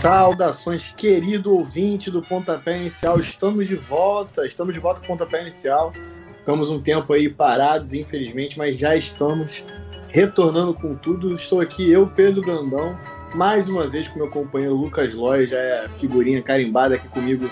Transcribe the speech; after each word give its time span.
Saudações, 0.00 0.94
querido 0.96 1.54
ouvinte 1.54 2.10
do 2.10 2.22
Pontapé 2.22 2.78
Inicial. 2.78 3.20
Estamos 3.20 3.68
de 3.68 3.76
volta, 3.76 4.46
estamos 4.46 4.72
de 4.72 4.80
volta 4.80 5.00
com 5.00 5.04
o 5.04 5.08
Pontapé 5.08 5.42
Inicial. 5.42 5.92
Ficamos 6.38 6.70
um 6.70 6.80
tempo 6.80 7.12
aí 7.12 7.28
parados, 7.28 7.92
infelizmente, 7.92 8.56
mas 8.56 8.78
já 8.78 8.96
estamos 8.96 9.62
retornando 10.08 10.72
com 10.72 10.94
tudo. 10.94 11.34
Estou 11.34 11.60
aqui, 11.60 11.92
eu, 11.92 12.06
Pedro 12.06 12.40
Brandão, 12.40 12.98
mais 13.34 13.68
uma 13.68 13.86
vez 13.86 14.08
com 14.08 14.18
meu 14.18 14.28
companheiro 14.28 14.74
Lucas 14.74 15.14
Loy, 15.14 15.46
já 15.46 15.58
é 15.58 15.88
figurinha 15.96 16.42
carimbada 16.42 16.96
aqui 16.96 17.08
comigo 17.08 17.48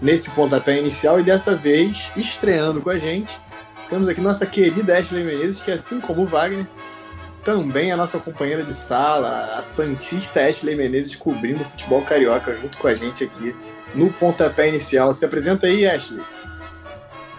nesse 0.00 0.30
Pontapé 0.30 0.78
Inicial. 0.78 1.20
E 1.20 1.22
dessa 1.22 1.56
vez, 1.56 2.10
estreando 2.16 2.80
com 2.80 2.90
a 2.90 2.98
gente, 2.98 3.38
temos 3.88 4.08
aqui 4.08 4.20
nossa 4.20 4.46
querida 4.46 4.98
Ashley 4.98 5.24
Menezes, 5.24 5.62
que 5.62 5.70
assim 5.70 6.00
como 6.00 6.22
o 6.22 6.26
Wagner, 6.26 6.66
também 7.42 7.92
a 7.92 7.96
nossa 7.96 8.18
companheira 8.18 8.62
de 8.62 8.74
sala, 8.74 9.54
a 9.56 9.62
Santista 9.62 10.40
Ashley 10.40 10.76
Menezes, 10.76 11.16
cobrindo 11.16 11.62
o 11.62 11.66
futebol 11.66 12.02
carioca 12.02 12.54
junto 12.54 12.76
com 12.78 12.88
a 12.88 12.94
gente 12.94 13.24
aqui 13.24 13.54
no 13.94 14.12
pontapé 14.12 14.68
inicial. 14.68 15.12
Se 15.12 15.24
apresenta 15.24 15.66
aí, 15.66 15.86
Ashley. 15.86 16.22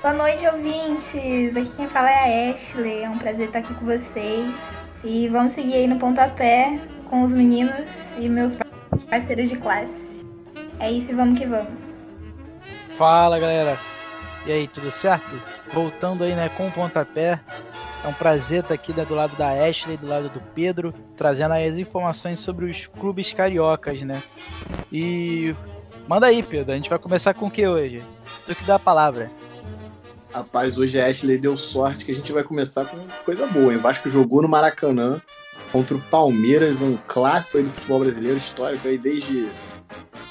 Boa 0.01 0.13
noite, 0.13 0.47
ouvintes. 0.47 1.57
Aqui 1.57 1.71
quem 1.75 1.89
fala 1.89 2.09
é 2.09 2.49
a 2.49 2.53
Ashley. 2.53 3.03
É 3.03 3.09
um 3.09 3.17
prazer 3.17 3.47
estar 3.47 3.59
aqui 3.59 3.73
com 3.73 3.85
vocês. 3.85 4.53
E 5.03 5.27
vamos 5.27 5.53
seguir 5.53 5.73
aí 5.73 5.87
no 5.87 5.97
pontapé 5.97 6.79
com 7.09 7.23
os 7.23 7.31
meninos 7.31 7.89
e 8.17 8.27
meus 8.27 8.53
parceiros 9.09 9.49
de 9.49 9.57
classe. 9.57 9.93
É 10.79 10.91
isso 10.91 11.11
e 11.11 11.15
vamos 11.15 11.39
que 11.39 11.45
vamos. 11.45 11.71
Fala, 12.97 13.39
galera. 13.39 13.77
E 14.45 14.51
aí, 14.51 14.67
tudo 14.67 14.91
certo? 14.91 15.41
Voltando 15.73 16.23
aí, 16.23 16.35
né, 16.35 16.49
com 16.49 16.67
o 16.67 16.71
pontapé. 16.71 17.39
É 18.03 18.07
um 18.07 18.13
prazer 18.13 18.61
estar 18.61 18.75
aqui 18.75 18.93
né, 18.93 19.03
do 19.03 19.15
lado 19.15 19.35
da 19.35 19.49
Ashley, 19.49 19.97
do 19.97 20.05
lado 20.05 20.29
do 20.29 20.39
Pedro, 20.53 20.93
trazendo 21.17 21.53
as 21.55 21.75
informações 21.75 22.39
sobre 22.39 22.69
os 22.69 22.85
clubes 22.85 23.33
cariocas, 23.33 23.99
né? 24.03 24.21
E 24.91 25.55
manda 26.07 26.27
aí, 26.27 26.43
Pedro, 26.43 26.71
a 26.71 26.75
gente 26.75 26.89
vai 26.89 26.99
começar 26.99 27.33
com 27.33 27.47
o 27.47 27.51
que 27.51 27.67
hoje? 27.67 28.03
Tu 28.45 28.53
que 28.53 28.63
dá 28.63 28.75
a 28.75 28.79
palavra. 28.79 29.31
Rapaz, 30.31 30.77
hoje 30.77 31.01
a 31.01 31.07
Ashley 31.07 31.39
deu 31.39 31.57
sorte 31.57 32.05
que 32.05 32.11
a 32.11 32.15
gente 32.15 32.31
vai 32.31 32.43
começar 32.43 32.85
com 32.85 32.97
coisa 33.25 33.47
boa. 33.47 33.73
Hein? 33.73 33.79
Vasco 33.79 34.07
jogou 34.09 34.41
no 34.41 34.47
Maracanã 34.47 35.19
contra 35.75 35.97
o 35.97 35.99
Palmeiras, 35.99 36.81
um 36.81 36.97
clássico 37.05 37.61
do 37.61 37.69
futebol 37.69 37.99
brasileiro 37.99 38.37
histórico 38.37 38.87
aí 38.87 38.97
desde 38.97 39.49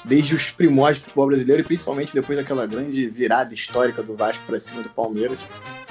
desde 0.03 0.33
os 0.33 0.49
primórdios 0.49 0.97
do 0.97 1.03
futebol 1.03 1.27
brasileiro 1.27 1.61
e 1.61 1.63
principalmente 1.63 2.15
depois 2.15 2.35
daquela 2.35 2.65
grande 2.65 3.07
virada 3.07 3.53
histórica 3.53 4.01
do 4.01 4.15
Vasco 4.15 4.43
para 4.47 4.57
cima 4.57 4.81
do 4.81 4.89
Palmeiras. 4.89 5.37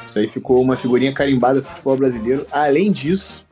Isso 0.05 0.19
aí 0.19 0.27
ficou 0.27 0.61
uma 0.61 0.77
figurinha 0.77 1.13
carimbada 1.13 1.61
do 1.61 1.69
futebol 1.69 1.97
brasileiro. 1.97 2.45
Além 2.51 2.91
disso, 2.91 3.45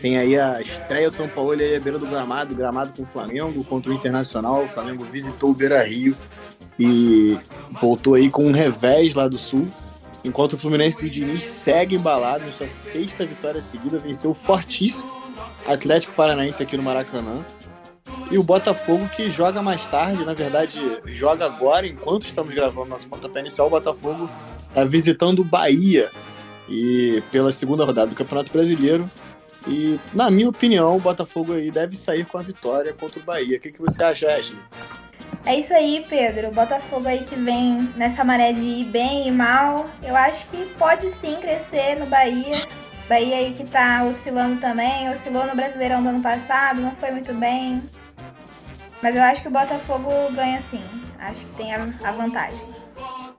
tem 0.00 0.18
aí 0.18 0.36
a 0.36 0.60
estreia 0.60 1.08
do 1.08 1.14
São 1.14 1.28
Paulo 1.28 1.52
aí 1.52 1.76
à 1.76 1.80
beira 1.80 1.98
do 1.98 2.06
gramado, 2.06 2.52
gramado 2.52 2.92
com 2.92 3.04
o 3.04 3.06
Flamengo 3.06 3.62
contra 3.62 3.92
o 3.92 3.94
Internacional. 3.94 4.64
O 4.64 4.68
Flamengo 4.68 5.04
visitou 5.04 5.50
o 5.50 5.54
Beira 5.54 5.80
Rio 5.84 6.16
e 6.76 7.38
voltou 7.80 8.14
aí 8.14 8.28
com 8.28 8.46
um 8.46 8.52
revés 8.52 9.14
lá 9.14 9.28
do 9.28 9.38
Sul. 9.38 9.64
Enquanto 10.24 10.54
o 10.54 10.58
Fluminense 10.58 11.00
do 11.00 11.08
Diniz 11.08 11.44
segue 11.44 11.94
embalado 11.94 12.48
em 12.48 12.52
sua 12.52 12.66
sexta 12.66 13.24
vitória 13.24 13.60
seguida, 13.60 13.98
venceu 13.98 14.34
fortíssimo 14.34 15.19
Atlético 15.66 16.12
Paranaense 16.14 16.62
aqui 16.62 16.76
no 16.76 16.82
Maracanã. 16.82 17.44
E 18.30 18.38
o 18.38 18.42
Botafogo 18.42 19.08
que 19.08 19.30
joga 19.30 19.60
mais 19.60 19.84
tarde, 19.86 20.24
na 20.24 20.34
verdade, 20.34 20.78
joga 21.06 21.46
agora, 21.46 21.86
enquanto 21.86 22.26
estamos 22.26 22.54
gravando 22.54 22.90
nosso 22.90 23.08
pontapé 23.08 23.40
inicial, 23.40 23.66
o 23.66 23.70
Botafogo 23.70 24.30
está 24.68 24.84
visitando 24.84 25.40
o 25.40 25.44
Bahia 25.44 26.10
e 26.68 27.20
pela 27.32 27.50
segunda 27.50 27.84
rodada 27.84 28.08
do 28.08 28.14
Campeonato 28.14 28.52
Brasileiro. 28.52 29.10
E, 29.66 29.98
na 30.14 30.30
minha 30.30 30.48
opinião, 30.48 30.96
o 30.96 31.00
Botafogo 31.00 31.54
aí 31.54 31.70
deve 31.70 31.96
sair 31.96 32.24
com 32.24 32.38
a 32.38 32.42
vitória 32.42 32.94
contra 32.94 33.18
o 33.18 33.22
Bahia. 33.22 33.58
O 33.58 33.60
que, 33.60 33.72
que 33.72 33.80
você 33.80 34.02
acha, 34.02 34.28
Ashley? 34.28 34.58
É 35.44 35.58
isso 35.58 35.72
aí, 35.74 36.04
Pedro. 36.08 36.48
O 36.48 36.52
Botafogo 36.52 37.08
aí 37.08 37.24
que 37.24 37.34
vem 37.34 37.82
nessa 37.96 38.22
maré 38.24 38.52
de 38.52 38.60
ir 38.60 38.84
bem 38.84 39.28
e 39.28 39.32
mal, 39.32 39.88
eu 40.02 40.14
acho 40.14 40.46
que 40.46 40.64
pode 40.78 41.08
sim 41.20 41.36
crescer 41.36 41.98
no 41.98 42.06
Bahia. 42.06 42.52
Bahia 43.10 43.38
aí 43.38 43.54
que 43.54 43.64
tá 43.64 44.04
oscilando 44.04 44.60
também, 44.60 45.08
oscilou 45.08 45.44
no 45.44 45.56
Brasileirão 45.56 46.00
do 46.00 46.10
ano 46.10 46.22
passado, 46.22 46.80
não 46.80 46.94
foi 46.94 47.10
muito 47.10 47.34
bem. 47.34 47.82
Mas 49.02 49.16
eu 49.16 49.22
acho 49.24 49.42
que 49.42 49.48
o 49.48 49.50
Botafogo 49.50 50.08
ganha 50.30 50.62
sim. 50.70 50.84
Acho 51.18 51.40
que 51.40 51.56
tem 51.56 51.74
a, 51.74 51.88
a 52.04 52.12
vantagem. 52.12 52.60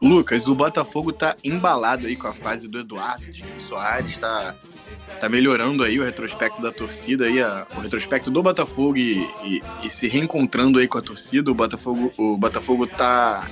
Lucas, 0.01 0.45
o 0.49 0.55
Botafogo 0.55 1.13
tá 1.13 1.37
embalado 1.41 2.05
aí 2.05 2.17
com 2.17 2.27
a 2.27 2.33
fase 2.33 2.67
do 2.67 2.79
Eduardo 2.79 3.23
Soares, 3.65 4.17
tá, 4.17 4.55
tá 5.21 5.29
melhorando 5.29 5.85
aí 5.85 5.97
o 5.97 6.03
retrospecto 6.03 6.61
da 6.61 6.73
torcida, 6.73 7.23
aí, 7.23 7.41
a, 7.41 7.65
o 7.73 7.79
retrospecto 7.79 8.29
do 8.29 8.43
Botafogo 8.43 8.97
e, 8.97 9.21
e, 9.45 9.63
e, 9.83 9.89
se 9.89 10.09
reencontrando 10.09 10.79
aí 10.79 10.87
com 10.87 10.97
a 10.97 11.01
torcida. 11.01 11.49
O 11.49 11.55
Botafogo, 11.55 12.11
o 12.17 12.35
Botafogo 12.35 12.85
tá, 12.87 13.47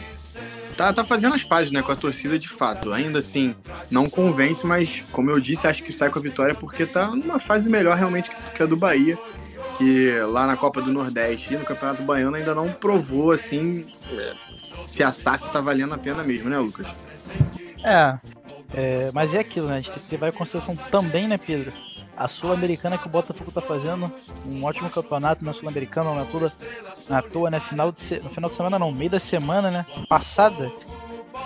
tá, 0.80 0.94
tá 0.94 1.04
fazendo 1.04 1.36
as 1.36 1.44
pazes 1.44 1.74
né, 1.74 1.82
com 1.82 1.92
a 1.92 1.96
torcida 1.96 2.40
de 2.40 2.48
fato. 2.48 2.94
Ainda 2.94 3.20
assim, 3.20 3.54
não 3.92 4.10
convence, 4.10 4.66
mas 4.66 5.04
como 5.12 5.30
eu 5.30 5.38
disse, 5.38 5.68
acho 5.68 5.84
que 5.84 5.92
sai 5.92 6.10
com 6.10 6.18
a 6.18 6.22
vitória 6.22 6.56
porque 6.56 6.86
tá 6.86 7.08
numa 7.08 7.38
fase 7.38 7.70
melhor 7.70 7.98
realmente 7.98 8.32
que 8.56 8.64
a 8.64 8.66
do 8.66 8.78
Bahia 8.78 9.18
que 9.78 10.18
lá 10.22 10.48
na 10.48 10.56
Copa 10.56 10.82
do 10.82 10.92
Nordeste 10.92 11.54
e 11.54 11.58
no 11.58 11.66
Campeonato 11.66 12.04
Baiano 12.04 12.36
ainda 12.36 12.56
não 12.56 12.70
provou 12.72 13.32
assim 13.32 13.86
é, 14.12 14.34
se 14.86 15.04
a 15.04 15.12
SAF 15.12 15.50
tá 15.50 15.60
valendo 15.60 15.94
a 15.94 15.98
pena 15.98 16.24
mesmo, 16.24 16.50
né, 16.50 16.58
Lucas? 16.58 16.88
É, 17.84 18.18
é, 18.74 19.12
mas 19.14 19.34
é 19.34 19.40
aquilo, 19.40 19.68
né? 19.68 19.78
A 19.78 19.82
gente 19.82 19.92
tem 19.92 20.04
que 20.04 20.18
levar 20.18 20.34
também, 20.90 21.28
né, 21.28 21.38
Pedro? 21.38 21.74
A 22.20 22.28
Sul-Americana 22.28 22.98
que 22.98 23.08
o 23.08 23.10
Botafogo 23.10 23.50
tá 23.50 23.62
fazendo, 23.62 24.12
um 24.46 24.66
ótimo 24.66 24.90
campeonato 24.90 25.44
na 25.44 25.54
Sul-Americana, 25.54 26.14
na 26.14 26.26
toa, 26.26 26.52
na 27.08 27.22
toa, 27.22 27.50
né? 27.50 27.60
Final 27.62 27.94
de, 27.94 28.20
no 28.20 28.30
final 28.30 28.50
de 28.50 28.56
semana 28.56 28.78
não, 28.78 28.92
meio 28.92 29.10
da 29.10 29.20
semana, 29.20 29.72
né? 29.72 29.86
Passada, 30.10 30.70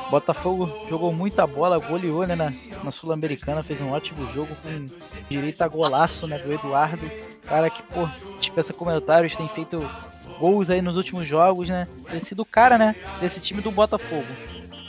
Botafogo 0.09 0.69
jogou 0.89 1.13
muita 1.13 1.45
bola, 1.47 1.79
goleou 1.79 2.25
né, 2.27 2.35
na, 2.35 2.53
na 2.83 2.91
Sul-Americana, 2.91 3.63
fez 3.63 3.79
um 3.81 3.91
ótimo 3.91 4.31
jogo 4.31 4.55
com 4.61 4.89
direito 5.29 5.61
a 5.61 5.67
golaço 5.67 6.27
né, 6.27 6.37
do 6.37 6.51
Eduardo. 6.51 7.09
Cara 7.43 7.69
que, 7.69 7.81
pô, 7.83 8.07
dispensa 8.39 8.73
comentários, 8.73 9.35
tem 9.35 9.47
feito 9.49 9.79
gols 10.39 10.69
aí 10.69 10.81
nos 10.81 10.97
últimos 10.97 11.27
jogos, 11.27 11.69
né? 11.69 11.87
Tem 12.09 12.23
sido 12.23 12.41
o 12.41 12.45
cara, 12.45 12.77
né? 12.77 12.95
Desse 13.19 13.39
time 13.39 13.61
do 13.61 13.71
Botafogo. 13.71 14.27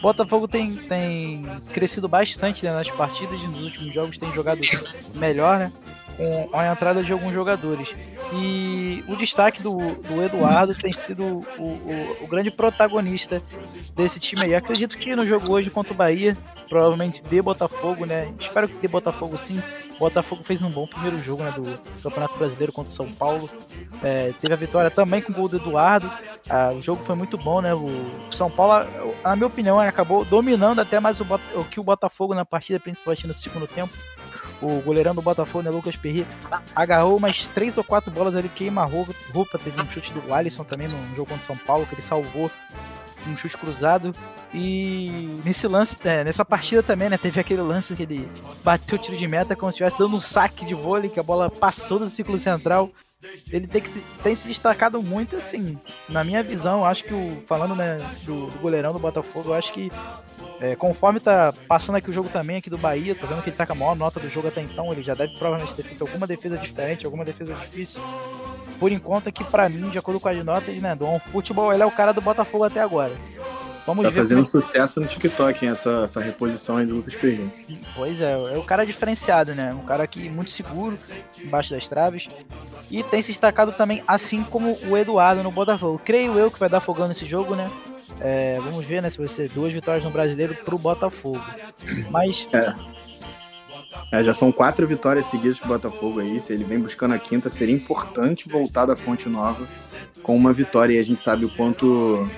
Botafogo 0.05 0.47
tem, 0.47 0.77
tem 0.77 1.43
crescido 1.73 2.07
bastante 2.07 2.63
né, 2.63 2.71
nas 2.71 2.91
partidas 2.91 3.41
e 3.41 3.47
nos 3.47 3.63
últimos 3.63 3.95
jogos 3.95 4.19
tem 4.19 4.31
jogado 4.33 4.61
melhor, 5.15 5.59
né? 5.59 5.73
Com 6.17 6.51
a 6.53 6.71
entrada 6.71 7.03
de 7.03 7.13
alguns 7.13 7.33
jogadores. 7.33 7.95
E 8.33 9.05
o 9.09 9.17
destaque 9.17 9.63
do, 9.63 9.77
do 9.77 10.23
Eduardo 10.23 10.75
tem 10.75 10.93
sido 10.93 11.25
o, 11.59 11.63
o, 11.63 12.17
o, 12.23 12.27
grande 12.27 12.51
protagonista 12.51 13.43
desse 13.95 14.21
time 14.21 14.45
aí. 14.45 14.55
Acredito 14.55 14.97
que 14.97 15.15
no 15.15 15.25
jogo 15.25 15.53
hoje 15.53 15.71
contra 15.71 15.93
o 15.93 15.97
Bahia, 15.97 16.37
provavelmente 16.69 17.23
dê 17.23 17.43
Botafogo, 17.43 18.07
né? 18.07 18.33
Espero 18.41 18.69
que 18.69 18.77
dê 18.77 18.89
Botafogo 18.89 19.37
sim. 19.39 19.61
Botafogo 19.99 20.43
fez 20.43 20.61
um 20.61 20.71
bom 20.71 20.87
primeiro 20.87 21.23
jogo 21.23 21.43
né, 21.43 21.53
do 21.53 21.79
Campeonato 22.03 22.37
Brasileiro 22.37 22.73
contra 22.73 22.93
o 22.93 22.95
São 22.95 23.13
Paulo. 23.13 23.49
É, 24.03 24.33
teve 24.41 24.53
a 24.53 24.57
vitória 24.57 24.91
também 24.91 25.23
com 25.23 25.33
o 25.33 25.35
gol 25.35 25.49
do 25.49 25.57
Eduardo. 25.57 26.11
Ah, 26.49 26.73
o 26.75 26.83
jogo 26.83 27.05
foi 27.05 27.15
muito 27.15 27.39
bom, 27.39 27.61
né? 27.61 27.73
O 27.75 27.89
São 28.31 28.51
Paulo, 28.51 28.87
na 29.23 29.37
minha 29.37 29.47
opinião, 29.47 29.79
acabou 29.81 30.25
dominando 30.25 30.81
até 30.81 30.99
mais 30.99 31.21
o, 31.21 31.27
o 31.55 31.65
que 31.65 31.79
o 31.79 31.85
Botafogo 31.85 32.35
na 32.35 32.45
partida, 32.45 32.81
principalmente 32.81 33.27
no 33.27 33.35
segundo 33.35 33.67
tempo. 33.67 33.93
O 34.63 34.81
goleirão 34.81 35.15
do 35.15 35.23
Botafogo, 35.23 35.63
né, 35.65 35.71
Lucas 35.71 35.97
Perri, 35.97 36.27
agarrou 36.75 37.17
umas 37.17 37.47
três 37.49 37.77
ou 37.77 37.85
quatro 37.85 38.11
bolas 38.11 38.35
ali, 38.35 38.49
queima 38.49 38.85
roupa. 38.85 39.59
Teve 39.59 39.81
um 39.81 39.91
chute 39.91 40.13
do 40.13 40.33
Alisson 40.33 40.65
também 40.65 40.89
no 40.89 41.17
jogo 41.17 41.31
contra 41.31 41.45
São 41.45 41.57
Paulo, 41.57 41.87
que 41.87 41.95
ele 41.95 42.03
salvou 42.03 42.51
um 43.27 43.37
chute 43.37 43.57
cruzado. 43.57 44.15
E 44.53 45.41
nesse 45.45 45.67
lance, 45.67 45.97
é, 46.05 46.25
nessa 46.25 46.45
partida 46.45 46.83
também, 46.83 47.09
né? 47.09 47.19
Teve 47.19 47.41
aquele 47.41 47.63
lance 47.63 47.95
que 47.95 48.03
ele 48.03 48.29
bateu 48.63 48.99
o 48.99 49.03
tiro 49.03 49.17
de 49.17 49.27
meta 49.27 49.57
como 49.57 49.73
se 49.73 49.77
estivesse 49.77 49.99
dando 49.99 50.17
um 50.17 50.21
saque 50.21 50.65
de 50.65 50.75
vôlei, 50.75 51.11
que 51.11 51.21
a 51.21 51.23
bola 51.23 51.51
passou 51.51 51.99
do 51.99 52.11
ciclo 52.11 52.39
central. 52.39 52.91
Ele 53.51 53.67
tem, 53.67 53.81
que 53.81 53.89
se, 53.89 54.01
tem 54.23 54.35
se 54.35 54.47
destacado 54.47 55.03
muito, 55.03 55.37
assim, 55.37 55.79
na 56.09 56.25
minha 56.25 56.43
visão, 56.43 56.85
acho 56.85 57.05
que 57.05 57.15
o. 57.15 57.43
Falando 57.47 57.75
né, 57.75 57.99
do, 58.25 58.47
do 58.47 58.59
goleirão 58.59 58.93
do 58.93 58.99
Botafogo, 58.99 59.51
eu 59.51 59.55
acho 59.55 59.73
que 59.73 59.91
é, 60.61 60.75
conforme 60.75 61.21
tá 61.21 61.53
passando 61.69 61.97
aqui 61.97 62.11
o 62.11 62.13
jogo 62.13 62.29
também 62.29 62.57
aqui 62.57 62.71
do 62.71 62.79
Bahia, 62.79 63.15
tô 63.15 63.27
vendo 63.27 63.43
que 63.43 63.51
ele 63.51 63.57
tá 63.57 63.67
com 63.67 63.73
a 63.73 63.77
maior 63.77 63.97
nota 63.97 64.21
do 64.21 64.29
jogo 64.29 64.49
até 64.49 64.63
então, 64.63 64.93
ele 64.93 65.03
já 65.03 65.15
deve 65.15 65.37
provavelmente 65.37 65.75
ter 65.75 65.83
feito 65.83 66.03
alguma 66.03 66.27
defesa 66.27 66.57
diferente, 66.57 67.05
alguma 67.05 67.25
defesa 67.25 67.55
difícil. 67.55 68.01
Por 68.79 68.91
enquanto 68.91 69.29
aqui 69.29 69.45
para 69.45 69.69
mim, 69.69 69.91
de 69.91 69.99
acordo 69.99 70.21
com 70.21 70.29
as 70.29 70.45
notas, 70.45 70.81
né, 70.81 70.95
do 70.95 71.07
OneFootball, 71.07 71.73
ele 71.73 71.83
é 71.83 71.87
o 71.87 71.91
cara 71.91 72.13
do 72.13 72.21
Botafogo 72.21 72.65
até 72.65 72.81
agora. 72.81 73.13
Vamos 73.87 74.05
tá 74.05 74.13
fazendo 74.13 74.39
como... 74.39 74.47
sucesso 74.47 75.01
no 75.01 75.07
TikTok, 75.07 75.65
hein, 75.65 75.73
essa, 75.73 76.05
essa 76.05 76.21
reposição 76.21 76.79
aí 76.79 76.87
do 76.87 76.97
Lucas 76.97 77.15
Perrin. 77.15 77.51
Pois 77.95 78.21
é, 78.21 78.33
é 78.33 78.57
o 78.57 78.63
cara 78.63 78.87
diferenciado, 78.87 79.55
né? 79.55 79.75
Um 79.75 79.85
cara 79.85 80.05
aqui 80.05 80.29
muito 80.31 80.51
seguro, 80.51 80.99
embaixo 81.39 81.71
das 81.71 81.87
traves. 81.87 82.27
E 82.91 83.03
tem 83.03 83.21
se 83.21 83.29
destacado 83.29 83.73
também, 83.73 84.03
assim 84.07 84.43
como 84.43 84.79
o 84.89 84.97
Eduardo 84.97 85.43
no 85.43 85.51
Botafogo. 85.51 86.01
Creio 86.03 86.39
eu 86.39 86.51
que 86.51 86.59
vai 86.59 86.69
dar 86.69 86.81
fogão 86.81 87.09
nesse 87.09 87.27
jogo, 87.27 87.55
né? 87.55 87.71
É, 88.21 88.59
vamos 88.61 88.85
ver 88.85 89.03
né, 89.03 89.11
se 89.11 89.19
vai 89.19 89.29
ser 89.29 89.49
duas 89.51 89.73
vitórias 89.73 90.05
no 90.05 90.11
brasileiro 90.11 90.55
pro 90.55 90.79
Botafogo. 90.79 91.43
Mas. 92.11 92.47
É. 92.53 92.75
É, 94.13 94.23
já 94.23 94.35
são 94.35 94.53
quatro 94.53 94.87
vitórias 94.87 95.27
seguidas 95.27 95.59
pro 95.59 95.69
Botafogo 95.69 96.21
aí. 96.21 96.39
Se 96.39 96.53
ele 96.53 96.65
vem 96.65 96.79
buscando 96.79 97.15
a 97.15 97.19
quinta, 97.19 97.51
seria 97.51 97.75
importante 97.75 98.49
voltar 98.49 98.87
da 98.87 98.97
Fonte 98.97 99.29
Nova 99.29 99.67
com 100.23 100.37
uma 100.37 100.53
vitória. 100.53 100.95
E 100.95 100.99
a 100.99 101.03
gente 101.03 101.21
sabe 101.21 101.45
o 101.45 101.49
quanto, 101.49 102.29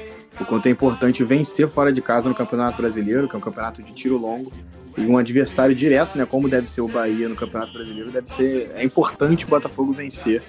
o 0.40 0.44
quanto 0.44 0.66
é 0.66 0.70
importante 0.70 1.24
vencer 1.24 1.68
fora 1.68 1.92
de 1.92 2.02
casa 2.02 2.28
no 2.28 2.34
Campeonato 2.34 2.76
Brasileiro, 2.76 3.28
que 3.28 3.34
é 3.34 3.38
um 3.38 3.42
campeonato 3.42 3.82
de 3.82 3.92
tiro 3.92 4.16
longo 4.16 4.52
e 4.96 5.02
um 5.02 5.18
adversário 5.18 5.74
direto, 5.74 6.16
né, 6.16 6.24
como 6.24 6.48
deve 6.48 6.70
ser 6.70 6.80
o 6.80 6.88
Bahia 6.88 7.28
no 7.28 7.36
Campeonato 7.36 7.72
Brasileiro, 7.72 8.10
deve 8.10 8.30
ser 8.30 8.72
é 8.74 8.82
importante 8.82 9.44
o 9.44 9.48
Botafogo 9.48 9.92
vencer 9.92 10.42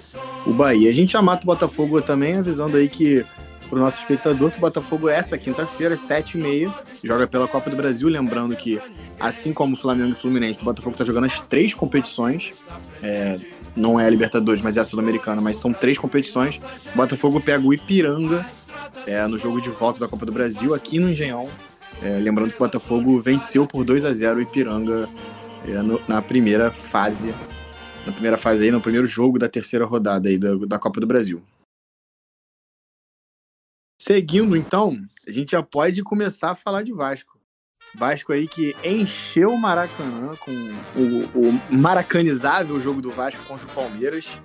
o 0.46 0.52
Bahia. 0.52 0.88
A 0.88 0.92
gente 0.92 1.12
já 1.12 1.20
mata 1.20 1.42
o 1.42 1.46
Botafogo 1.46 2.00
também 2.00 2.38
avisando 2.38 2.76
aí 2.76 2.88
que 2.88 3.24
para 3.68 3.76
o 3.76 3.80
nosso 3.80 3.98
espectador 3.98 4.50
que 4.50 4.56
o 4.56 4.60
Botafogo 4.60 5.08
é 5.08 5.16
essa 5.16 5.36
quinta-feira, 5.36 5.92
às 5.92 6.00
7h30, 6.00 6.72
joga 7.04 7.26
pela 7.26 7.46
Copa 7.46 7.68
do 7.68 7.76
Brasil. 7.76 8.08
Lembrando 8.08 8.56
que, 8.56 8.80
assim 9.20 9.52
como 9.52 9.74
o 9.74 9.76
Flamengo 9.76 10.08
e 10.08 10.12
o 10.12 10.16
Fluminense, 10.16 10.62
o 10.62 10.64
Botafogo 10.64 10.94
está 10.94 11.04
jogando 11.04 11.24
as 11.24 11.38
três 11.40 11.74
competições. 11.74 12.54
É, 13.02 13.38
não 13.76 14.00
é 14.00 14.06
a 14.06 14.10
Libertadores, 14.10 14.62
mas 14.62 14.78
é 14.78 14.80
a 14.80 14.84
Sul-Americana, 14.84 15.42
mas 15.42 15.58
são 15.58 15.70
três 15.70 15.98
competições. 15.98 16.58
O 16.94 16.96
Botafogo 16.96 17.40
pega 17.42 17.64
o 17.66 17.74
Ipiranga 17.74 18.46
é, 19.06 19.26
no 19.26 19.38
jogo 19.38 19.60
de 19.60 19.70
volta 19.70 20.00
da 20.00 20.08
Copa 20.08 20.26
do 20.26 20.32
Brasil, 20.32 20.74
aqui 20.74 20.98
no 20.98 21.10
Engenhão. 21.10 21.48
É, 22.02 22.18
lembrando 22.18 22.50
que 22.50 22.56
o 22.56 22.58
Botafogo 22.58 23.20
venceu 23.20 23.66
por 23.66 23.84
2 23.84 24.04
a 24.04 24.12
0 24.12 24.38
o 24.38 24.42
Ipiranga 24.42 25.08
é, 25.66 25.82
no, 25.82 26.00
na 26.06 26.22
primeira 26.22 26.70
fase. 26.70 27.34
Na 28.06 28.12
primeira 28.12 28.36
fase 28.36 28.64
aí, 28.64 28.70
no 28.70 28.80
primeiro 28.80 29.06
jogo 29.06 29.38
da 29.38 29.48
terceira 29.48 29.84
rodada 29.84 30.28
aí 30.28 30.38
da, 30.38 30.54
da 30.54 30.78
Copa 30.78 31.00
do 31.00 31.06
Brasil. 31.06 31.42
Seguindo, 34.00 34.56
então, 34.56 34.96
a 35.26 35.30
gente 35.30 35.50
já 35.50 35.62
pode 35.62 36.02
começar 36.02 36.52
a 36.52 36.56
falar 36.56 36.82
de 36.82 36.92
Vasco. 36.92 37.38
Vasco 37.94 38.32
aí 38.32 38.46
que 38.46 38.74
encheu 38.84 39.50
o 39.50 39.58
Maracanã 39.58 40.36
com 40.36 40.50
o, 40.50 41.48
o 41.48 41.74
maracanizável 41.74 42.80
jogo 42.80 43.02
do 43.02 43.10
Vasco 43.10 43.44
contra 43.44 43.66
o 43.66 43.70
Palmeiras. 43.70 44.38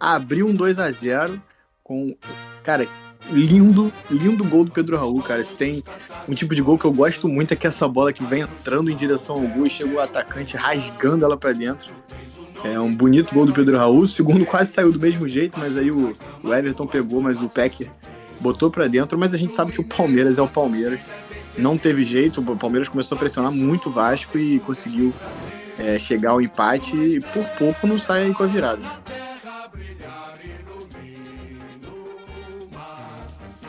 Abriu 0.00 0.46
um 0.46 0.54
2 0.54 0.78
a 0.78 0.90
0 0.90 1.40
com, 1.82 2.16
cara, 2.62 2.88
lindo, 3.30 3.92
lindo 4.10 4.44
gol 4.44 4.64
do 4.64 4.70
Pedro 4.70 4.96
Raul, 4.96 5.22
cara. 5.22 5.42
Se 5.42 5.56
tem 5.56 5.82
um 6.28 6.34
tipo 6.34 6.54
de 6.54 6.62
gol 6.62 6.78
que 6.78 6.84
eu 6.84 6.92
gosto 6.92 7.28
muito 7.28 7.52
é 7.52 7.56
que 7.56 7.66
essa 7.66 7.88
bola 7.88 8.12
que 8.12 8.24
vem 8.24 8.42
entrando 8.42 8.90
em 8.90 8.96
direção 8.96 9.36
ao 9.36 9.42
gol 9.42 9.66
e 9.66 9.70
chega 9.70 9.90
o 9.90 10.00
atacante 10.00 10.56
rasgando 10.56 11.24
ela 11.24 11.36
para 11.36 11.52
dentro. 11.52 11.92
É 12.62 12.78
um 12.80 12.94
bonito 12.94 13.34
gol 13.34 13.44
do 13.44 13.52
Pedro 13.52 13.76
Raul. 13.76 14.00
O 14.00 14.06
segundo 14.06 14.44
quase 14.46 14.72
saiu 14.72 14.90
do 14.90 14.98
mesmo 14.98 15.28
jeito, 15.28 15.58
mas 15.58 15.76
aí 15.76 15.90
o, 15.90 16.16
o 16.42 16.54
Everton 16.54 16.86
pegou, 16.86 17.20
mas 17.20 17.40
o 17.42 17.48
Peck 17.48 17.90
botou 18.40 18.70
para 18.70 18.88
dentro. 18.88 19.18
Mas 19.18 19.34
a 19.34 19.36
gente 19.36 19.52
sabe 19.52 19.72
que 19.72 19.80
o 19.80 19.84
Palmeiras 19.84 20.38
é 20.38 20.42
o 20.42 20.48
Palmeiras. 20.48 21.04
Não 21.56 21.76
teve 21.78 22.02
jeito, 22.02 22.40
o 22.40 22.56
Palmeiras 22.56 22.88
começou 22.88 23.16
a 23.16 23.18
pressionar 23.18 23.52
muito 23.52 23.88
o 23.88 23.92
Vasco 23.92 24.38
e 24.38 24.58
conseguiu 24.60 25.12
é, 25.78 25.98
chegar 25.98 26.30
ao 26.30 26.40
empate 26.40 26.96
e 26.96 27.20
por 27.20 27.44
pouco 27.58 27.86
não 27.86 27.98
sai 27.98 28.32
com 28.32 28.42
a 28.42 28.46
virada. 28.46 28.82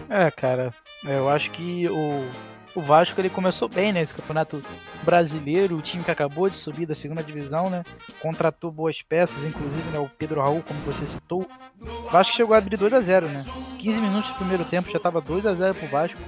É, 0.09 0.29
cara, 0.31 0.73
eu 1.03 1.29
acho 1.29 1.51
que 1.51 1.87
o, 1.87 2.79
o 2.79 2.81
Vasco 2.81 3.19
ele 3.19 3.29
começou 3.29 3.67
bem 3.67 3.91
né, 3.91 4.05
campeonato 4.05 4.61
brasileiro, 5.03 5.77
o 5.77 5.81
time 5.81 6.03
que 6.03 6.11
acabou 6.11 6.49
de 6.49 6.57
subir 6.57 6.85
da 6.85 6.93
segunda 6.93 7.23
divisão, 7.23 7.69
né? 7.69 7.83
Contratou 8.21 8.71
boas 8.71 9.01
peças, 9.01 9.43
inclusive 9.43 9.89
né, 9.91 9.99
o 9.99 10.09
Pedro 10.09 10.41
Raul, 10.41 10.61
como 10.61 10.79
você 10.81 11.05
citou. 11.05 11.47
O 11.81 12.09
Vasco 12.09 12.35
chegou 12.35 12.53
a 12.53 12.57
abrir 12.57 12.77
2 12.77 12.93
a 12.93 13.01
0 13.01 13.27
né? 13.27 13.45
15 13.79 13.99
minutos 13.99 14.29
do 14.31 14.37
primeiro 14.37 14.65
tempo 14.65 14.91
já 14.91 14.97
estava 14.97 15.21
2 15.21 15.45
a 15.45 15.53
0 15.53 15.73
pro 15.73 15.87
Vasco. 15.87 16.19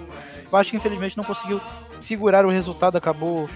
O 0.47 0.49
Vasco 0.49 0.75
infelizmente 0.75 1.17
não 1.17 1.23
conseguiu 1.23 1.59
segurar 2.01 2.45
o 2.45 2.49
resultado, 2.49 2.97
acabou 2.97 3.49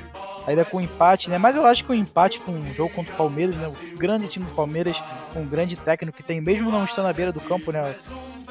ainda 0.46 0.66
com 0.66 0.82
empate, 0.82 1.30
né? 1.30 1.38
Mas 1.38 1.56
eu 1.56 1.66
acho 1.66 1.86
que 1.86 1.92
o 1.92 1.96
empate 1.96 2.40
com 2.40 2.52
um 2.52 2.74
jogo 2.74 2.94
contra 2.94 3.14
o 3.14 3.18
Palmeiras, 3.18 3.56
né? 3.56 3.68
O 3.68 3.98
grande 3.98 4.28
time 4.28 4.46
do 4.46 4.54
Palmeiras, 4.54 4.98
com 5.34 5.42
um 5.42 5.48
grande 5.48 5.76
técnico 5.76 6.18
que 6.18 6.24
tem, 6.24 6.42
mesmo 6.42 6.72
não 6.72 6.84
estando 6.84 7.06
na 7.06 7.14
beira 7.14 7.32
do 7.32 7.40
campo, 7.40 7.72
né? 7.72 7.96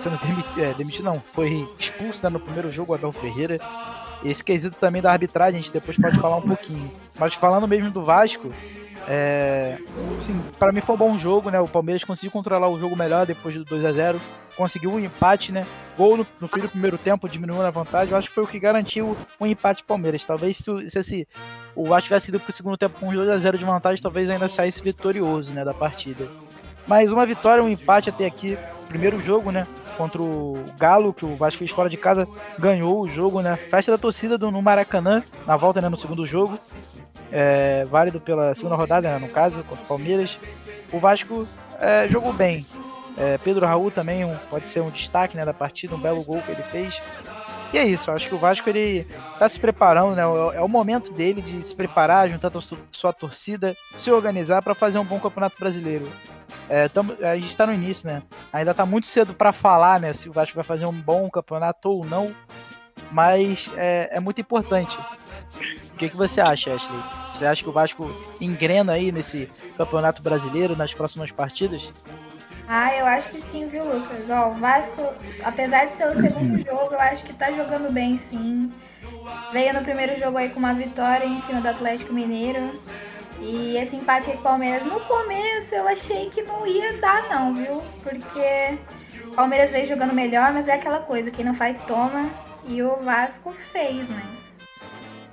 Sendo 0.00 0.19
demitido, 0.19 0.64
é, 0.64 0.73
demitido 0.73 1.05
não, 1.05 1.23
foi 1.35 1.69
expulso 1.79 2.20
né, 2.23 2.31
no 2.31 2.41
primeiro 2.41 2.73
jogo, 2.73 2.93
o 2.93 2.94
Abel 2.94 3.12
Ferreira. 3.12 3.61
Esse 4.25 4.43
quesito 4.43 4.79
também 4.79 5.02
da 5.02 5.12
arbitragem, 5.12 5.61
a 5.61 5.62
gente 5.62 5.73
depois 5.73 5.97
pode 5.99 6.19
falar 6.19 6.37
um 6.37 6.43
pouquinho. 6.43 6.91
Mas 7.19 7.35
falando 7.35 7.69
mesmo 7.69 7.91
do 7.91 8.02
Vasco, 8.02 8.50
é, 9.06 9.76
assim, 10.19 10.41
para 10.58 10.73
mim 10.73 10.81
foi 10.81 10.94
um 10.94 10.99
bom 10.99 11.19
jogo, 11.19 11.50
né? 11.50 11.61
O 11.61 11.69
Palmeiras 11.69 12.02
conseguiu 12.02 12.31
controlar 12.31 12.70
o 12.70 12.81
jogo 12.81 12.97
melhor 12.97 13.26
depois 13.26 13.55
do 13.55 13.64
2 13.64 13.85
a 13.85 13.93
0 13.93 14.20
conseguiu 14.56 14.91
um 14.91 15.00
empate, 15.00 15.52
né? 15.52 15.67
Gol 15.97 16.17
no, 16.17 16.26
no 16.41 16.49
fim 16.49 16.61
do 16.61 16.69
primeiro 16.69 16.99
tempo, 16.99 17.29
diminuindo 17.29 17.62
a 17.62 17.70
vantagem. 17.70 18.12
Eu 18.12 18.19
acho 18.19 18.29
que 18.29 18.35
foi 18.35 18.44
o 18.44 18.46
que 18.46 18.58
garantiu 18.58 19.17
o 19.38 19.44
um 19.44 19.46
empate 19.46 19.85
Palmeiras. 19.85 20.25
Talvez 20.25 20.56
se, 20.56 20.91
se 20.91 20.99
esse, 20.99 21.29
o 21.75 21.87
Vasco 21.87 22.05
tivesse 22.05 22.31
ido 22.31 22.41
pro 22.41 22.53
segundo 22.53 22.76
tempo 22.76 22.99
com 22.99 23.12
2 23.12 23.29
a 23.29 23.38
0 23.38 23.58
de 23.58 23.64
vantagem, 23.64 24.03
talvez 24.03 24.29
ainda 24.29 24.49
saísse 24.49 24.81
vitorioso, 24.82 25.53
né, 25.53 25.64
da 25.64 25.75
partida. 25.75 26.29
Mas 26.87 27.11
uma 27.11 27.25
vitória, 27.25 27.62
um 27.62 27.69
empate 27.69 28.11
até 28.11 28.26
aqui. 28.26 28.58
Primeiro 28.88 29.20
jogo, 29.20 29.50
né? 29.50 29.67
Contra 29.97 30.23
o 30.23 30.55
Galo, 30.79 31.13
que 31.13 31.25
o 31.25 31.37
Vasco 31.37 31.59
fez 31.59 31.71
fora 31.71 31.91
de 31.91 31.97
casa, 31.97 32.27
ganhou 32.59 33.01
o 33.01 33.09
jogo, 33.09 33.41
né? 33.41 33.57
Festa 33.57 33.93
da 33.93 33.99
torcida 33.99 34.39
do, 34.39 34.51
no 34.51 34.63
Maracanã, 34.63 35.23
na 35.47 35.57
volta, 35.57 35.81
né? 35.81 35.89
No 35.89 35.97
segundo 35.97 36.27
jogo. 36.27 36.59
É, 37.33 37.85
válido 37.85 38.21
pela 38.21 38.55
segunda 38.55 38.75
rodada, 38.75 39.09
né, 39.09 39.19
no 39.19 39.29
caso, 39.29 39.63
contra 39.63 39.85
o 39.85 39.87
Palmeiras. 39.87 40.37
O 40.93 40.99
Vasco 40.99 41.47
é, 41.79 42.09
jogou 42.09 42.33
bem. 42.33 42.67
É, 43.17 43.39
Pedro 43.39 43.67
Raul 43.67 43.91
também 43.91 44.25
um, 44.25 44.35
pode 44.49 44.69
ser 44.69 44.81
um 44.81 44.91
destaque 44.91 45.37
né, 45.37 45.45
da 45.45 45.53
partida, 45.53 45.95
um 45.95 46.01
belo 46.01 46.25
gol 46.25 46.41
que 46.41 46.51
ele 46.51 46.63
fez. 46.63 47.01
E 47.72 47.78
é 47.78 47.84
isso, 47.84 48.11
acho 48.11 48.28
que 48.28 48.34
o 48.34 48.38
Vasco 48.38 48.69
ele 48.69 49.06
tá 49.38 49.49
se 49.49 49.58
preparando, 49.58 50.17
né? 50.17 50.22
É, 50.22 50.56
é 50.56 50.61
o 50.61 50.69
momento 50.69 51.12
dele 51.12 51.40
de 51.40 51.62
se 51.62 51.75
preparar, 51.75 52.28
juntar 52.28 52.50
sua 52.90 53.12
torcida, 53.12 53.76
se 53.96 54.11
organizar 54.11 54.61
para 54.61 54.75
fazer 54.75 54.99
um 54.99 55.05
bom 55.05 55.20
campeonato 55.20 55.56
brasileiro. 55.58 56.08
É, 56.69 56.88
tamo, 56.88 57.17
a 57.22 57.37
gente 57.37 57.50
está 57.50 57.67
no 57.67 57.72
início, 57.72 58.08
né? 58.08 58.22
Ainda 58.52 58.72
está 58.72 58.84
muito 58.84 59.06
cedo 59.06 59.34
para 59.34 59.52
falar, 59.52 60.00
né? 60.00 60.12
Se 60.12 60.28
o 60.28 60.32
Vasco 60.32 60.55
vai 60.55 60.64
fazer 60.64 60.87
um 60.87 60.93
bom 60.93 61.31
campeonato 61.31 61.90
ou 61.90 62.05
não, 62.05 62.34
mas 63.12 63.69
é, 63.76 64.08
é 64.12 64.20
muito 64.20 64.40
importante. 64.40 64.96
O 65.93 65.96
que, 65.96 66.08
que 66.08 66.17
você 66.17 66.40
acha, 66.40 66.75
Ashley? 66.75 67.00
Você 67.34 67.46
acha 67.46 67.62
que 67.62 67.69
o 67.69 67.72
Vasco 67.72 68.11
engrena 68.40 68.93
aí 68.93 69.11
nesse 69.11 69.49
campeonato 69.76 70.22
brasileiro 70.22 70.76
nas 70.76 70.93
próximas 70.93 71.31
partidas? 71.31 71.93
Ah, 72.72 72.94
eu 72.94 73.05
acho 73.05 73.31
que 73.31 73.43
sim, 73.50 73.67
viu, 73.67 73.82
Lucas? 73.82 74.31
Ó, 74.31 74.50
o 74.50 74.55
Vasco, 74.55 75.12
apesar 75.43 75.86
de 75.86 75.96
ser 75.96 76.06
o 76.06 76.31
segundo 76.31 76.65
jogo, 76.65 76.94
eu 76.94 77.00
acho 77.00 77.24
que 77.24 77.34
tá 77.34 77.50
jogando 77.50 77.93
bem, 77.93 78.20
sim. 78.31 78.72
Veio 79.53 79.74
no 79.74 79.82
primeiro 79.82 80.17
jogo 80.20 80.39
aí 80.39 80.50
com 80.50 80.60
uma 80.60 80.72
vitória 80.72 81.27
em 81.27 81.43
cima 81.43 81.60
do 81.60 81.69
Atlético 81.69 82.12
Mineiro. 82.12 82.81
E 83.41 83.77
esse 83.77 83.96
empate 83.96 84.31
aí 84.31 84.36
com 84.36 84.43
o 84.43 84.44
Palmeiras, 84.44 84.86
no 84.86 85.00
começo 85.00 85.74
eu 85.74 85.89
achei 85.89 86.31
que 86.31 86.43
não 86.43 86.65
ia 86.65 86.96
dar 86.98 87.29
não, 87.29 87.53
viu? 87.55 87.82
Porque 88.05 88.79
o 89.27 89.34
Palmeiras 89.34 89.72
veio 89.72 89.89
jogando 89.89 90.15
melhor, 90.15 90.53
mas 90.53 90.69
é 90.69 90.74
aquela 90.74 91.00
coisa, 91.00 91.32
quem 91.32 91.44
não 91.44 91.56
faz 91.56 91.77
toma. 91.89 92.31
E 92.69 92.81
o 92.84 92.94
Vasco 93.03 93.53
fez, 93.72 94.08
né? 94.08 94.22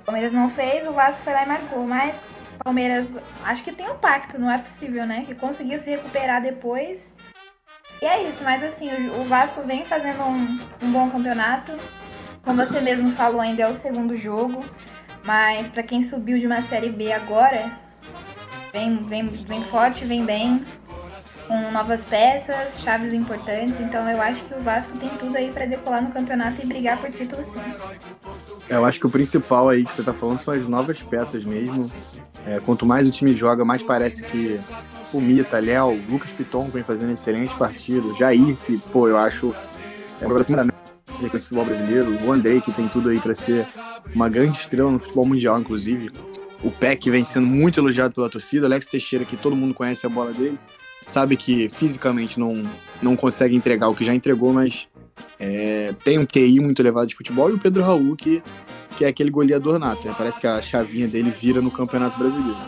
O 0.02 0.06
Palmeiras 0.06 0.32
não 0.32 0.50
fez, 0.50 0.88
o 0.88 0.92
Vasco 0.92 1.22
foi 1.22 1.34
lá 1.34 1.44
e 1.44 1.46
marcou. 1.46 1.86
Mas 1.86 2.16
o 2.56 2.64
Palmeiras, 2.64 3.06
acho 3.44 3.62
que 3.62 3.70
tem 3.70 3.88
um 3.88 3.96
pacto, 3.96 4.40
não 4.40 4.50
é 4.50 4.58
possível, 4.58 5.06
né? 5.06 5.22
Que 5.24 5.36
conseguiu 5.36 5.80
se 5.80 5.88
recuperar 5.88 6.42
depois 6.42 6.98
e 8.00 8.04
é 8.04 8.28
isso, 8.28 8.38
mas 8.42 8.62
assim, 8.62 8.88
o, 9.20 9.24
Vasco 9.24 9.62
vem 9.62 9.84
fazendo 9.84 10.22
um, 10.22 10.58
um 10.82 10.92
bom 10.92 11.10
campeonato. 11.10 11.72
Como 12.42 12.64
você 12.64 12.80
mesmo 12.80 13.10
falou, 13.12 13.40
ainda 13.40 13.62
é 13.62 13.68
o 13.68 13.80
segundo 13.80 14.16
jogo. 14.16 14.64
Mas 15.24 15.66
para 15.68 15.82
quem 15.82 16.08
subiu 16.08 16.38
de 16.38 16.46
uma 16.46 16.62
série 16.62 16.90
B 16.90 17.12
agora, 17.12 17.70
vem, 18.72 18.96
vem, 19.04 19.28
vem 19.28 19.64
forte, 19.64 20.04
vem 20.04 20.24
bem, 20.24 20.64
com 21.48 21.70
novas 21.72 22.00
peças, 22.04 22.80
chaves 22.84 23.12
importantes. 23.12 23.74
Então 23.80 24.08
eu 24.08 24.22
acho 24.22 24.44
que 24.44 24.54
o 24.54 24.60
Vasco 24.60 24.96
tem 24.98 25.08
tudo 25.10 25.36
aí 25.36 25.50
para 25.50 25.66
decolar 25.66 26.02
no 26.02 26.12
campeonato 26.12 26.62
e 26.62 26.66
brigar 26.66 26.98
por 26.98 27.10
título 27.10 27.44
sim. 27.44 28.30
Eu 28.68 28.84
acho 28.84 29.00
que 29.00 29.06
o 29.06 29.10
principal 29.10 29.68
aí 29.68 29.84
que 29.84 29.92
você 29.92 30.02
tá 30.02 30.12
falando 30.12 30.38
são 30.38 30.54
as 30.54 30.66
novas 30.66 31.02
peças 31.02 31.44
mesmo. 31.44 31.90
É, 32.46 32.60
quanto 32.60 32.86
mais 32.86 33.06
o 33.08 33.10
time 33.10 33.34
joga, 33.34 33.64
mais 33.64 33.82
parece 33.82 34.22
que 34.22 34.60
o 35.12 35.20
Mita, 35.20 35.58
Léo, 35.58 36.00
Lucas 36.08 36.32
Piton 36.32 36.68
vem 36.68 36.82
fazendo 36.82 37.12
excelentes 37.12 37.54
partidas. 37.56 38.16
Jair, 38.16 38.56
que, 38.66 38.78
pô, 38.92 39.08
eu 39.08 39.16
acho 39.16 39.54
é 40.20 40.26
da 40.26 40.64
média 40.64 40.74
do 41.20 41.40
futebol 41.40 41.64
brasileiro. 41.64 42.18
O 42.24 42.32
Andrei, 42.32 42.60
que 42.60 42.72
tem 42.72 42.88
tudo 42.88 43.08
aí 43.08 43.18
para 43.18 43.34
ser 43.34 43.66
uma 44.14 44.28
grande 44.28 44.58
estrela 44.58 44.90
no 44.90 44.98
futebol 44.98 45.26
mundial, 45.26 45.60
inclusive. 45.60 46.10
O 46.62 46.70
Peck 46.70 47.08
vem 47.10 47.24
sendo 47.24 47.46
muito 47.46 47.78
elogiado 47.78 48.14
pela 48.14 48.28
torcida. 48.28 48.66
Alex 48.66 48.86
Teixeira, 48.86 49.24
que 49.24 49.36
todo 49.36 49.54
mundo 49.54 49.74
conhece 49.74 50.04
a 50.06 50.08
bola 50.08 50.32
dele, 50.32 50.58
sabe 51.04 51.36
que 51.36 51.68
fisicamente 51.68 52.38
não, 52.38 52.62
não 53.00 53.16
consegue 53.16 53.54
entregar 53.54 53.88
o 53.88 53.94
que 53.94 54.04
já 54.04 54.14
entregou, 54.14 54.52
mas 54.52 54.88
é, 55.38 55.94
tem 56.02 56.18
um 56.18 56.26
QI 56.26 56.60
muito 56.60 56.82
elevado 56.82 57.06
de 57.06 57.14
futebol. 57.14 57.50
E 57.50 57.54
o 57.54 57.58
Pedro 57.58 57.82
Raul, 57.82 58.16
que, 58.16 58.42
que 58.96 59.04
é 59.04 59.08
aquele 59.08 59.30
goleador 59.30 59.78
nato. 59.78 60.06
Né? 60.06 60.14
Parece 60.18 60.40
que 60.40 60.46
a 60.46 60.60
chavinha 60.60 61.06
dele 61.06 61.30
vira 61.30 61.60
no 61.60 61.70
Campeonato 61.70 62.18
Brasileiro. 62.18 62.58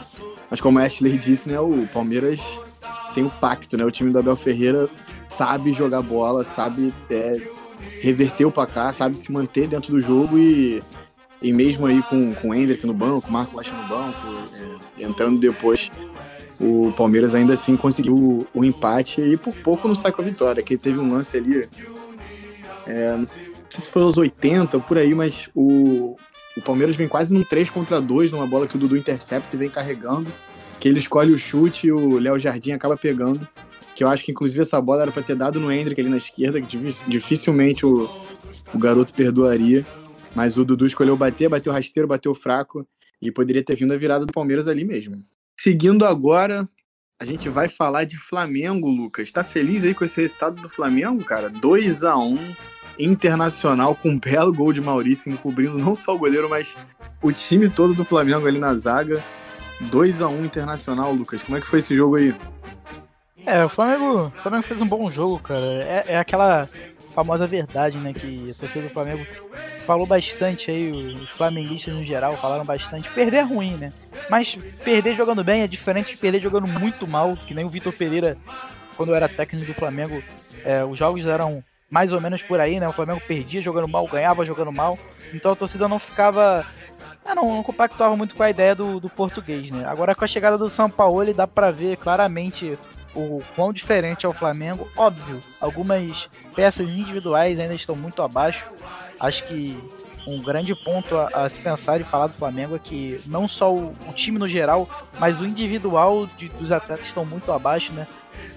Mas 0.50 0.60
como 0.60 0.78
a 0.78 0.82
Ashley 0.82 1.16
disse, 1.16 1.48
né, 1.48 1.60
o 1.60 1.86
Palmeiras 1.92 2.40
tem 3.14 3.24
o 3.24 3.30
pacto, 3.30 3.76
né? 3.76 3.84
O 3.84 3.90
time 3.90 4.10
do 4.10 4.18
Abel 4.18 4.36
Ferreira 4.36 4.88
sabe 5.28 5.72
jogar 5.72 6.02
bola, 6.02 6.44
sabe 6.44 6.92
é, 7.10 7.40
reverter 8.00 8.44
o 8.44 8.50
placar, 8.50 8.92
sabe 8.92 9.16
se 9.18 9.30
manter 9.30 9.66
dentro 9.68 9.92
do 9.92 10.00
jogo 10.00 10.38
e, 10.38 10.82
e 11.40 11.52
mesmo 11.52 11.86
aí 11.86 12.02
com, 12.02 12.34
com 12.34 12.50
o 12.50 12.54
Hendrick 12.54 12.86
no 12.86 12.94
banco, 12.94 13.28
o 13.28 13.32
Marco 13.32 13.56
Rocha 13.56 13.74
no 13.74 13.88
banco, 13.88 14.18
é, 14.98 15.02
entrando 15.02 15.38
depois, 15.38 15.90
o 16.60 16.92
Palmeiras 16.96 17.34
ainda 17.34 17.52
assim 17.52 17.76
conseguiu 17.76 18.14
o, 18.14 18.46
o, 18.52 18.64
empate 18.64 19.20
e 19.20 19.36
por 19.36 19.54
pouco 19.54 19.88
não 19.88 19.94
sai 19.94 20.12
com 20.12 20.20
a 20.20 20.24
vitória, 20.24 20.62
que 20.62 20.76
teve 20.76 20.98
um 20.98 21.12
lance 21.12 21.36
ali, 21.36 21.68
é, 22.86 23.16
não 23.16 23.26
sei 23.26 23.54
se 23.70 23.88
foi 23.90 24.02
aos 24.02 24.18
80, 24.18 24.78
por 24.80 24.98
aí, 24.98 25.14
mas 25.14 25.48
o, 25.54 26.16
o 26.56 26.60
Palmeiras 26.60 26.96
vem 26.96 27.08
quase 27.08 27.32
num 27.32 27.44
3 27.44 27.70
contra 27.70 28.00
2, 28.00 28.32
numa 28.32 28.46
bola 28.46 28.66
que 28.66 28.76
o 28.76 28.78
Dudu 28.78 28.96
intercepta 28.96 29.54
e 29.54 29.58
vem 29.58 29.70
carregando, 29.70 30.30
que 30.78 30.88
ele 30.88 30.98
escolhe 30.98 31.32
o 31.32 31.38
chute 31.38 31.86
e 31.86 31.92
o 31.92 32.18
Léo 32.18 32.38
Jardim 32.38 32.72
acaba 32.72 32.96
pegando 32.96 33.46
que 34.00 34.04
eu 34.04 34.08
acho 34.08 34.24
que 34.24 34.30
inclusive 34.30 34.62
essa 34.62 34.80
bola 34.80 35.02
era 35.02 35.12
para 35.12 35.22
ter 35.22 35.36
dado 35.36 35.60
no 35.60 35.70
Hendrick 35.70 36.00
ali 36.00 36.08
na 36.08 36.16
esquerda, 36.16 36.58
que 36.58 36.78
dificilmente 37.06 37.84
o, 37.84 38.08
o 38.72 38.78
garoto 38.78 39.12
perdoaria. 39.12 39.84
Mas 40.34 40.56
o 40.56 40.64
Dudu 40.64 40.86
escolheu 40.86 41.18
bater, 41.18 41.50
bateu 41.50 41.70
rasteiro, 41.70 42.08
bateu 42.08 42.34
fraco 42.34 42.86
e 43.20 43.30
poderia 43.30 43.62
ter 43.62 43.76
vindo 43.76 43.92
a 43.92 43.98
virada 43.98 44.24
do 44.24 44.32
Palmeiras 44.32 44.68
ali 44.68 44.86
mesmo. 44.86 45.16
Seguindo 45.58 46.06
agora, 46.06 46.66
a 47.20 47.26
gente 47.26 47.50
vai 47.50 47.68
falar 47.68 48.04
de 48.04 48.16
Flamengo, 48.16 48.88
Lucas. 48.88 49.30
Tá 49.30 49.44
feliz 49.44 49.84
aí 49.84 49.92
com 49.92 50.02
esse 50.02 50.18
resultado 50.18 50.62
do 50.62 50.70
Flamengo, 50.70 51.22
cara? 51.22 51.50
2 51.50 52.02
a 52.02 52.16
1 52.16 52.38
Internacional 53.04 53.94
com 53.94 54.10
um 54.10 54.18
belo 54.18 54.52
gol 54.52 54.72
de 54.72 54.80
Maurício, 54.80 55.32
encobrindo 55.32 55.78
não 55.78 55.94
só 55.94 56.14
o 56.14 56.18
goleiro, 56.18 56.48
mas 56.48 56.76
o 57.22 57.32
time 57.32 57.68
todo 57.68 57.94
do 57.94 58.04
Flamengo 58.04 58.46
ali 58.46 58.58
na 58.58 58.74
zaga. 58.74 59.22
2 59.80 60.20
a 60.20 60.28
1 60.28 60.44
Internacional, 60.44 61.12
Lucas. 61.12 61.42
Como 61.42 61.56
é 61.56 61.60
que 61.60 61.66
foi 61.66 61.78
esse 61.78 61.96
jogo 61.96 62.16
aí? 62.16 62.34
É, 63.46 63.64
o 63.64 63.68
Flamengo, 63.68 64.26
o 64.26 64.42
Flamengo 64.42 64.62
fez 64.62 64.80
um 64.80 64.86
bom 64.86 65.10
jogo, 65.10 65.38
cara. 65.38 65.64
É, 65.64 66.04
é 66.08 66.18
aquela 66.18 66.68
famosa 67.14 67.46
verdade, 67.46 67.98
né? 67.98 68.12
Que 68.12 68.50
a 68.50 68.54
torcida 68.54 68.86
do 68.86 68.92
Flamengo 68.92 69.26
falou 69.86 70.06
bastante 70.06 70.70
aí, 70.70 70.90
os 70.90 71.28
flamenguistas 71.30 71.94
no 71.94 72.04
geral 72.04 72.36
falaram 72.36 72.64
bastante. 72.64 73.10
Perder 73.10 73.38
é 73.38 73.42
ruim, 73.42 73.76
né? 73.76 73.92
Mas 74.28 74.56
perder 74.84 75.16
jogando 75.16 75.42
bem 75.42 75.62
é 75.62 75.66
diferente 75.66 76.10
de 76.10 76.16
perder 76.16 76.40
jogando 76.40 76.68
muito 76.68 77.06
mal, 77.06 77.36
que 77.36 77.54
nem 77.54 77.64
o 77.64 77.68
Vitor 77.68 77.92
Pereira, 77.92 78.36
quando 78.96 79.14
era 79.14 79.28
técnico 79.28 79.66
do 79.66 79.74
Flamengo, 79.74 80.22
é, 80.64 80.84
os 80.84 80.98
jogos 80.98 81.26
eram 81.26 81.64
mais 81.90 82.12
ou 82.12 82.20
menos 82.20 82.40
por 82.42 82.60
aí, 82.60 82.78
né? 82.78 82.88
O 82.88 82.92
Flamengo 82.92 83.20
perdia 83.26 83.60
jogando 83.60 83.88
mal, 83.88 84.06
ganhava 84.06 84.46
jogando 84.46 84.72
mal. 84.72 84.98
Então 85.34 85.52
a 85.52 85.56
torcida 85.56 85.88
não 85.88 85.98
ficava. 85.98 86.64
É, 87.24 87.34
não, 87.34 87.56
não 87.56 87.62
compactuava 87.62 88.16
muito 88.16 88.34
com 88.34 88.42
a 88.42 88.50
ideia 88.50 88.74
do, 88.74 89.00
do 89.00 89.10
português, 89.10 89.70
né? 89.70 89.84
Agora 89.86 90.14
com 90.14 90.24
a 90.24 90.28
chegada 90.28 90.56
do 90.56 90.70
São 90.70 90.88
Paulo, 90.88 91.22
ele 91.22 91.34
dá 91.34 91.46
para 91.46 91.70
ver 91.70 91.96
claramente 91.96 92.78
o 93.14 93.42
quão 93.56 93.72
diferente 93.72 94.24
é 94.24 94.28
o 94.28 94.32
Flamengo. 94.32 94.88
Óbvio, 94.96 95.42
algumas 95.60 96.28
peças 96.54 96.88
individuais 96.88 97.58
ainda 97.58 97.74
estão 97.74 97.96
muito 97.96 98.22
abaixo. 98.22 98.70
Acho 99.18 99.44
que 99.46 99.76
um 100.26 100.40
grande 100.40 100.74
ponto 100.74 101.16
a, 101.16 101.26
a 101.26 101.50
se 101.50 101.58
pensar 101.58 102.00
e 102.00 102.04
falar 102.04 102.28
do 102.28 102.34
Flamengo 102.34 102.76
é 102.76 102.78
que 102.78 103.20
não 103.26 103.48
só 103.48 103.74
o, 103.74 103.94
o 104.08 104.12
time 104.14 104.38
no 104.38 104.46
geral, 104.46 104.88
mas 105.18 105.40
o 105.40 105.46
individual 105.46 106.26
de, 106.26 106.48
dos 106.48 106.70
atletas 106.70 107.06
estão 107.06 107.24
muito 107.24 107.50
abaixo, 107.52 107.92
né? 107.92 108.06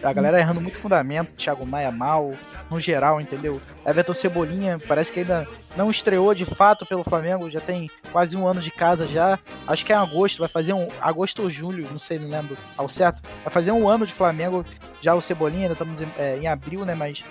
A 0.01 0.13
galera 0.13 0.39
errando 0.39 0.61
muito 0.61 0.79
fundamento, 0.79 1.35
Thiago 1.37 1.65
Maia 1.65 1.91
mal, 1.91 2.33
no 2.69 2.79
geral, 2.79 3.21
entendeu? 3.21 3.61
Everton 3.85 4.13
Cebolinha 4.13 4.77
parece 4.87 5.11
que 5.11 5.19
ainda 5.21 5.47
não 5.75 5.89
estreou 5.89 6.33
de 6.33 6.45
fato 6.45 6.85
pelo 6.85 7.03
Flamengo, 7.03 7.49
já 7.49 7.59
tem 7.59 7.89
quase 8.11 8.35
um 8.35 8.47
ano 8.47 8.61
de 8.61 8.71
casa 8.71 9.07
já. 9.07 9.39
Acho 9.67 9.85
que 9.85 9.91
é 9.91 9.95
em 9.95 9.99
agosto, 9.99 10.39
vai 10.39 10.49
fazer 10.49 10.73
um. 10.73 10.87
Agosto 11.01 11.43
ou 11.43 11.49
julho, 11.49 11.87
não 11.91 11.99
sei, 11.99 12.19
não 12.19 12.29
lembro 12.29 12.57
ao 12.77 12.89
certo. 12.89 13.21
Vai 13.43 13.53
fazer 13.53 13.71
um 13.71 13.87
ano 13.87 14.05
de 14.05 14.13
Flamengo 14.13 14.65
já 15.01 15.13
o 15.15 15.21
Cebolinha, 15.21 15.63
ainda 15.63 15.73
estamos 15.73 16.01
em, 16.01 16.07
é, 16.17 16.37
em 16.37 16.47
abril, 16.47 16.85
né? 16.85 16.95
Mas 16.95 17.23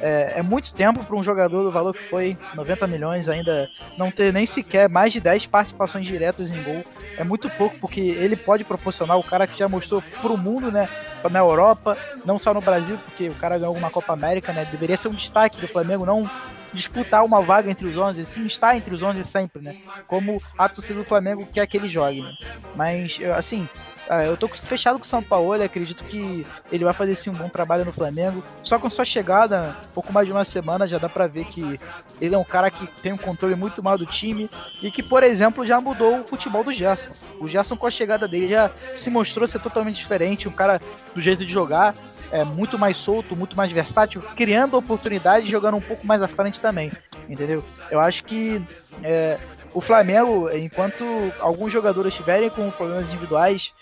é, 0.00 0.34
é 0.36 0.42
muito 0.42 0.72
tempo 0.72 1.04
para 1.04 1.16
um 1.16 1.22
jogador 1.22 1.62
do 1.62 1.70
valor 1.70 1.92
que 1.92 2.02
foi 2.04 2.36
90 2.54 2.86
milhões 2.86 3.28
ainda 3.28 3.68
não 3.98 4.10
ter 4.10 4.32
nem 4.32 4.46
sequer 4.46 4.88
mais 4.88 5.12
de 5.12 5.20
10 5.20 5.46
participações 5.46 6.06
diretas 6.06 6.50
em 6.50 6.62
gol. 6.62 6.84
É 7.18 7.24
muito 7.24 7.50
pouco, 7.50 7.76
porque 7.78 8.00
ele 8.00 8.36
pode 8.36 8.64
proporcionar 8.64 9.18
o 9.18 9.22
cara 9.22 9.46
que 9.46 9.58
já 9.58 9.68
mostrou 9.68 10.02
pro 10.22 10.36
mundo, 10.36 10.70
né? 10.72 10.88
Na 11.28 11.40
Europa, 11.40 11.96
não 12.24 12.38
só 12.38 12.54
no 12.54 12.60
Brasil, 12.60 12.98
porque 13.04 13.28
o 13.28 13.34
cara 13.34 13.58
ganhou 13.58 13.76
uma 13.76 13.90
Copa 13.90 14.12
América, 14.12 14.52
né? 14.52 14.64
Deveria 14.64 14.96
ser 14.96 15.08
um 15.08 15.14
destaque 15.14 15.60
do 15.60 15.68
Flamengo, 15.68 16.06
não 16.06 16.28
disputar 16.72 17.24
uma 17.24 17.42
vaga 17.42 17.70
entre 17.70 17.86
os 17.86 17.96
11, 17.96 18.24
sim 18.24 18.46
estar 18.46 18.76
entre 18.76 18.94
os 18.94 19.02
11 19.02 19.24
sempre, 19.24 19.60
né? 19.60 19.76
Como 20.06 20.40
a 20.56 20.68
torcida 20.68 20.98
do 21.00 21.04
Flamengo 21.04 21.46
quer 21.52 21.66
que 21.66 21.76
ele 21.76 21.88
jogue, 21.88 22.22
né? 22.22 22.32
Mas, 22.74 23.18
assim, 23.36 23.68
ah, 24.08 24.24
eu 24.24 24.36
tô 24.36 24.48
fechado 24.48 24.98
com 24.98 25.04
o 25.04 25.08
São 25.08 25.22
Paulo, 25.22 25.62
acredito 25.62 26.04
que 26.04 26.46
ele 26.70 26.84
vai 26.84 26.92
fazer 26.92 27.14
sim 27.14 27.30
um 27.30 27.34
bom 27.34 27.48
trabalho 27.48 27.84
no 27.84 27.92
Flamengo. 27.92 28.42
Só 28.62 28.78
com 28.78 28.90
sua 28.90 29.04
chegada, 29.04 29.76
pouco 29.94 30.12
mais 30.12 30.26
de 30.26 30.32
uma 30.32 30.44
semana, 30.44 30.88
já 30.88 30.98
dá 30.98 31.08
pra 31.08 31.26
ver 31.26 31.44
que 31.44 31.78
ele 32.20 32.34
é 32.34 32.38
um 32.38 32.44
cara 32.44 32.70
que 32.70 32.86
tem 33.02 33.12
um 33.12 33.16
controle 33.16 33.54
muito 33.54 33.82
maior 33.82 33.96
do 33.96 34.06
time 34.06 34.50
e 34.82 34.90
que, 34.90 35.02
por 35.02 35.22
exemplo, 35.22 35.64
já 35.64 35.80
mudou 35.80 36.20
o 36.20 36.24
futebol 36.24 36.64
do 36.64 36.72
Gerson. 36.72 37.10
O 37.40 37.46
Gerson, 37.46 37.76
com 37.76 37.86
a 37.86 37.90
chegada 37.90 38.26
dele, 38.26 38.48
já 38.48 38.70
se 38.94 39.10
mostrou 39.10 39.46
ser 39.46 39.60
totalmente 39.60 39.96
diferente, 39.96 40.48
um 40.48 40.52
cara 40.52 40.80
do 41.14 41.20
jeito 41.20 41.44
de 41.46 41.52
jogar. 41.52 41.94
É 42.32 42.44
muito 42.44 42.78
mais 42.78 42.96
solto, 42.96 43.34
muito 43.34 43.56
mais 43.56 43.72
versátil, 43.72 44.22
criando 44.36 44.76
oportunidades 44.76 45.48
e 45.48 45.50
jogando 45.50 45.76
um 45.76 45.80
pouco 45.80 46.06
mais 46.06 46.22
à 46.22 46.28
frente 46.28 46.60
também. 46.60 46.90
Entendeu? 47.28 47.64
Eu 47.90 48.00
acho 48.00 48.24
que 48.24 48.62
é, 49.02 49.38
o 49.72 49.80
Flamengo, 49.80 50.50
enquanto 50.50 51.04
alguns 51.38 51.72
jogadores 51.72 52.12
estiverem 52.12 52.50
com 52.50 52.70
problemas 52.70 53.06
individuais, 53.06 53.72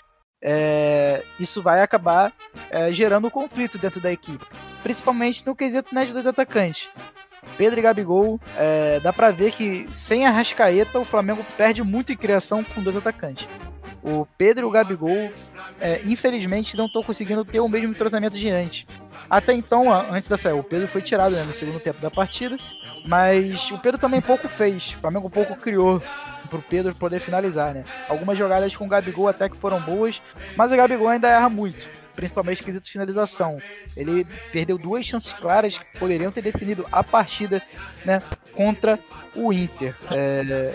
é, 0.41 1.23
isso 1.39 1.61
vai 1.61 1.83
acabar 1.83 2.33
é, 2.71 2.93
gerando 2.93 3.31
conflito 3.31 3.79
dentro 3.79 4.01
da 4.01 4.13
equipe, 4.13 4.45
principalmente 4.83 5.45
no 5.47 5.55
quesito 5.55 5.95
nas 5.95 6.09
dois 6.09 6.27
atacantes. 6.27 6.89
Pedro 7.57 7.81
e 7.81 7.83
Gabigol, 7.83 8.41
é, 8.57 9.01
dá 9.01 9.13
pra 9.13 9.31
ver 9.31 9.53
que 9.53 9.89
sem 9.95 10.27
a 10.27 10.31
Rascaeta 10.31 10.99
o 10.99 11.05
Flamengo 11.05 11.45
perde 11.57 11.83
muito 11.83 12.13
em 12.13 12.17
criação 12.17 12.63
com 12.63 12.83
dois 12.83 12.97
atacantes. 12.97 13.49
O 14.03 14.27
Pedro 14.37 14.67
e 14.67 14.69
o 14.69 14.71
Gabigol, 14.71 15.33
é, 15.81 16.01
infelizmente, 16.05 16.77
não 16.77 16.87
estão 16.87 17.03
conseguindo 17.03 17.45
ter 17.45 17.61
o 17.61 17.69
mesmo 17.69 17.95
tratamento 17.95 18.39
de 18.39 18.49
antes. 18.51 18.87
Até 19.29 19.53
então, 19.53 19.93
antes 19.93 20.29
da 20.29 20.39
saída, 20.39 20.59
o 20.59 20.65
Pedro 20.65 20.87
foi 20.87 21.03
tirado 21.03 21.33
né, 21.33 21.43
no 21.43 21.53
segundo 21.53 21.81
tempo 21.81 22.01
da 22.01 22.11
partida, 22.11 22.57
mas 23.05 23.71
o 23.71 23.79
Pedro 23.79 23.99
também 23.99 24.21
pouco 24.21 24.49
fez. 24.49 24.91
O 24.91 25.01
Flamengo 25.01 25.29
pouco 25.29 25.57
criou 25.57 26.01
pro 26.49 26.63
Pedro 26.63 26.95
poder 26.95 27.21
finalizar, 27.21 27.75
né? 27.75 27.85
Algumas 28.09 28.39
jogadas 28.39 28.75
com 28.75 28.87
o 28.87 28.89
Gabigol 28.89 29.29
até 29.29 29.49
que 29.49 29.57
foram 29.57 29.81
boas, 29.81 30.21
mas 30.57 30.73
o 30.73 30.77
Gabigol 30.77 31.09
ainda 31.09 31.29
erra 31.29 31.49
muito, 31.49 31.87
principalmente 32.17 32.63
quesito 32.63 32.91
finalização. 32.91 33.59
Ele 33.97 34.27
perdeu 34.51 34.79
duas 34.79 35.05
chances 35.05 35.33
claras 35.33 35.79
que 35.79 35.99
poderiam 35.99 36.33
ter 36.33 36.43
definido 36.43 36.87
a 36.91 37.05
partida, 37.05 37.63
né, 38.05 38.23
contra 38.53 38.99
o 39.35 39.53
Inter. 39.53 39.95
É, 40.13 40.75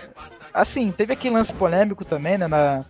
assim, 0.54 0.92
teve 0.92 1.14
aquele 1.14 1.36
lance 1.36 1.52
polêmico 1.52 2.06
também, 2.06 2.38
né, 2.38 2.48
na, 2.48 2.86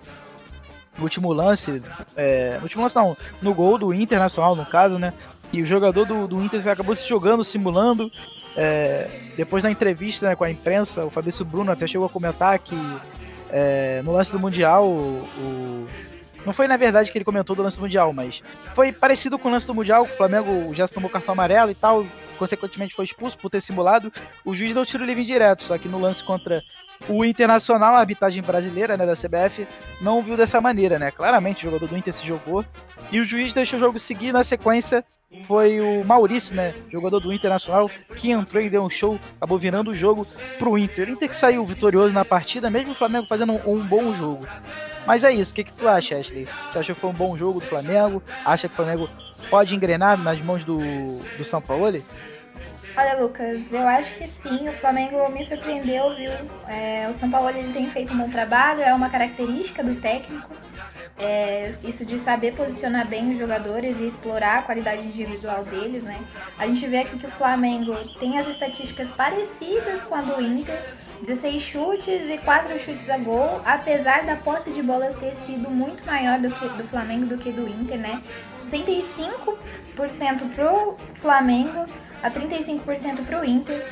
no 0.97 1.03
último 1.03 1.33
lance, 1.33 1.81
é, 2.15 2.57
no 2.57 2.63
último 2.63 2.83
lance 2.83 2.95
não, 2.95 3.17
no 3.41 3.53
gol 3.53 3.77
do 3.77 3.93
Internacional, 3.93 4.55
no 4.55 4.65
caso, 4.65 4.99
né, 4.99 5.13
e 5.53 5.61
o 5.61 5.65
jogador 5.65 6.05
do, 6.05 6.27
do 6.27 6.43
Inter 6.43 6.67
acabou 6.67 6.95
se 6.95 7.07
jogando, 7.07 7.43
simulando, 7.43 8.11
é, 8.57 9.07
depois 9.37 9.61
da 9.61 9.69
entrevista 9.69 10.27
né, 10.27 10.35
com 10.35 10.43
a 10.43 10.49
imprensa, 10.49 11.05
o 11.05 11.11
Fabrício 11.11 11.45
Bruno 11.45 11.71
até 11.71 11.85
chegou 11.85 12.07
a 12.07 12.09
comentar 12.09 12.57
que 12.57 12.75
é, 13.51 14.01
no 14.03 14.11
lance 14.11 14.31
do 14.31 14.39
Mundial, 14.39 14.87
o, 14.87 15.27
o, 15.37 15.87
não 16.43 16.53
foi 16.53 16.67
na 16.67 16.75
verdade 16.75 17.11
que 17.11 17.17
ele 17.17 17.23
comentou 17.23 17.55
do 17.55 17.61
lance 17.61 17.77
do 17.77 17.83
Mundial, 17.83 18.11
mas 18.11 18.41
foi 18.73 18.91
parecido 18.91 19.37
com 19.37 19.47
o 19.47 19.51
lance 19.51 19.67
do 19.67 19.75
Mundial, 19.75 20.01
o 20.01 20.07
Flamengo 20.07 20.73
já 20.73 20.87
tomou 20.87 21.07
cartão 21.07 21.33
amarelo 21.33 21.69
e 21.69 21.75
tal, 21.75 22.03
consequentemente 22.39 22.95
foi 22.95 23.05
expulso 23.05 23.37
por 23.37 23.51
ter 23.51 23.61
simulado. 23.61 24.11
O 24.43 24.55
juiz 24.55 24.73
deu 24.73 24.85
tiro 24.87 25.05
livre 25.05 25.23
direto, 25.23 25.61
só 25.61 25.77
que 25.77 25.87
no 25.87 25.99
lance 25.99 26.23
contra 26.23 26.63
o 27.07 27.23
Internacional, 27.23 27.95
a 27.95 27.99
arbitragem 27.99 28.41
brasileira, 28.41 28.97
né, 28.97 29.05
da 29.05 29.15
CBF, 29.15 29.67
não 30.01 30.21
viu 30.21 30.37
dessa 30.37 30.59
maneira, 30.61 30.97
né? 30.97 31.11
Claramente 31.11 31.65
o 31.65 31.69
jogador 31.69 31.87
do 31.87 31.97
Inter 31.97 32.13
se 32.13 32.25
jogou 32.25 32.65
e 33.11 33.19
o 33.19 33.25
juiz 33.25 33.53
deixou 33.53 33.77
o 33.77 33.81
jogo 33.81 33.99
seguir 33.99 34.31
na 34.31 34.43
sequência 34.43 35.03
foi 35.47 35.79
o 35.81 36.03
Maurício, 36.03 36.55
né, 36.55 36.73
jogador 36.91 37.19
do 37.19 37.33
Internacional, 37.33 37.89
que 38.15 38.31
entrou 38.31 38.61
e 38.61 38.69
deu 38.69 38.83
um 38.83 38.89
show, 38.89 39.19
acabou 39.37 39.57
virando 39.57 39.91
o 39.91 39.95
jogo 39.95 40.25
pro 40.57 40.77
Inter. 40.77 41.09
O 41.09 41.11
Inter 41.11 41.29
que 41.29 41.35
saiu 41.35 41.65
vitorioso 41.65 42.13
na 42.13 42.25
partida, 42.25 42.69
mesmo 42.69 42.91
o 42.91 42.95
Flamengo 42.95 43.27
fazendo 43.27 43.53
um, 43.53 43.73
um 43.73 43.79
bom 43.79 44.13
jogo. 44.13 44.47
Mas 45.05 45.23
é 45.23 45.31
isso, 45.31 45.51
o 45.51 45.55
que, 45.55 45.63
que 45.63 45.73
tu 45.73 45.87
acha, 45.87 46.17
Ashley? 46.17 46.47
Você 46.69 46.79
acha 46.79 46.93
que 46.93 46.99
foi 46.99 47.09
um 47.09 47.13
bom 47.13 47.35
jogo 47.37 47.59
do 47.59 47.65
Flamengo? 47.65 48.23
Acha 48.45 48.67
que 48.67 48.73
o 48.73 48.77
Flamengo 48.77 49.09
pode 49.49 49.75
engrenar 49.75 50.17
nas 50.17 50.39
mãos 50.39 50.63
do, 50.63 50.79
do 51.37 51.43
São 51.43 51.61
Paulo? 51.61 52.01
Olha, 52.95 53.19
Lucas, 53.19 53.59
eu 53.71 53.87
acho 53.87 54.15
que 54.15 54.27
sim. 54.27 54.69
O 54.69 54.73
Flamengo 54.73 55.29
me 55.31 55.43
surpreendeu, 55.45 56.15
viu? 56.15 56.31
É, 56.67 57.09
o 57.13 57.19
São 57.19 57.29
Paulo 57.29 57.49
ele 57.49 57.73
tem 57.73 57.89
feito 57.89 58.13
um 58.13 58.17
bom 58.17 58.29
trabalho, 58.29 58.81
é 58.81 58.93
uma 58.93 59.09
característica 59.09 59.83
do 59.83 59.95
técnico. 59.95 60.49
É, 61.17 61.75
isso 61.83 62.03
de 62.03 62.17
saber 62.19 62.55
posicionar 62.55 63.07
bem 63.07 63.31
os 63.31 63.37
jogadores 63.37 63.95
e 63.99 64.07
explorar 64.07 64.59
a 64.59 64.61
qualidade 64.63 65.07
individual 65.07 65.63
deles, 65.63 66.03
né? 66.03 66.19
A 66.57 66.65
gente 66.65 66.85
vê 66.87 66.99
aqui 66.99 67.19
que 67.19 67.27
o 67.27 67.31
Flamengo 67.31 67.95
tem 68.19 68.39
as 68.39 68.47
estatísticas 68.47 69.07
parecidas 69.11 70.01
com 70.03 70.15
a 70.15 70.21
do 70.21 70.41
Inter, 70.41 70.81
16 71.21 71.61
chutes 71.61 72.29
e 72.29 72.37
4 72.39 72.79
chutes 72.79 73.09
a 73.09 73.17
gol, 73.19 73.61
apesar 73.63 74.25
da 74.25 74.35
posse 74.37 74.71
de 74.71 74.81
bola 74.81 75.13
ter 75.19 75.35
sido 75.45 75.69
muito 75.69 76.03
maior 76.05 76.39
do, 76.39 76.49
que, 76.49 76.67
do 76.69 76.83
Flamengo 76.85 77.27
do 77.27 77.37
que 77.37 77.51
do 77.51 77.67
Inter, 77.67 77.99
né? 77.99 78.21
65% 78.71 80.55
pro 80.55 80.97
Flamengo 81.21 81.85
a 82.23 82.31
35% 82.31 83.25
pro 83.25 83.45
Inter. 83.45 83.85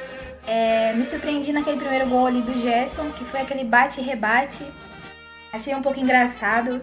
É, 0.47 0.93
me 0.93 1.05
surpreendi 1.05 1.53
naquele 1.53 1.77
primeiro 1.77 2.07
gol 2.07 2.25
ali 2.25 2.41
do 2.41 2.59
Gerson, 2.61 3.11
que 3.11 3.23
foi 3.25 3.41
aquele 3.41 3.63
bate-rebate. 3.63 4.65
Achei 5.53 5.75
um 5.75 5.81
pouco 5.81 5.99
engraçado. 5.99 6.81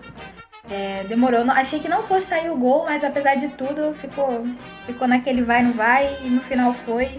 É, 0.70 1.04
demorou. 1.08 1.50
Achei 1.50 1.80
que 1.80 1.88
não 1.88 2.02
fosse 2.02 2.26
sair 2.26 2.50
o 2.50 2.56
gol, 2.56 2.84
mas 2.84 3.02
apesar 3.02 3.36
de 3.36 3.48
tudo, 3.48 3.94
ficou, 3.94 4.46
ficou 4.86 5.08
naquele 5.08 5.42
vai, 5.42 5.62
não 5.62 5.72
vai, 5.72 6.14
e 6.22 6.28
no 6.28 6.40
final 6.42 6.74
foi. 6.74 7.18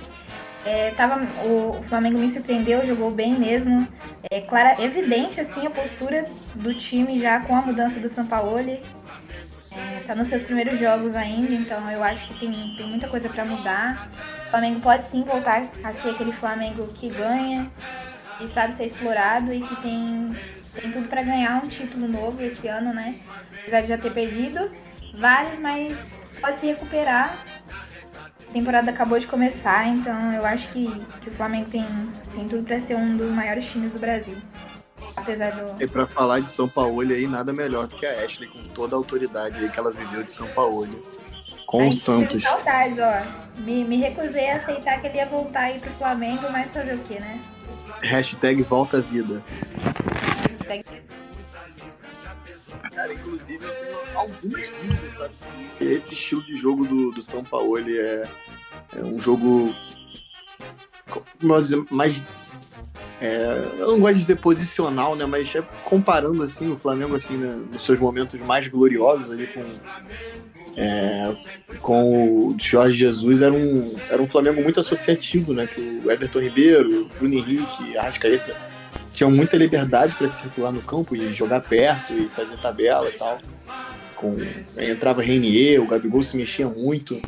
É, 0.65 0.91
tava, 0.91 1.21
o, 1.45 1.79
o, 1.79 1.83
Flamengo 1.83 2.19
me 2.19 2.31
surpreendeu, 2.31 2.85
jogou 2.85 3.09
bem 3.09 3.35
mesmo. 3.35 3.87
É 4.29 4.41
clara, 4.41 4.81
evidente 4.83 5.39
assim 5.39 5.65
a 5.65 5.69
postura 5.69 6.25
do 6.55 6.73
time 6.73 7.19
já 7.19 7.39
com 7.39 7.55
a 7.55 7.61
mudança 7.61 7.99
do 7.99 8.09
Sampaoli. 8.09 8.81
É, 9.71 10.01
tá 10.05 10.13
nos 10.13 10.27
seus 10.27 10.43
primeiros 10.43 10.79
jogos 10.79 11.15
ainda, 11.15 11.53
então 11.53 11.89
eu 11.89 12.03
acho 12.03 12.27
que 12.27 12.39
tem, 12.39 12.51
tem 12.75 12.87
muita 12.87 13.07
coisa 13.07 13.29
para 13.29 13.45
mudar. 13.45 14.09
O 14.47 14.49
Flamengo 14.49 14.79
pode 14.81 15.09
sim 15.09 15.23
voltar 15.23 15.63
a 15.83 15.93
ser 15.93 16.09
aquele 16.09 16.33
Flamengo 16.33 16.87
que 16.87 17.09
ganha 17.09 17.71
e 18.41 18.47
sabe 18.49 18.75
ser 18.75 18.85
explorado 18.85 19.53
e 19.53 19.61
que 19.61 19.75
tem, 19.77 20.35
tem 20.73 20.91
tudo 20.91 21.07
para 21.07 21.23
ganhar 21.23 21.63
um 21.63 21.67
título 21.67 22.07
novo 22.07 22.41
esse 22.43 22.67
ano, 22.67 22.93
né? 22.93 23.19
Apesar 23.61 23.81
de 23.81 23.87
já 23.87 23.97
ter 23.97 24.11
perdido 24.11 24.71
vários, 25.15 25.59
mas 25.59 25.97
pode 26.41 26.59
se 26.59 26.67
recuperar 26.67 27.37
a 28.49 28.51
temporada 28.51 28.89
acabou 28.89 29.19
de 29.19 29.27
começar, 29.27 29.87
então 29.87 30.33
eu 30.33 30.43
acho 30.43 30.67
que, 30.69 30.87
que 31.21 31.29
o 31.29 31.33
Flamengo 31.33 31.69
tem, 31.69 31.85
tem 32.33 32.47
tudo 32.47 32.63
para 32.63 32.81
ser 32.81 32.95
um 32.95 33.15
dos 33.15 33.29
maiores 33.29 33.65
times 33.65 33.91
do 33.91 33.99
Brasil. 33.99 34.35
Apesar 35.15 35.51
do. 35.51 35.83
E 35.83 35.87
para 35.87 36.07
falar 36.07 36.39
de 36.39 36.49
São 36.49 36.67
Paulo 36.67 37.01
aí, 37.01 37.27
nada 37.27 37.53
melhor 37.53 37.85
do 37.85 37.95
que 37.95 38.07
a 38.07 38.23
Ashley, 38.23 38.49
com 38.49 38.63
toda 38.69 38.95
a 38.95 38.97
autoridade 38.97 39.59
aí 39.59 39.69
que 39.69 39.79
ela 39.79 39.91
viveu 39.91 40.23
de 40.23 40.31
São 40.31 40.47
Paulo. 40.47 40.87
Com 41.67 41.87
o 41.87 41.91
Santos. 41.91 42.43
Saudades, 42.43 42.97
ó. 42.97 43.61
Me, 43.61 43.83
me 43.83 43.97
recusei 43.97 44.49
a 44.49 44.55
aceitar 44.55 44.99
que 44.99 45.05
ele 45.05 45.17
ia 45.17 45.27
voltar 45.27 45.65
aí 45.65 45.79
pro 45.79 45.91
Flamengo, 45.91 46.47
mas 46.51 46.73
fazer 46.73 46.95
o 46.95 46.99
quê, 46.99 47.19
né? 47.19 47.39
Hashtag 48.01 48.63
volta 48.63 48.97
à 48.97 49.01
vida. 49.01 49.43
Hashtag 50.59 50.83
Cara, 52.93 53.13
inclusive 53.13 53.63
eu 53.63 53.71
tenho 53.71 53.97
algumas 54.15 54.69
dúvidas, 54.69 55.13
sabe? 55.13 55.33
Se 55.35 55.83
esse 55.83 56.13
estilo 56.13 56.43
de 56.43 56.55
jogo 56.55 56.85
do, 56.85 57.11
do 57.11 57.21
São 57.21 57.43
Paulo 57.43 57.77
ele 57.77 57.97
é, 57.97 58.27
é 58.97 59.03
um 59.03 59.19
jogo 59.19 59.73
mais, 61.41 61.71
mais 61.89 62.21
é, 63.21 63.69
eu 63.77 63.87
não 63.87 63.99
gosto 63.99 64.15
de 64.15 64.19
dizer 64.19 64.35
posicional, 64.37 65.15
né? 65.15 65.25
Mas 65.25 65.53
é 65.55 65.61
comparando 65.85 66.43
assim 66.43 66.71
o 66.71 66.77
Flamengo 66.77 67.15
assim 67.15 67.37
né, 67.37 67.63
nos 67.71 67.83
seus 67.83 67.99
momentos 67.99 68.39
mais 68.41 68.67
gloriosos 68.67 69.31
ali 69.31 69.47
com 69.47 69.63
é, 70.77 71.35
com 71.81 72.47
o 72.47 72.55
Jorge 72.59 72.97
Jesus 72.97 73.41
era 73.41 73.53
um 73.53 73.95
era 74.09 74.21
um 74.21 74.27
Flamengo 74.27 74.61
muito 74.61 74.79
associativo, 74.79 75.53
né? 75.53 75.67
Que 75.67 76.01
o 76.03 76.11
Everton 76.11 76.39
Ribeiro, 76.39 77.09
Bruno 77.17 77.35
Henrique, 77.35 77.97
Arrascaeta 77.97 78.68
tinham 79.19 79.31
muita 79.31 79.57
liberdade 79.57 80.15
para 80.15 80.29
circular 80.29 80.71
no 80.71 80.81
campo 80.81 81.13
e 81.13 81.33
jogar 81.33 81.59
perto 81.59 82.13
e 82.13 82.29
fazer 82.29 82.55
tabela 82.55 83.09
e 83.09 83.11
tal. 83.11 83.37
Com, 84.15 84.37
entrava 84.77 85.21
Renier, 85.21 85.81
o 85.81 85.85
Gabigol 85.85 86.23
se 86.23 86.37
mexia 86.37 86.69
muito. 86.69 87.21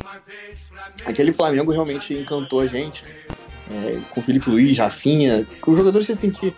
Aquele 1.04 1.34
Flamengo 1.34 1.70
realmente 1.70 2.14
encantou 2.14 2.60
a 2.60 2.66
gente. 2.66 3.04
É, 3.70 4.00
com 4.08 4.22
Felipe 4.22 4.48
Luiz, 4.48 4.78
Rafinha, 4.78 5.46
com 5.60 5.74
jogadores 5.74 6.08
assim 6.08 6.30
que, 6.30 6.54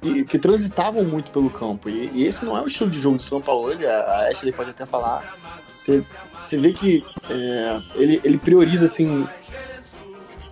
que, 0.00 0.24
que 0.24 0.38
transitavam 0.38 1.02
muito 1.02 1.32
pelo 1.32 1.50
campo. 1.50 1.88
E, 1.88 2.08
e, 2.14 2.24
esse 2.24 2.44
não 2.44 2.56
é 2.56 2.62
o 2.62 2.68
estilo 2.68 2.88
de 2.88 3.00
jogo 3.00 3.16
do 3.16 3.24
São 3.24 3.40
Paulo. 3.40 3.72
A 3.72 4.28
Ashley 4.28 4.52
pode 4.52 4.70
até 4.70 4.86
falar. 4.86 5.36
Você, 5.76 6.04
você 6.40 6.56
vê 6.56 6.72
que 6.72 7.04
é, 7.28 7.82
ele, 7.96 8.20
ele 8.22 8.38
prioriza 8.38 8.84
assim 8.84 9.26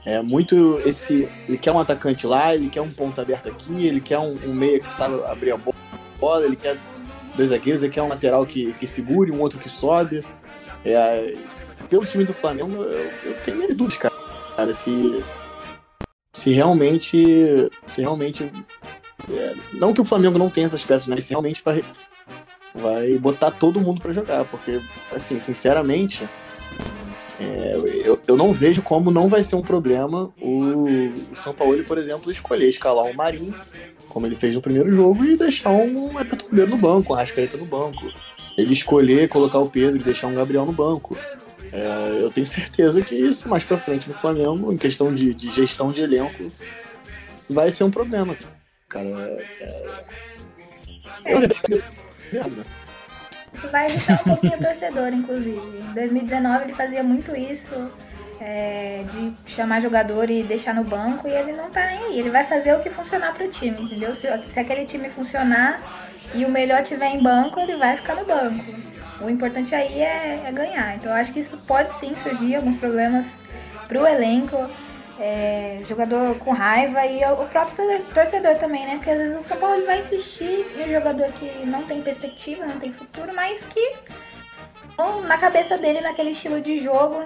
é 0.05 0.21
muito 0.21 0.79
esse. 0.85 1.29
Ele 1.49 1.57
quer 1.57 1.73
um 1.73 1.79
atacante 1.79 2.27
lá, 2.27 2.55
ele 2.55 2.69
quer 2.69 2.83
um 2.83 2.91
ponto 2.91 3.21
aberto 3.21 3.49
aqui, 3.49 3.87
ele 3.87 4.01
quer 4.01 4.19
um, 4.19 4.39
um 4.45 4.53
meia 4.53 4.79
que 4.79 4.95
sabe 4.95 5.23
abrir 5.25 5.53
a 5.53 5.59
bola, 6.21 6.45
ele 6.45 6.57
quer 6.57 6.79
dois 7.35 7.51
zagueiros, 7.51 7.83
ele 7.83 7.93
quer 7.93 8.03
um 8.03 8.09
lateral 8.09 8.45
que, 8.45 8.73
que 8.75 8.87
segure, 8.87 9.31
um 9.31 9.41
outro 9.41 9.59
que 9.59 9.69
sobe. 9.69 10.25
É, 10.85 11.35
pelo 11.89 12.05
time 12.05 12.25
do 12.25 12.35
Flamengo, 12.35 12.83
eu, 12.83 13.11
eu 13.25 13.43
tenho 13.43 13.57
medo 13.57 13.75
dúvidas, 13.75 13.99
cara. 13.99 14.15
cara. 14.57 14.73
Se, 14.75 15.25
se 16.35 16.51
realmente. 16.51 17.71
Se 17.87 18.03
realmente. 18.03 18.51
É, 19.31 19.55
não 19.73 19.95
que 19.95 20.03
o 20.03 20.05
Flamengo 20.05 20.39
não 20.39 20.51
tenha 20.51 20.67
essas 20.67 20.85
peças, 20.85 21.09
mas 21.09 21.25
se 21.25 21.31
realmente 21.31 21.63
vai, 21.65 21.83
vai 22.75 23.17
botar 23.17 23.51
todo 23.51 23.81
mundo 23.81 24.03
para 24.03 24.13
jogar, 24.13 24.45
porque, 24.45 24.83
assim, 25.15 25.41
sinceramente 25.41 26.29
é, 27.41 27.77
eu, 28.05 28.21
eu 28.27 28.37
não 28.37 28.53
vejo 28.53 28.83
como 28.83 29.11
não 29.11 29.29
vai 29.29 29.43
ser 29.43 29.57
um 29.57 29.63
problema 29.63 30.33
o, 30.41 30.87
São 31.35 31.53
Paulo, 31.53 31.83
por 31.85 31.99
exemplo, 31.99 32.31
escolher 32.31 32.69
escalar 32.69 33.05
o 33.05 33.15
Marinho, 33.15 33.55
como 34.09 34.27
ele 34.27 34.37
fez 34.37 34.55
no 34.55 34.61
primeiro 34.61 34.93
jogo, 34.93 35.25
e 35.25 35.37
deixar 35.37 35.71
um 35.71 36.19
Everton 36.19 36.47
Ribeiro 36.47 36.71
no 36.71 36.77
banco, 36.77 37.13
um 37.13 37.17
Rascaeta 37.17 37.57
no 37.57 37.67
banco. 37.67 38.13
Ele 38.57 38.73
escolher 38.73 39.29
colocar 39.29 39.59
o 39.59 39.69
Pedro 39.69 40.01
e 40.01 40.05
deixar 40.05 40.29
um 40.29 40.35
Gabriel 40.35 40.65
no 40.65 40.73
banco. 40.73 41.17
É, 41.73 42.19
eu 42.21 42.31
tenho 42.31 42.47
certeza 42.47 43.03
que 43.03 43.17
isso 43.17 43.49
mais 43.49 43.65
pra 43.65 43.77
frente 43.77 44.09
no 44.09 44.15
Flamengo, 44.15 44.73
em 44.73 44.77
questão 44.77 45.13
de, 45.13 45.35
de 45.35 45.51
gestão 45.51 45.91
de 45.91 46.03
elenco, 46.03 46.53
vai 47.51 47.73
ser 47.73 47.83
um 47.83 47.91
problema. 47.91 48.37
Cara, 48.89 49.09
é... 49.61 49.93
eu 51.27 51.41
isso 53.65 53.69
vai 53.71 53.91
irritar 53.91 54.21
um 54.21 54.25
pouquinho 54.25 54.55
o 54.55 54.63
torcedor, 54.63 55.09
inclusive. 55.13 55.79
Em 55.91 55.95
2019 55.95 56.65
ele 56.65 56.75
fazia 56.75 57.03
muito 57.03 57.35
isso, 57.35 57.91
é, 58.41 59.03
de 59.11 59.33
chamar 59.51 59.81
jogador 59.81 60.29
e 60.29 60.43
deixar 60.43 60.75
no 60.75 60.85
banco, 60.85 61.27
e 61.27 61.33
ele 61.33 61.53
não 61.53 61.71
tá 61.71 61.87
nem 61.87 61.99
aí. 61.99 62.19
Ele 62.19 62.31
vai 62.31 62.45
fazer 62.45 62.75
o 62.75 62.81
que 62.81 62.91
funcionar 62.91 63.33
pro 63.35 63.49
time, 63.49 63.83
entendeu? 63.83 64.15
Se, 64.15 64.29
se 64.49 64.61
aquele 64.61 64.85
time 64.85 65.09
funcionar 65.09 65.81
e 66.35 66.45
o 66.45 66.51
melhor 66.51 66.83
tiver 66.83 67.09
em 67.09 67.23
banco, 67.23 67.59
ele 67.61 67.77
vai 67.77 67.97
ficar 67.97 68.17
no 68.17 68.25
banco. 68.25 68.65
O 69.21 69.31
importante 69.31 69.75
aí 69.75 70.01
é, 70.01 70.43
é 70.45 70.53
ganhar. 70.53 70.97
Então 70.97 71.11
eu 71.13 71.17
acho 71.17 71.33
que 71.33 71.41
isso 71.41 71.57
pode 71.67 71.93
sim 71.99 72.15
surgir 72.17 72.57
alguns 72.57 72.77
problemas 72.77 73.27
pro 73.89 74.07
elenco 74.07 74.57
é, 75.19 75.79
jogador 75.87 76.37
com 76.39 76.53
raiva 76.53 77.05
e 77.07 77.25
o 77.25 77.47
próprio 77.47 78.03
torcedor 78.15 78.57
também, 78.59 78.85
né? 78.85 78.97
Porque 78.97 79.11
às 79.11 79.19
vezes 79.19 79.39
o 79.39 79.43
São 79.43 79.57
Paulo 79.57 79.85
vai 79.85 80.01
insistir 80.01 80.67
em 80.77 80.89
um 80.89 80.93
jogador 80.93 81.31
que 81.33 81.67
não 81.67 81.83
tem 81.85 82.03
perspectiva, 82.03 82.67
não 82.67 82.79
tem 82.79 82.93
futuro, 82.93 83.33
mas 83.35 83.61
que 83.67 83.95
na 85.27 85.39
cabeça 85.39 85.77
dele, 85.77 86.01
naquele 86.01 86.31
estilo 86.31 86.61
de 86.61 86.79
jogo, 86.79 87.25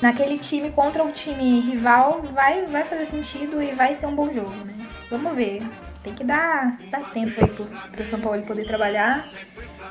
naquele 0.00 0.38
time 0.38 0.70
contra 0.70 1.04
o 1.04 1.12
time 1.12 1.60
rival, 1.60 2.22
vai, 2.32 2.64
vai 2.66 2.84
fazer 2.84 3.06
sentido 3.06 3.62
e 3.62 3.72
vai 3.72 3.94
ser 3.94 4.06
um 4.06 4.14
bom 4.14 4.32
jogo, 4.32 4.50
né? 4.50 4.74
Vamos 5.10 5.34
ver. 5.34 5.62
Tem 6.02 6.14
que 6.14 6.24
dar, 6.24 6.78
dar 6.90 7.10
tempo 7.10 7.32
aí 7.40 7.50
pro, 7.50 7.64
pro 7.64 8.06
São 8.06 8.20
Paulo 8.20 8.42
poder 8.42 8.64
trabalhar. 8.64 9.26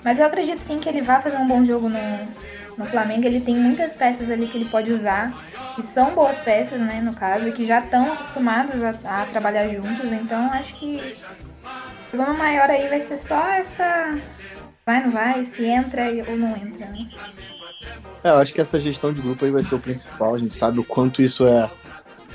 Mas 0.04 0.20
eu 0.20 0.26
acredito 0.26 0.60
sim 0.62 0.80
que 0.80 0.88
ele 0.88 1.02
vai 1.02 1.22
fazer 1.22 1.38
um 1.38 1.48
bom 1.48 1.66
jogo 1.66 1.90
no, 1.90 2.28
no 2.78 2.86
Flamengo. 2.86 3.26
Ele 3.26 3.42
tem 3.42 3.56
muitas 3.56 3.94
peças 3.94 4.30
ali 4.30 4.48
que 4.48 4.58
ele 4.58 4.66
pode 4.66 4.92
usar 4.92 5.34
que 5.76 5.84
são 5.84 6.16
boas 6.16 6.38
peças, 6.38 6.80
né, 6.80 7.02
no 7.02 7.14
caso, 7.14 7.50
e 7.50 7.52
que 7.52 7.66
já 7.66 7.80
estão 7.80 8.14
acostumados 8.14 8.82
a, 8.82 8.92
a, 9.04 9.26
trabalhar 9.26 9.68
juntos, 9.68 10.10
então 10.12 10.50
acho 10.54 10.74
que 10.76 11.16
o 12.08 12.10
problema 12.12 12.34
maior 12.34 12.70
aí 12.70 12.88
vai 12.88 13.02
ser 13.02 13.18
só 13.18 13.46
essa 13.50 14.18
vai, 14.86 15.04
não 15.04 15.12
vai, 15.12 15.46
se 15.46 15.66
entra 15.66 16.04
ou 16.30 16.38
não 16.38 16.56
entra, 16.56 16.86
né? 16.88 17.10
É, 18.24 18.30
eu 18.30 18.38
acho 18.38 18.54
que 18.54 18.62
essa 18.62 18.80
gestão 18.80 19.12
de 19.12 19.22
grupo 19.22 19.44
aí 19.44 19.52
vai 19.52 19.62
ser 19.62 19.76
o 19.76 19.80
principal, 19.80 20.34
a 20.34 20.38
gente 20.38 20.56
sabe 20.56 20.80
o 20.80 20.84
quanto 20.84 21.22
isso 21.22 21.46
é 21.46 21.70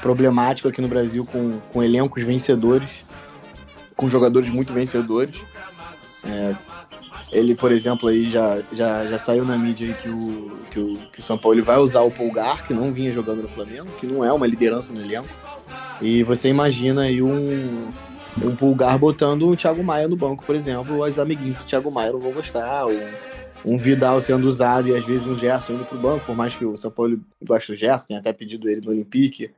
problemático 0.02 0.68
aqui 0.68 0.80
no 0.82 0.88
Brasil 0.88 1.24
com, 1.24 1.58
com 1.72 1.82
elencos 1.82 2.22
vencedores, 2.22 3.04
com 3.96 4.08
jogadores 4.08 4.50
muito 4.50 4.72
vencedores. 4.72 5.36
É, 6.24 6.54
ele, 7.32 7.54
por 7.54 7.70
exemplo, 7.70 8.08
aí 8.08 8.28
já, 8.28 8.60
já, 8.72 9.06
já 9.06 9.18
saiu 9.18 9.44
na 9.44 9.56
mídia 9.56 9.86
aí 9.86 9.94
que 9.94 10.08
o, 10.08 10.58
que 10.70 10.80
o, 10.80 10.96
que 11.12 11.20
o 11.20 11.22
São 11.22 11.38
Paulo 11.38 11.62
vai 11.62 11.78
usar 11.78 12.00
o 12.00 12.10
Pulgar, 12.10 12.66
que 12.66 12.74
não 12.74 12.92
vinha 12.92 13.12
jogando 13.12 13.42
no 13.42 13.48
Flamengo, 13.48 13.88
que 13.98 14.06
não 14.06 14.24
é 14.24 14.32
uma 14.32 14.46
liderança 14.46 14.92
no 14.92 15.00
elenco. 15.00 15.28
E 16.02 16.22
você 16.24 16.48
imagina 16.48 17.02
aí 17.02 17.22
um, 17.22 17.90
um 18.42 18.56
Pulgar 18.56 18.98
botando 18.98 19.46
o 19.46 19.56
Thiago 19.56 19.82
Maia 19.84 20.08
no 20.08 20.16
banco, 20.16 20.44
por 20.44 20.56
exemplo, 20.56 21.04
os 21.04 21.18
amiguinhos 21.18 21.58
do 21.58 21.64
Thiago 21.64 21.90
Maia 21.90 22.12
não 22.12 22.20
vão 22.20 22.32
gostar, 22.32 22.86
ou 22.86 22.98
um 23.64 23.78
Vidal 23.78 24.18
sendo 24.20 24.48
usado 24.48 24.88
e 24.88 24.96
às 24.96 25.04
vezes 25.04 25.26
um 25.26 25.38
Gerson 25.38 25.74
indo 25.74 25.84
pro 25.84 25.98
banco, 25.98 26.26
por 26.26 26.34
mais 26.34 26.56
que 26.56 26.64
o 26.64 26.76
São 26.76 26.90
Paulo 26.90 27.20
goste 27.46 27.70
do 27.70 27.76
Gerson, 27.76 28.08
tem 28.08 28.16
até 28.16 28.32
pedido 28.32 28.68
ele 28.68 28.80
no 28.80 28.90
Olympique. 28.90 29.52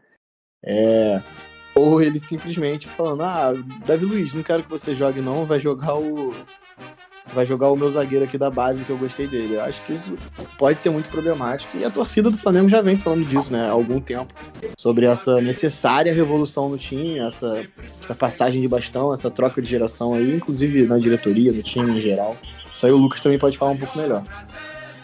É, 0.65 1.23
ou 1.75 2.03
ele 2.03 2.19
simplesmente 2.19 2.87
falando, 2.87 3.23
ah, 3.23 3.53
Davi 3.87 4.05
Luiz, 4.05 4.35
não 4.35 4.43
quero 4.43 4.63
que 4.63 4.71
você 4.71 4.95
jogue 4.95 5.21
não, 5.21 5.47
vai 5.47 5.59
jogar 5.59 5.97
o, 5.97 6.33
vai 7.33 7.47
jogar 7.47 7.71
o 7.71 7.77
meu 7.77 7.91
zagueiro 7.91 8.25
aqui 8.25 8.37
da 8.37 8.51
base 8.51 8.85
que 8.85 8.91
eu 8.91 8.99
gostei 8.99 9.27
dele. 9.27 9.55
Eu 9.55 9.63
acho 9.63 9.81
que 9.83 9.93
isso 9.93 10.17
pode 10.59 10.81
ser 10.81 10.91
muito 10.91 11.11
problemático. 11.11 11.77
E 11.77 11.85
a 11.85 11.91
torcida 11.91 12.31
do 12.31 12.39
Flamengo 12.39 12.69
já 12.69 12.81
vem 12.81 12.97
falando 12.97 13.25
disso, 13.25 13.53
né, 13.53 13.67
há 13.67 13.71
algum 13.71 14.01
tempo. 14.01 14.33
Sobre 14.79 15.07
essa 15.07 15.41
necessária 15.41 16.13
revolução 16.13 16.69
no 16.69 16.77
time, 16.77 17.19
essa, 17.19 17.67
essa 18.01 18.15
passagem 18.15 18.61
de 18.61 18.69
bastão, 18.69 19.13
essa 19.13 19.31
troca 19.31 19.61
de 19.61 19.69
geração 19.69 20.15
aí, 20.15 20.35
inclusive 20.35 20.87
na 20.87 20.99
diretoria, 20.99 21.53
no 21.53 21.63
time 21.63 21.99
em 21.99 22.03
geral. 22.03 22.37
Isso 22.73 22.87
aí 22.87 22.93
o 22.93 22.97
Lucas 22.97 23.21
também 23.21 23.39
pode 23.39 23.59
falar 23.59 23.73
um 23.73 23.79
pouco 23.79 23.99
melhor. 23.99 24.23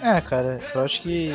É, 0.02 0.20
cara, 0.20 0.58
eu 0.74 0.82
acho 0.82 1.02
que 1.02 1.30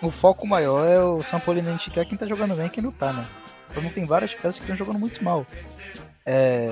o 0.00 0.10
foco 0.10 0.46
maior 0.46 0.86
é 0.86 1.00
o 1.00 1.22
São 1.30 1.40
Paulo 1.40 1.60
identificar 1.60 2.04
quem 2.04 2.16
tá 2.16 2.26
jogando 2.26 2.54
bem 2.54 2.66
e 2.66 2.70
quem 2.70 2.82
não 2.82 2.92
tá, 2.92 3.12
né? 3.12 3.24
Então 3.70 3.90
tem 3.90 4.06
várias 4.06 4.32
peças 4.32 4.56
que 4.56 4.62
estão 4.62 4.76
jogando 4.76 4.98
muito 4.98 5.22
mal. 5.22 5.46
É, 6.26 6.70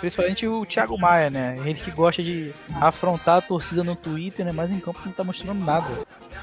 Principalmente 0.00 0.46
o 0.46 0.66
Thiago 0.66 0.98
Maia, 0.98 1.30
né? 1.30 1.56
Ele 1.64 1.74
que 1.74 1.90
gosta 1.90 2.22
de 2.22 2.52
afrontar 2.80 3.38
a 3.38 3.40
torcida 3.40 3.82
no 3.82 3.96
Twitter, 3.96 4.44
né? 4.44 4.52
Mas 4.52 4.70
em 4.70 4.78
campo 4.78 5.00
não 5.04 5.12
tá 5.12 5.24
mostrando 5.24 5.64
nada. 5.64 5.86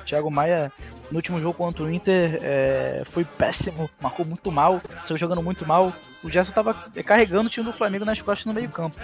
O 0.01 0.05
Thiago 0.05 0.31
Maia, 0.31 0.71
no 1.11 1.17
último 1.17 1.39
jogo 1.39 1.53
contra 1.53 1.83
o 1.83 1.91
Inter, 1.91 2.39
é... 2.41 3.03
foi 3.05 3.23
péssimo, 3.23 3.89
marcou 4.01 4.25
muito 4.25 4.51
mal, 4.51 4.81
saiu 5.05 5.17
jogando 5.17 5.41
muito 5.41 5.65
mal. 5.67 5.93
O 6.23 6.29
Gerson 6.29 6.51
tava 6.51 6.73
carregando 7.05 7.47
o 7.47 7.49
time 7.49 7.65
do 7.65 7.73
Flamengo 7.73 8.05
nas 8.05 8.21
costas 8.21 8.45
no 8.45 8.53
meio 8.53 8.69
campo. 8.69 8.97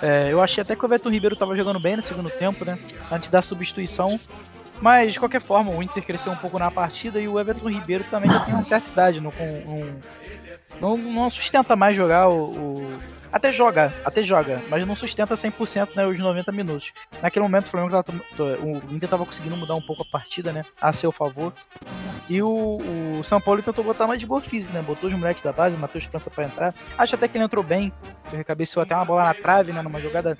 É... 0.00 0.28
eu 0.30 0.40
achei 0.40 0.62
até 0.62 0.76
que 0.76 0.84
o 0.84 0.86
Everton 0.86 1.10
Ribeiro 1.10 1.34
tava 1.34 1.56
jogando 1.56 1.80
bem 1.80 1.96
no 1.96 2.02
segundo 2.02 2.30
tempo, 2.30 2.64
né? 2.64 2.78
Antes 3.10 3.28
da 3.28 3.42
substituição. 3.42 4.08
Mas, 4.80 5.12
de 5.12 5.18
qualquer 5.18 5.42
forma, 5.42 5.70
o 5.72 5.82
Inter 5.82 6.02
cresceu 6.02 6.32
um 6.32 6.36
pouco 6.36 6.58
na 6.58 6.70
partida 6.70 7.20
e 7.20 7.28
o 7.28 7.38
Everton 7.38 7.68
Ribeiro 7.68 8.04
também 8.10 8.30
já 8.30 8.40
tem 8.40 8.54
uma 8.54 8.62
certa 8.62 8.90
idade. 8.90 9.20
Não, 9.20 9.30
não, 10.80 10.96
não 10.96 11.30
sustenta 11.30 11.74
mais 11.74 11.96
jogar 11.96 12.28
o, 12.28 12.52
o 12.52 13.00
até 13.32 13.52
joga, 13.52 13.94
até 14.04 14.24
joga, 14.24 14.60
mas 14.68 14.84
não 14.86 14.96
sustenta 14.96 15.36
100% 15.36 15.94
né, 15.94 16.04
os 16.04 16.18
90 16.18 16.50
minutos. 16.50 16.92
Naquele 17.22 17.44
momento 17.44 17.66
o 17.66 17.70
Flamengo 17.70 18.02
tava, 18.02 18.20
o 18.60 18.94
Inter 18.94 19.08
tava 19.08 19.24
conseguindo 19.24 19.56
mudar 19.56 19.74
um 19.76 19.80
pouco 19.80 20.02
a 20.02 20.06
partida, 20.10 20.52
né, 20.52 20.64
a 20.80 20.92
seu 20.92 21.12
favor. 21.12 21.52
E 22.28 22.42
o, 22.42 22.78
o 23.18 23.24
São 23.24 23.40
Paulo 23.40 23.62
tentou 23.62 23.84
botar 23.84 24.06
mais 24.06 24.18
de 24.18 24.26
boa 24.26 24.40
física, 24.40 24.74
né, 24.74 24.82
botou 24.82 25.08
os 25.08 25.16
moleques 25.16 25.44
da 25.44 25.52
base, 25.52 25.76
Matheus 25.76 26.06
França 26.06 26.28
para 26.28 26.44
entrar. 26.44 26.74
Acho 26.98 27.14
até 27.14 27.28
que 27.28 27.36
ele 27.36 27.44
entrou 27.44 27.62
bem, 27.62 27.92
cabeceou 28.44 28.82
até 28.82 28.96
uma 28.96 29.04
bola 29.04 29.24
na 29.24 29.34
trave, 29.34 29.72
né, 29.72 29.80
numa 29.80 30.00
jogada 30.00 30.36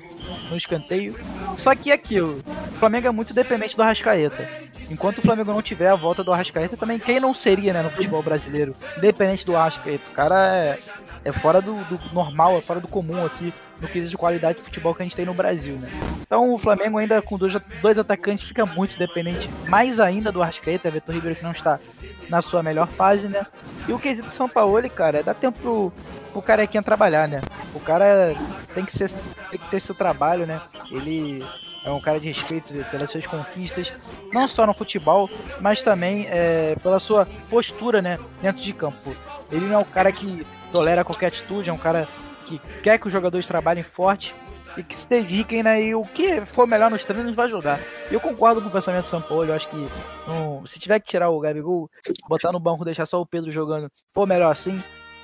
no 0.50 0.56
escanteio. 0.56 1.16
Só 1.58 1.74
que 1.76 1.92
é 1.92 1.94
aquilo, 1.94 2.42
o 2.46 2.78
Flamengo 2.80 3.06
é 3.06 3.10
muito 3.12 3.32
dependente 3.32 3.76
do 3.76 3.82
Arrascaeta. 3.82 4.69
Enquanto 4.90 5.18
o 5.18 5.22
Flamengo 5.22 5.52
não 5.52 5.62
tiver 5.62 5.88
a 5.88 5.94
volta 5.94 6.24
do 6.24 6.32
Arrascaeta, 6.32 6.76
também 6.76 6.98
quem 6.98 7.20
não 7.20 7.32
seria, 7.32 7.72
né, 7.72 7.80
no 7.80 7.90
futebol 7.90 8.22
brasileiro, 8.22 8.74
dependente 9.00 9.46
do 9.46 9.56
Arrascaeta. 9.56 10.02
O 10.10 10.14
cara 10.14 10.56
é 10.56 10.78
é 11.24 11.32
fora 11.32 11.60
do, 11.60 11.74
do, 11.84 12.00
normal, 12.12 12.56
é 12.56 12.60
fora 12.60 12.80
do 12.80 12.88
comum 12.88 13.24
aqui 13.24 13.52
no 13.80 13.88
quesito 13.88 14.10
de 14.10 14.16
qualidade 14.16 14.58
de 14.58 14.64
futebol 14.64 14.94
que 14.94 15.02
a 15.02 15.04
gente 15.04 15.16
tem 15.16 15.24
no 15.24 15.34
Brasil, 15.34 15.74
né? 15.76 15.88
Então 16.20 16.52
o 16.52 16.58
Flamengo 16.58 16.98
ainda 16.98 17.20
com 17.20 17.36
dois, 17.36 17.54
dois 17.80 17.98
atacantes 17.98 18.46
fica 18.46 18.64
muito 18.64 18.98
dependente, 18.98 19.48
mais 19.68 19.98
ainda 20.00 20.30
do 20.30 20.42
Arrascaeta, 20.42 20.90
Vitor 20.90 21.14
Ribeiro 21.14 21.36
que 21.36 21.42
não 21.42 21.52
está 21.52 21.78
na 22.28 22.42
sua 22.42 22.62
melhor 22.62 22.86
fase, 22.86 23.28
né? 23.28 23.46
E 23.88 23.92
o 23.92 23.98
quesito 23.98 24.32
São 24.32 24.48
Paulo, 24.48 24.88
cara, 24.90 25.18
é 25.18 25.22
dar 25.22 25.34
tempo 25.34 25.58
pro, 25.60 25.92
pro 26.32 26.42
carequinha 26.42 26.82
trabalhar, 26.82 27.28
né? 27.28 27.40
O 27.74 27.80
cara 27.80 28.34
tem 28.74 28.84
que, 28.84 28.92
ser, 28.92 29.10
tem 29.50 29.58
que 29.58 29.68
ter 29.70 29.80
seu 29.80 29.94
trabalho, 29.94 30.46
né? 30.46 30.60
Ele 30.90 31.44
é 31.84 31.90
um 31.90 32.00
cara 32.00 32.20
de 32.20 32.28
respeito 32.28 32.72
pelas 32.90 33.10
suas 33.10 33.26
conquistas, 33.26 33.90
não 34.34 34.46
só 34.46 34.66
no 34.66 34.74
futebol, 34.74 35.30
mas 35.60 35.82
também 35.82 36.26
é, 36.28 36.74
pela 36.76 36.98
sua 36.98 37.26
postura, 37.48 38.02
né, 38.02 38.18
dentro 38.42 38.62
de 38.62 38.72
campo. 38.72 39.14
Ele 39.50 39.66
não 39.66 39.76
é 39.76 39.78
um 39.78 39.84
cara 39.84 40.12
que 40.12 40.46
tolera 40.72 41.04
qualquer 41.04 41.26
atitude, 41.26 41.70
é 41.70 41.72
um 41.72 41.78
cara 41.78 42.06
que 42.46 42.58
quer 42.82 42.98
que 42.98 43.06
os 43.06 43.12
jogadores 43.12 43.46
trabalhem 43.46 43.82
forte 43.82 44.34
e 44.76 44.82
que 44.82 44.96
se 44.96 45.08
dediquem, 45.08 45.62
né? 45.62 45.82
E 45.82 45.94
o 45.94 46.02
que 46.02 46.40
for 46.46 46.66
melhor 46.66 46.90
nos 46.90 47.04
treinos 47.04 47.34
vai 47.34 47.48
jogar. 47.50 47.78
Eu 48.10 48.20
concordo 48.20 48.60
com 48.62 48.68
o 48.68 48.70
pensamento 48.70 49.04
do 49.04 49.08
São 49.08 49.20
Paulo, 49.20 49.46
eu 49.46 49.54
acho 49.54 49.68
que 49.68 49.88
se 50.68 50.78
tiver 50.78 51.00
que 51.00 51.08
tirar 51.08 51.30
o 51.30 51.40
Gabigol, 51.40 51.90
botar 52.28 52.52
no 52.52 52.60
banco, 52.60 52.84
deixar 52.84 53.06
só 53.06 53.20
o 53.20 53.26
Pedro 53.26 53.50
jogando, 53.50 53.90
for 54.14 54.26
melhor 54.26 54.52
assim, 54.52 54.80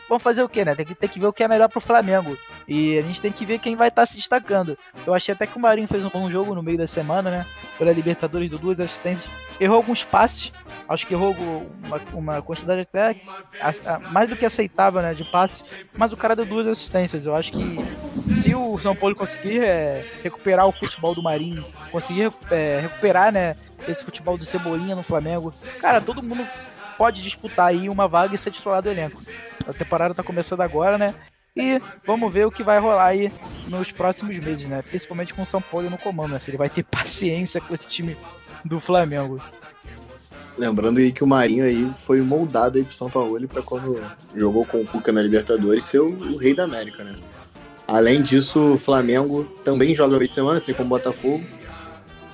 vamos 0.09 0.23
fazer 0.23 0.43
o 0.43 0.49
quê, 0.49 0.65
né? 0.65 0.75
Tem 0.75 0.85
que, 0.85 0.95
tem 0.95 1.09
que 1.09 1.21
ver 1.21 1.27
o 1.27 1.33
que 1.33 1.43
é 1.43 1.49
melhor 1.49 1.69
pro 1.69 1.81
Flamengo. 1.81 2.37
E 2.67 2.99
a 2.99 3.01
gente 3.01 3.21
tem 3.21 3.33
que 3.33 3.45
ver 3.45 3.59
quem 3.59 3.77
vai 3.77 3.89
estar 3.89 4.03
tá 4.03 4.07
se 4.07 4.17
destacando. 4.17 4.77
Eu 5.07 5.15
achei 5.15 5.33
até 5.35 5.47
que 5.47 5.57
o 5.57 5.61
Marinho 5.61 5.89
fez 5.89 6.05
um 6.05 6.09
bom 6.09 6.31
jogo 6.31 6.55
no 6.55 6.63
meio 6.63 6.79
da 6.79 6.87
semana, 6.87 7.31
né? 7.31 7.47
Pela 7.79 7.93
Libertadores 7.93 8.51
do 8.51 8.59
duas 8.59 8.79
assistências. 8.81 9.31
Errou 9.61 9.77
alguns 9.77 10.05
passes. 10.05 10.53
Acho 10.89 11.07
que 11.07 11.15
errou 11.15 11.35
uma, 11.85 12.01
uma 12.13 12.43
quantidade 12.43 12.83
até 12.83 13.17
a, 13.61 13.95
a, 13.95 13.99
mais 13.99 14.29
do 14.29 14.37
que 14.37 14.47
aceitável, 14.47 15.03
né? 15.03 15.15
De 15.15 15.25
passes. 15.25 15.63
Mas 15.97 16.13
o 16.13 16.17
cara 16.17 16.37
deu 16.37 16.45
duas 16.45 16.67
assistências. 16.67 17.27
Eu 17.27 17.35
acho 17.35 17.53
que 17.53 18.37
se 18.43 18.55
o 18.55 18.79
São 18.79 18.95
Paulo 18.95 19.17
conseguir 19.17 19.65
é, 19.65 20.05
recuperar 20.23 20.67
o 20.67 20.73
futebol 20.73 21.15
do 21.15 21.23
Marinho, 21.23 21.65
conseguir 21.91 22.31
é, 22.51 22.81
recuperar, 22.81 23.33
né? 23.33 23.57
Esse 23.89 24.05
futebol 24.05 24.39
do 24.39 24.45
Cebolinha 24.45 24.97
no 24.97 25.03
Flamengo. 25.03 25.53
Cara, 25.81 26.01
todo 26.01 26.23
mundo 26.23 26.47
pode 26.97 27.23
disputar 27.23 27.69
aí 27.69 27.89
uma 27.89 28.09
vaga 28.09 28.35
e 28.35 28.39
ser 28.39 28.51
titular 28.51 28.83
do 28.83 28.91
elenco. 28.91 29.21
A 29.67 29.73
temporada 29.73 30.15
tá 30.15 30.23
começando 30.23 30.61
agora, 30.61 30.97
né? 30.97 31.15
E 31.57 31.81
vamos 32.05 32.31
ver 32.31 32.47
o 32.47 32.51
que 32.51 32.63
vai 32.63 32.79
rolar 32.79 33.07
aí 33.07 33.33
nos 33.69 33.91
próximos 33.91 34.39
meses, 34.39 34.69
né? 34.69 34.83
Principalmente 34.83 35.33
com 35.33 35.43
o 35.43 35.47
São 35.47 35.63
Paulo 35.63 35.89
no 35.89 35.97
comando, 35.97 36.33
né? 36.33 36.39
Se 36.39 36.51
ele 36.51 36.59
vai 36.59 36.69
ter 36.69 36.85
paciência 36.89 37.61
com 37.61 37.75
esse 37.75 37.87
time 37.87 38.17
do 38.65 38.79
Flamengo. 38.79 39.41
Lembrando 40.59 40.99
aí 40.99 41.13
que 41.13 41.25
o 41.25 41.27
Marinho 41.27 41.65
aí 41.65 41.91
foi 42.05 42.21
moldado 42.21 42.79
aí 42.79 42.85
pro 42.85 42.95
São 42.95 43.11
Paulo 43.11 43.47
para 43.49 43.63
quando 43.63 44.03
jogou 44.35 44.65
com 44.65 44.81
o 44.81 44.87
Cuca 44.87 45.13
na 45.13 45.21
Libertadores 45.23 45.85
ser 45.85 46.01
o, 46.01 46.09
o, 46.09 46.37
rei 46.37 46.55
da 46.55 46.65
América, 46.65 47.05
né? 47.05 47.15
Além 47.87 48.23
disso, 48.23 48.75
o 48.75 48.79
Flamengo 48.79 49.45
também 49.65 49.95
joga 49.95 50.17
meio 50.17 50.27
de 50.27 50.33
semana, 50.33 50.57
assim 50.57 50.73
como 50.73 50.87
o 50.87 50.91
Botafogo. 50.91 51.45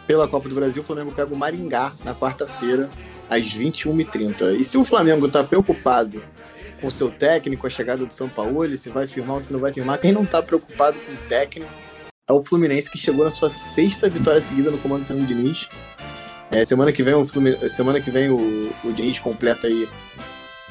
Pela 0.06 0.26
Copa 0.26 0.48
do 0.48 0.54
Brasil, 0.54 0.82
o 0.82 0.84
Flamengo 0.86 1.12
pega 1.12 1.32
o 1.32 1.36
Maringá 1.36 1.92
na 2.04 2.14
quarta-feira, 2.14 2.88
às 3.32 3.54
21h30. 3.54 4.58
E 4.58 4.64
se 4.64 4.76
o 4.76 4.84
Flamengo 4.84 5.28
tá 5.28 5.42
preocupado 5.42 6.22
com 6.80 6.88
o 6.88 6.90
seu 6.90 7.10
técnico, 7.10 7.66
a 7.66 7.70
chegada 7.70 8.04
do 8.04 8.12
São 8.12 8.28
Paulo, 8.28 8.76
se 8.76 8.90
vai 8.90 9.06
firmar 9.06 9.36
ou 9.36 9.40
se 9.40 9.52
não 9.52 9.60
vai 9.60 9.72
firmar. 9.72 9.98
Quem 9.98 10.12
não 10.12 10.26
tá 10.26 10.42
preocupado 10.42 10.98
com 10.98 11.12
o 11.12 11.16
técnico 11.28 11.70
é 12.28 12.32
o 12.32 12.42
Fluminense, 12.42 12.90
que 12.90 12.98
chegou 12.98 13.24
na 13.24 13.30
sua 13.30 13.48
sexta 13.48 14.08
vitória 14.08 14.40
seguida 14.40 14.70
no 14.70 14.78
comando 14.78 15.06
do 15.06 15.26
Diniz. 15.26 15.68
É, 16.50 16.64
semana 16.64 16.92
que 16.92 17.02
vem, 17.02 17.14
o, 17.14 17.26
Fluminense, 17.26 17.68
semana 17.70 18.00
que 18.00 18.10
vem 18.10 18.28
o, 18.28 18.72
o 18.84 18.92
Diniz 18.92 19.18
completa 19.18 19.66
aí 19.66 19.88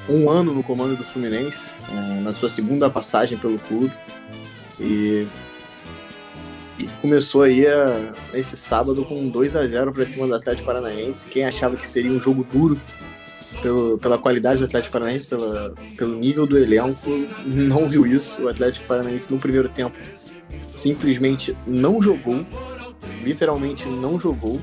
um 0.07 0.29
ano 0.29 0.53
no 0.53 0.63
comando 0.63 0.95
do 0.95 1.03
Fluminense, 1.03 1.71
é, 1.89 2.21
na 2.21 2.31
sua 2.31 2.49
segunda 2.49 2.89
passagem 2.89 3.37
pelo 3.37 3.57
clube. 3.59 3.91
E, 4.79 5.27
começou 7.01 7.43
aí 7.43 7.65
a, 7.65 8.13
esse 8.33 8.55
sábado 8.57 9.03
com 9.05 9.29
2 9.29 9.55
a 9.55 9.65
0 9.65 9.91
para 9.91 10.05
cima 10.05 10.27
do 10.27 10.35
Atlético 10.35 10.65
Paranaense. 10.67 11.27
Quem 11.27 11.45
achava 11.45 11.75
que 11.75 11.85
seria 11.85 12.11
um 12.11 12.19
jogo 12.19 12.43
duro 12.43 12.79
pelo, 13.61 13.97
pela 13.97 14.17
qualidade 14.17 14.59
do 14.59 14.65
Atlético 14.65 14.93
Paranaense, 14.93 15.27
pela, 15.27 15.73
pelo 15.97 16.15
nível 16.15 16.45
do 16.45 16.57
elenco, 16.57 17.09
não 17.45 17.87
viu 17.89 18.05
isso. 18.05 18.43
O 18.43 18.49
Atlético 18.49 18.85
Paranaense 18.87 19.31
no 19.31 19.39
primeiro 19.39 19.69
tempo 19.69 19.97
simplesmente 20.75 21.55
não 21.65 22.01
jogou, 22.01 22.45
literalmente 23.23 23.87
não 23.87 24.19
jogou. 24.19 24.59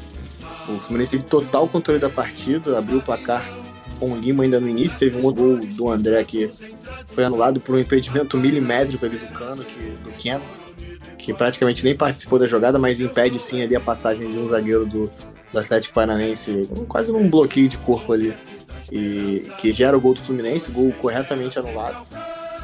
O 0.69 0.79
Fluminense 0.81 1.13
teve 1.13 1.25
total 1.25 1.67
controle 1.67 1.99
da 1.99 2.11
partida, 2.11 2.79
abriu 2.79 2.99
o 2.99 3.03
placar 3.03 3.49
com 3.99 4.13
o 4.13 4.17
Lima 4.17 4.45
ainda 4.45 4.61
no 4.61 4.69
início, 4.69 4.99
teve 4.99 5.19
um 5.19 5.23
gol 5.23 5.57
do 5.57 5.89
André 5.89 6.23
que 6.25 6.51
foi 7.09 7.25
anulado 7.25 7.61
por 7.61 7.75
um 7.75 7.79
impedimento 7.79 8.37
milimétrico 8.37 9.05
ali 9.05 9.19
do 9.19 9.27
Cano, 9.29 9.65
que, 9.65 9.79
do 10.05 10.11
Keno, 10.17 10.43
que 11.19 11.35
praticamente 11.35 11.85
nem 11.85 11.97
participou 11.97 12.39
da 12.39 12.47
jogada, 12.47 12.79
mas 12.79 13.01
impede 13.01 13.39
sim 13.39 13.63
ali 13.63 13.75
a 13.75 13.81
passagem 13.81 14.31
de 14.31 14.39
um 14.39 14.49
zagueiro 14.49 14.87
do, 14.87 15.11
do 15.53 15.59
Atlético 15.59 15.95
Paranaense, 15.95 16.69
quase 16.89 17.13
num 17.13 17.29
bloqueio 17.29 17.69
de 17.69 17.77
corpo 17.79 18.13
ali 18.13 18.35
e 18.91 19.51
que 19.59 19.71
gera 19.71 19.97
o 19.97 20.01
gol 20.01 20.15
do 20.15 20.23
Fluminense, 20.23 20.71
gol 20.71 20.93
corretamente 20.93 21.59
anulado. 21.59 22.07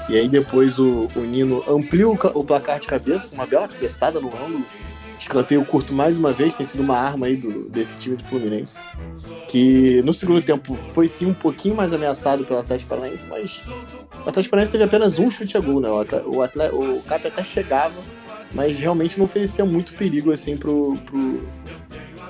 E 0.09 0.19
aí 0.19 0.29
depois 0.29 0.79
o, 0.79 1.09
o 1.15 1.21
Nino 1.21 1.65
amplia 1.69 2.09
o, 2.09 2.13
o, 2.13 2.45
placar 2.45 2.79
de 2.79 2.87
cabeça 2.87 3.27
com 3.29 3.37
uma 3.37 3.47
bela 3.47 3.69
cabeçada 3.69 4.21
no 4.21 4.29
ângulo. 4.29 4.65
Escanteio 5.19 5.65
curto 5.65 5.95
mais 5.95 6.19
uma 6.19 6.33
vez, 6.33 6.53
tem 6.53 6.67
sido 6.67 6.83
uma 6.83 6.99
arma 6.99 7.27
aí 7.27 7.37
do, 7.37 7.69
desse 7.71 7.99
time 7.99 8.17
do 8.17 8.25
Fluminense. 8.25 8.79
Que 9.49 10.03
no 10.03 10.13
segundo 10.13 10.43
tempo 10.43 10.77
foi 10.93 11.09
sim 11.09 11.27
um 11.27 11.35
pouquinho 11.35 11.75
mais 11.75 11.95
ameaçado 11.95 12.45
pelo 12.45 12.59
Atlético 12.59 12.91
Paranaense, 12.91 13.27
mas 13.27 13.63
o 14.25 14.29
Atlético 14.29 14.51
Paranaense 14.51 14.73
teve 14.73 14.85
apenas 14.85 15.19
um 15.19 15.31
chute 15.31 15.57
a 15.57 15.61
gol, 15.61 15.81
né? 15.81 15.89
O, 16.27 16.43
atleta, 16.43 16.75
o, 16.75 16.99
o 16.99 17.03
Cap 17.03 17.27
até 17.27 17.43
chegava, 17.43 17.95
mas 18.55 18.79
realmente 18.79 19.19
não 19.19 19.27
oferecia 19.27 19.65
muito 19.65 19.95
perigo 19.95 20.33
assim 20.33 20.57
pro, 20.57 20.95
pro, 21.05 21.43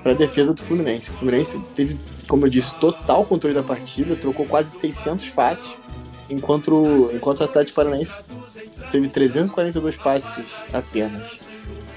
para 0.03 0.13
a 0.13 0.15
defesa 0.15 0.55
do 0.55 0.63
Fluminense. 0.63 1.11
O 1.11 1.15
Fluminense 1.15 1.59
teve, 1.75 1.99
como 2.27 2.47
eu 2.47 2.51
disse, 2.51 2.75
total 2.77 3.25
controle 3.25 3.55
da 3.55 3.63
partida, 3.63 4.17
trocou 4.17 4.47
quase 4.47 4.71
600 4.71 5.31
passes, 5.31 5.71
enquanto, 6.31 7.11
enquanto 7.13 7.41
o 7.41 7.45
Atlético 7.45 7.77
Paranaense 7.77 8.15
teve 8.91 9.09
342 9.09 9.97
passes 9.97 10.45
apenas. 10.73 11.39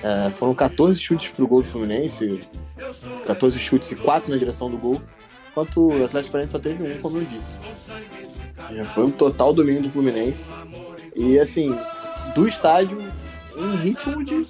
É, 0.04 0.30
foram 0.32 0.54
14 0.54 1.00
chutes 1.00 1.30
para 1.30 1.44
o 1.44 1.48
gol 1.48 1.62
do 1.62 1.68
Fluminense, 1.68 2.42
14 3.26 3.58
chutes 3.58 3.92
e 3.92 3.96
4 3.96 4.30
na 4.30 4.38
direção 4.38 4.70
do 4.70 4.78
gol, 4.78 5.02
enquanto 5.52 5.88
o 5.88 6.06
Atlético 6.06 6.34
Paranaense 6.34 6.52
só 6.52 6.60
teve 6.60 6.84
um, 6.84 7.02
como 7.02 7.18
eu 7.18 7.26
disse. 7.26 7.58
Foi 8.94 9.06
um 9.06 9.12
total 9.12 9.54
domínio 9.54 9.82
do 9.82 9.90
Fluminense. 9.90 10.50
E 11.16 11.40
assim, 11.40 11.76
do 12.36 12.48
estádio 12.48 13.00
em 13.58 13.76
ritmo 13.76 14.24
de 14.24 14.46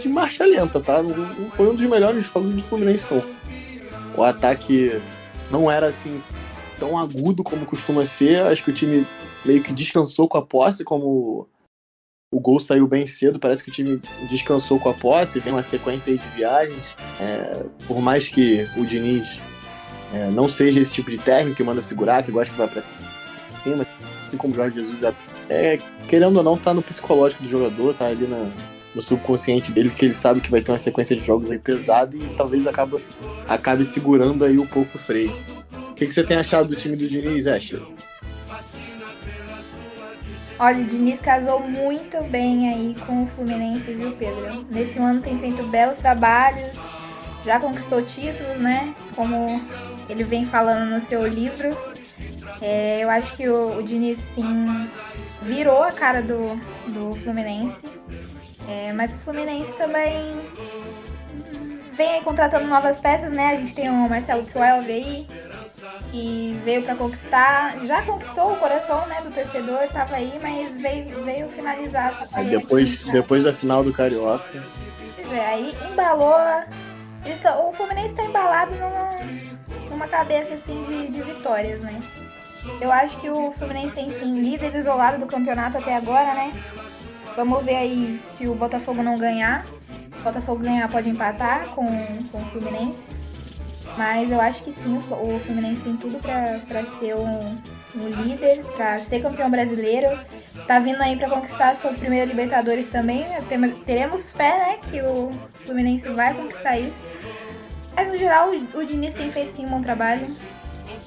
de 0.00 0.08
marcha 0.08 0.44
lenta, 0.44 0.80
tá? 0.80 1.02
Não, 1.02 1.16
não 1.16 1.50
foi 1.50 1.68
um 1.68 1.74
dos 1.74 1.84
melhores 1.84 2.26
jogos 2.26 2.54
do 2.54 2.62
Fluminense, 2.62 3.06
não. 3.10 3.22
O 4.16 4.22
ataque 4.22 5.00
não 5.50 5.70
era 5.70 5.88
assim 5.88 6.22
tão 6.78 6.98
agudo 6.98 7.44
como 7.44 7.66
costuma 7.66 8.04
ser. 8.04 8.42
Acho 8.42 8.64
que 8.64 8.70
o 8.70 8.74
time 8.74 9.06
meio 9.44 9.62
que 9.62 9.72
descansou 9.72 10.28
com 10.28 10.38
a 10.38 10.42
posse, 10.42 10.84
como 10.84 11.48
o 12.32 12.40
gol 12.40 12.58
saiu 12.58 12.86
bem 12.86 13.06
cedo, 13.06 13.38
parece 13.38 13.62
que 13.62 13.68
o 13.68 13.72
time 13.72 14.00
descansou 14.28 14.80
com 14.80 14.88
a 14.88 14.94
posse, 14.94 15.40
tem 15.40 15.52
uma 15.52 15.62
sequência 15.62 16.16
de 16.16 16.28
viagens. 16.28 16.96
É, 17.20 17.66
por 17.86 18.00
mais 18.00 18.28
que 18.28 18.66
o 18.76 18.86
Diniz 18.86 19.38
é, 20.14 20.30
não 20.30 20.48
seja 20.48 20.80
esse 20.80 20.94
tipo 20.94 21.10
de 21.10 21.18
técnico 21.18 21.56
que 21.56 21.62
manda 21.62 21.82
segurar, 21.82 22.22
que 22.22 22.32
gosta 22.32 22.50
que 22.52 22.58
vai 22.58 22.68
pra 22.68 22.80
cima, 22.80 23.86
assim 24.26 24.36
como 24.36 24.52
o 24.52 24.56
Jorge 24.56 24.76
Jesus 24.76 25.02
é, 25.02 25.14
é 25.48 25.78
querendo 26.08 26.36
ou 26.36 26.42
não, 26.42 26.56
tá 26.56 26.74
no 26.74 26.82
psicológico 26.82 27.42
do 27.42 27.48
jogador, 27.48 27.94
tá 27.94 28.06
ali 28.06 28.26
na, 28.26 28.50
no 28.94 29.00
subconsciente 29.00 29.72
dele, 29.72 29.90
que 29.90 30.04
ele 30.04 30.14
sabe 30.14 30.40
que 30.40 30.50
vai 30.50 30.60
ter 30.60 30.72
uma 30.72 30.78
sequência 30.78 31.16
de 31.16 31.24
jogos 31.24 31.50
aí 31.50 31.58
pesada 31.58 32.16
e 32.16 32.20
talvez 32.36 32.66
acaba, 32.66 33.00
acabe 33.48 33.84
segurando 33.84 34.44
aí 34.44 34.58
um 34.58 34.66
pouco 34.66 34.96
o 34.96 35.00
freio. 35.00 35.34
O 35.90 35.94
que, 35.94 36.06
que 36.06 36.12
você 36.12 36.24
tem 36.24 36.36
achado 36.36 36.68
do 36.68 36.76
time 36.76 36.96
do 36.96 37.06
Diniz, 37.06 37.46
Ashley? 37.46 37.82
Olha, 40.58 40.80
o 40.80 40.84
Diniz 40.84 41.18
casou 41.18 41.60
muito 41.60 42.22
bem 42.24 42.68
aí 42.68 42.96
com 43.06 43.24
o 43.24 43.26
Fluminense, 43.26 43.92
viu, 43.94 44.12
Pedro? 44.12 44.64
Nesse 44.70 44.98
ano 44.98 45.20
tem 45.20 45.38
feito 45.38 45.62
belos 45.64 45.98
trabalhos, 45.98 46.72
já 47.44 47.58
conquistou 47.58 48.02
títulos, 48.02 48.58
né? 48.58 48.94
Como 49.16 49.60
ele 50.08 50.24
vem 50.24 50.46
falando 50.46 50.90
no 50.90 51.00
seu 51.00 51.26
livro. 51.26 51.70
É, 52.60 53.00
eu 53.02 53.10
acho 53.10 53.36
que 53.36 53.48
o, 53.48 53.78
o, 53.78 53.82
Diniz, 53.82 54.18
sim, 54.34 54.88
virou 55.42 55.82
a 55.82 55.92
cara 55.92 56.22
do, 56.22 56.56
do 56.88 57.14
Fluminense. 57.22 57.76
É, 58.68 58.92
mas 58.92 59.12
o 59.12 59.18
Fluminense 59.18 59.72
também 59.76 60.40
vem 61.92 62.14
aí 62.14 62.22
contratando 62.22 62.66
novas 62.66 62.98
peças, 62.98 63.30
né? 63.30 63.48
A 63.48 63.56
gente 63.56 63.74
tem 63.74 63.90
o 63.90 64.08
Marcelo 64.08 64.42
Tsuelve 64.44 64.92
aí, 64.92 65.26
que 66.10 66.58
veio 66.64 66.82
para 66.82 66.94
conquistar, 66.94 67.78
já 67.84 68.02
conquistou 68.02 68.52
o 68.52 68.56
coração 68.56 69.06
né, 69.06 69.20
do 69.22 69.30
torcedor, 69.30 69.88
tava 69.92 70.16
aí, 70.16 70.38
mas 70.40 70.80
veio, 70.80 71.22
veio 71.24 71.48
finalizar. 71.48 72.26
Aí 72.32 72.48
depois, 72.48 73.04
depois 73.06 73.42
da 73.42 73.52
final 73.52 73.82
do 73.82 73.92
Carioca. 73.92 74.62
Pois 75.16 75.32
é, 75.32 75.46
aí 75.46 75.74
embalou. 75.90 76.36
o 77.68 77.72
Fluminense 77.72 78.10
está 78.10 78.24
embalado 78.24 78.72
numa, 78.76 79.10
numa 79.90 80.08
cabeça 80.08 80.54
assim 80.54 80.84
de, 80.84 81.08
de 81.08 81.22
vitórias, 81.22 81.80
né? 81.80 82.00
Eu 82.80 82.92
acho 82.92 83.16
que 83.20 83.28
o 83.28 83.50
Fluminense 83.52 83.94
tem 83.94 84.10
sim 84.10 84.40
líder 84.40 84.74
isolado 84.76 85.18
do 85.18 85.26
campeonato 85.26 85.78
até 85.78 85.96
agora, 85.96 86.34
né? 86.34 86.52
Vamos 87.36 87.64
ver 87.64 87.76
aí 87.76 88.20
se 88.36 88.46
o 88.46 88.54
Botafogo 88.54 89.02
não 89.02 89.18
ganhar. 89.18 89.64
O 90.20 90.22
Botafogo 90.22 90.62
ganhar 90.62 90.88
pode 90.88 91.08
empatar 91.08 91.66
com, 91.70 91.86
com 92.30 92.38
o 92.38 92.44
Fluminense. 92.46 93.02
Mas 93.96 94.30
eu 94.30 94.40
acho 94.40 94.62
que 94.62 94.72
sim, 94.72 94.96
o 94.96 95.38
Fluminense 95.40 95.82
tem 95.82 95.96
tudo 95.96 96.18
para 96.18 96.84
ser 96.98 97.14
um, 97.14 97.58
um 97.96 98.08
líder, 98.22 98.64
para 98.76 98.98
ser 99.00 99.20
campeão 99.20 99.50
brasileiro. 99.50 100.08
Tá 100.66 100.78
vindo 100.78 101.00
aí 101.02 101.16
para 101.16 101.28
conquistar 101.28 101.70
a 101.70 101.74
sua 101.74 101.92
primeira 101.92 102.24
Libertadores 102.24 102.86
também. 102.88 103.26
Teremos 103.84 104.30
fé, 104.30 104.58
né, 104.58 104.78
que 104.90 105.00
o 105.02 105.30
Fluminense 105.64 106.08
vai 106.08 106.32
conquistar 106.32 106.78
isso. 106.78 107.02
Mas 107.94 108.08
no 108.08 108.16
geral, 108.16 108.50
o, 108.50 108.78
o 108.78 108.84
Diniz 108.84 109.12
tem 109.12 109.30
feito 109.30 109.50
sim 109.50 109.66
um 109.66 109.70
bom 109.70 109.82
trabalho. 109.82 110.26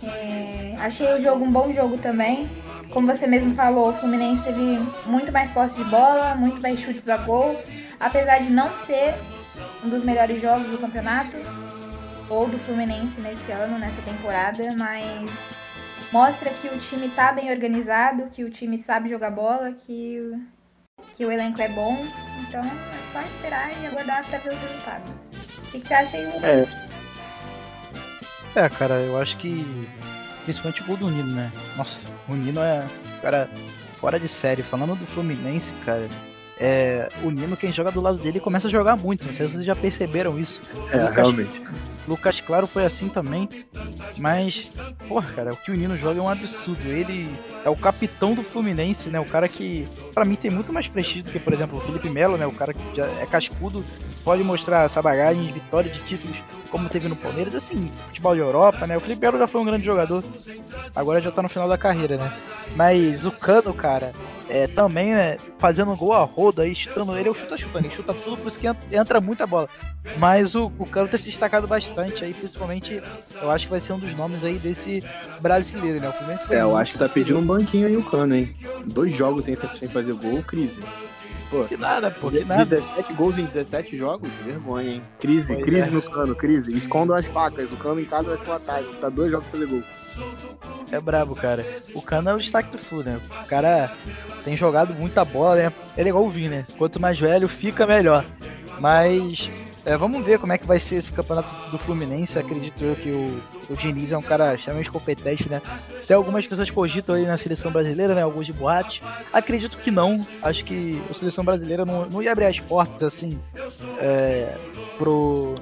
É, 0.08 0.76
achei 0.80 1.14
o 1.14 1.20
jogo 1.20 1.46
um 1.46 1.52
bom 1.52 1.72
jogo 1.72 1.98
também. 1.98 2.50
Como 2.92 3.08
você 3.08 3.28
mesmo 3.28 3.56
falou, 3.56 3.90
o 3.90 3.94
Fluminense 3.94 4.44
teve 4.44 4.80
muito 5.06 5.32
mais 5.32 5.50
posse 5.52 5.76
de 5.76 5.84
bola, 5.90 6.36
muito 6.36 6.62
mais 6.62 6.80
chutes 6.80 7.10
a 7.10 7.18
gol. 7.18 7.60
Apesar 8.00 8.40
de 8.40 8.50
não 8.50 8.74
ser 8.86 9.16
um 9.84 9.90
dos 9.90 10.04
melhores 10.04 10.42
jogos 10.42 10.70
do 10.70 10.78
campeonato, 10.78 11.38
ou 12.30 12.48
do 12.48 12.58
Fluminense 12.60 13.20
nesse 13.22 13.52
ano, 13.52 13.78
nessa 13.78 14.02
temporada, 14.02 14.64
mas 14.78 15.30
mostra 16.12 16.50
que 16.50 16.68
o 16.68 16.80
time 16.80 17.10
tá 17.10 17.32
bem 17.32 17.52
organizado, 17.52 18.30
que 18.32 18.44
o 18.44 18.50
time 18.50 18.78
sabe 18.78 19.10
jogar 19.10 19.32
bola, 19.32 19.72
que, 19.72 20.34
que 21.14 21.26
o 21.26 21.32
elenco 21.32 21.62
é 21.62 21.70
bom. 21.70 21.98
Então 22.48 22.62
é 22.62 23.12
só 23.12 23.22
esperar 23.22 23.72
e 23.82 23.88
aguardar 23.88 24.26
para 24.26 24.40
ver 24.40 24.54
os 24.54 24.60
resultados. 24.60 25.34
O 25.60 25.72
que, 25.72 25.80
que 25.80 25.88
você 25.88 25.94
acha 25.94 26.18
aí, 26.18 26.26
Lucas? 26.26 26.44
É. 26.44 26.85
é, 28.56 28.70
cara, 28.70 28.96
eu 28.96 29.18
acho 29.18 29.38
que 29.38 29.88
principalmente 30.44 30.82
o 30.82 30.86
gol 30.86 30.98
do 30.98 31.10
Nino, 31.10 31.34
né? 31.34 31.52
Nossa, 31.76 32.00
o 32.28 32.36
Nino 32.36 32.62
é, 32.62 32.86
cara, 33.22 33.50
fora 34.00 34.20
de 34.20 34.28
série. 34.28 34.64
Falando 34.64 34.96
do 34.96 35.06
Fluminense, 35.08 35.72
cara, 35.84 36.08
é, 36.60 37.10
o 37.24 37.32
Nino, 37.32 37.58
quem 37.58 37.74
joga 37.74 37.92
do 37.92 38.02
lado 38.02 38.18
dele, 38.18 38.40
começa 38.40 38.68
a 38.68 38.72
jogar 38.72 38.96
muito. 38.96 39.26
Não 39.26 39.34
sei 39.34 39.48
se 39.48 39.54
vocês 39.54 39.66
já 39.66 39.76
perceberam 39.76 40.40
isso. 40.40 40.62
É, 40.92 41.10
realmente. 41.12 41.62
Lucas 42.08 42.42
Claro 42.42 42.68
foi 42.68 42.86
assim 42.86 43.10
também. 43.10 43.50
Mas, 44.18 44.72
porra, 45.08 45.32
cara, 45.34 45.54
o 45.54 45.58
que 45.58 45.72
o 45.72 45.76
Nino 45.76 45.98
joga 45.98 46.20
é 46.20 46.24
um 46.24 46.30
absurdo. 46.30 46.88
Ele 46.88 47.30
é 47.64 47.70
o 47.70 47.76
capitão 47.76 48.34
do 48.34 48.44
Fluminense, 48.44 49.10
né? 49.10 49.20
O 49.20 49.26
cara 49.26 49.48
que, 49.48 49.88
para 50.14 50.26
mim, 50.26 50.36
tem 50.36 50.52
muito 50.52 50.72
mais 50.72 50.88
prestígio 50.88 51.24
do 51.24 51.32
que, 51.32 51.40
por 51.40 51.54
exemplo, 51.54 51.78
o 51.78 51.82
Felipe 51.82 52.10
Melo, 52.10 52.38
né? 52.38 52.46
O 52.46 52.52
cara 52.52 52.74
que 52.74 52.96
já 52.96 53.06
é 53.06 53.26
cascudo, 53.26 53.84
pode 54.24 54.44
mostrar 54.44 54.86
essa 54.86 55.02
bagagem 55.02 55.46
de 55.46 55.52
vitória 55.52 55.92
de 55.92 56.00
títulos 56.04 56.38
como 56.70 56.90
teve 56.90 57.08
no 57.08 57.16
Palmeiras, 57.16 57.56
assim, 57.56 57.90
futebol 58.08 58.34
de 58.34 58.42
Europa, 58.42 58.86
né? 58.86 58.98
O 58.98 59.00
Felipe 59.00 59.22
Melo 59.22 59.38
já 59.38 59.48
foi 59.48 59.62
um 59.62 59.66
grande 59.66 59.86
jogador, 59.86 60.22
agora 60.94 61.22
já 61.22 61.32
tá 61.32 61.42
no 61.42 61.48
final 61.48 61.70
da 61.70 61.78
carreira, 61.78 62.18
né? 62.18 62.34
Mas 62.76 63.26
o 63.26 63.32
Cano, 63.32 63.74
cara, 63.74 64.12
é, 64.50 64.68
também, 64.68 65.14
né, 65.14 65.38
fazendo 65.58 65.96
gol 65.96 66.14
a 66.14 66.24
roda 66.24 66.64
aí, 66.64 66.76
chutando 66.76 67.18
ele, 67.18 67.30
eu 67.30 67.36
chuta 67.36 67.58
chutando, 67.58 67.86
ele 67.86 67.94
chuta 67.94 68.14
tudo, 68.14 68.38
por 68.38 68.48
isso 68.50 68.60
que 68.60 68.68
entra 68.92 69.22
muita 69.22 69.48
bola. 69.48 69.70
Mas 70.18 70.56
o, 70.56 70.72
o 70.78 70.86
Cano 70.86 71.08
tem 71.08 71.18
se 71.18 71.30
destacado 71.30 71.68
bastante 71.68 71.95
aí, 71.98 72.34
principalmente, 72.34 73.02
eu 73.42 73.52
acho 73.52 73.66
que 73.66 73.72
vai 73.72 73.80
ser 73.80 73.94
um 73.94 74.00
dos 74.00 74.16
nomes 74.16 74.44
aí 74.44 74.58
desse 74.58 75.04
brasileiro, 75.42 76.00
né? 76.00 76.10
O 76.10 76.14
Fluminense 76.14 76.54
É, 76.54 76.62
eu 76.62 76.76
acho 76.76 76.94
que 76.94 77.00
tá 77.00 77.10
pedindo 77.10 77.40
um 77.40 77.46
banquinho 77.46 77.88
aí 77.88 77.98
o 77.98 78.04
Cano, 78.04 78.36
hein? 78.36 78.56
Dois 78.86 79.14
jogos 79.14 79.46
sem, 79.46 79.56
sem 79.56 79.88
fazer 79.88 80.14
gol, 80.14 80.44
crise. 80.44 80.82
Pô, 81.50 81.64
que 81.66 81.78
nada, 81.78 82.10
pô, 82.12 82.30
que 82.30 82.44
17 82.44 82.90
nada. 82.90 83.14
gols 83.14 83.38
em 83.38 83.46
17 83.46 83.98
jogos? 83.98 84.30
Vergonha, 84.44 84.96
hein? 84.96 85.04
Crise, 85.20 85.54
pois 85.54 85.66
crise 85.66 85.90
é. 85.90 85.92
no 85.92 86.02
cano, 86.02 86.36
crise. 86.36 86.76
Escondam 86.76 87.16
as 87.16 87.26
facas. 87.26 87.72
O 87.72 87.78
cano 87.78 88.00
em 88.00 88.06
casa 88.06 88.30
vai 88.30 88.38
ser 88.38 88.50
um 88.50 88.54
ataque. 88.54 88.98
Tá 88.98 89.10
dois 89.10 89.32
jogos 89.32 89.48
pra 89.48 89.60
fazer 89.60 89.72
gol. 89.72 89.84
É 90.92 91.00
brabo, 91.00 91.36
cara. 91.36 91.66
O 91.94 92.02
Cano 92.02 92.30
é 92.30 92.34
o 92.34 92.38
destaque 92.38 92.72
do 92.72 92.78
Flu, 92.78 93.04
né? 93.04 93.20
O 93.44 93.48
cara 93.48 93.92
tem 94.44 94.56
jogado 94.56 94.94
muita 94.94 95.26
bola, 95.26 95.56
né? 95.56 95.74
Ele 95.98 96.08
é 96.08 96.10
igual 96.10 96.26
o 96.26 96.30
Vini, 96.30 96.50
né? 96.50 96.66
Quanto 96.78 97.02
mais 97.02 97.20
velho, 97.20 97.48
fica 97.48 97.86
melhor. 97.86 98.24
Mas 98.80 99.50
é, 99.86 99.96
vamos 99.96 100.26
ver 100.26 100.40
como 100.40 100.52
é 100.52 100.58
que 100.58 100.66
vai 100.66 100.80
ser 100.80 100.96
esse 100.96 101.12
campeonato 101.12 101.70
do 101.70 101.78
Fluminense. 101.78 102.40
Acredito 102.40 102.84
eu 102.84 102.96
que 102.96 103.12
o, 103.12 103.42
o 103.72 103.78
Diniz 103.78 104.12
é 104.12 104.18
um 104.18 104.22
cara 104.22 104.56
extremamente 104.56 104.90
competente, 104.90 105.48
né? 105.48 105.62
Tem 106.08 106.16
algumas 106.16 106.46
pessoas 106.48 106.70
cogitam 106.72 107.14
aí 107.14 107.26
na 107.26 107.38
seleção 107.38 107.72
brasileira, 107.72 108.16
né? 108.16 108.24
Alguns 108.24 108.48
de 108.48 108.54
boate. 108.54 109.04
Acredito 109.32 109.78
que 109.78 109.92
não. 109.92 110.26
Acho 110.42 110.66
que 110.66 111.00
a 111.10 111.14
seleção 111.14 111.44
brasileira 111.44 111.86
não, 111.86 112.08
não 112.08 112.22
ia 112.22 112.32
abrir 112.32 112.46
as 112.46 112.60
portas 112.60 113.14
assim 113.14 113.40
é, 114.00 114.56
pro, 114.98 115.54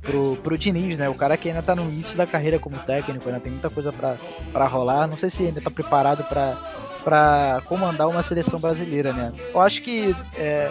pro, 0.00 0.36
pro 0.42 0.58
Diniz, 0.58 0.98
né? 0.98 1.08
O 1.08 1.14
cara 1.14 1.36
que 1.36 1.48
ainda 1.48 1.62
tá 1.62 1.76
no 1.76 1.82
início 1.82 2.16
da 2.16 2.26
carreira 2.26 2.58
como 2.58 2.76
técnico, 2.78 3.28
ainda 3.28 3.40
tem 3.40 3.52
muita 3.52 3.70
coisa 3.70 3.92
para 3.92 4.66
rolar. 4.66 5.06
Não 5.06 5.16
sei 5.16 5.30
se 5.30 5.46
ainda 5.46 5.60
tá 5.60 5.70
preparado 5.70 6.24
para 6.24 6.58
para 7.02 7.62
comandar 7.66 8.08
uma 8.08 8.22
seleção 8.22 8.58
brasileira, 8.58 9.12
né? 9.12 9.32
Eu 9.52 9.60
acho 9.60 9.82
que 9.82 10.14
é, 10.36 10.70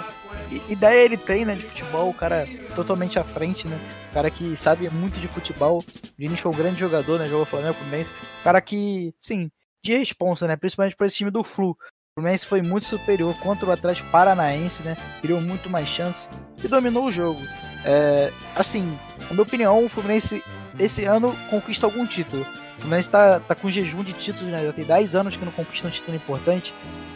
ideia 0.70 1.04
ele 1.04 1.18
tem, 1.18 1.46
né, 1.46 1.56
de 1.56 1.64
futebol, 1.64 2.10
o 2.10 2.14
cara 2.14 2.48
totalmente 2.76 3.20
à 3.20 3.24
frente, 3.24 3.68
né? 3.68 3.78
O 4.10 4.14
cara 4.14 4.30
que 4.30 4.56
sabe 4.58 4.90
muito 4.90 5.20
de 5.20 5.28
futebol. 5.28 5.80
O 5.80 5.86
Diniz 6.18 6.40
foi 6.40 6.52
um 6.52 6.56
grande 6.56 6.80
jogador, 6.80 7.20
né? 7.20 7.28
Jogou 7.28 7.46
Flamengo, 7.46 7.74
Fluminense. 7.74 8.10
O 8.40 8.44
cara 8.44 8.62
que, 8.62 9.14
sim, 9.20 9.50
de 9.84 9.98
responsa, 9.98 10.48
né? 10.48 10.56
Principalmente 10.56 10.96
para 10.96 11.08
esse 11.08 11.18
time 11.18 11.32
do 11.32 11.44
Flu. 11.44 11.72
O 11.72 11.76
Fluminense 12.16 12.46
foi 12.46 12.62
muito 12.62 12.86
superior 12.86 13.38
contra 13.40 13.66
o 13.66 13.72
Atlético 13.72 14.10
Paranaense, 14.10 14.84
né? 14.84 14.98
Criou 15.22 15.42
muito 15.42 15.70
mais 15.70 15.88
chances 15.88 16.28
e 16.64 16.68
dominou 16.68 17.06
o 17.06 17.12
jogo. 17.12 17.40
É, 17.86 18.32
assim, 18.56 18.86
na 19.22 19.30
minha 19.32 19.44
opinião, 19.44 19.86
o 19.86 19.90
Fluminense 19.90 20.44
esse 20.80 21.06
ano 21.06 21.36
conquista 21.50 21.86
algum 21.86 22.06
título. 22.06 22.46
O 22.82 22.84
Fluminense 22.84 23.10
tá, 23.10 23.40
tá 23.40 23.54
com 23.54 23.70
jejum 23.70 24.04
de 24.04 24.12
títulos, 24.12 24.52
né? 24.52 24.66
Já 24.66 24.74
tem 24.74 24.84
10 24.84 25.16
anos 25.16 25.38
que 25.38 25.46
não 25.46 25.52
conquista 25.52 25.88
um 25.88 25.92
título 25.92 26.18
importante. 26.18 26.74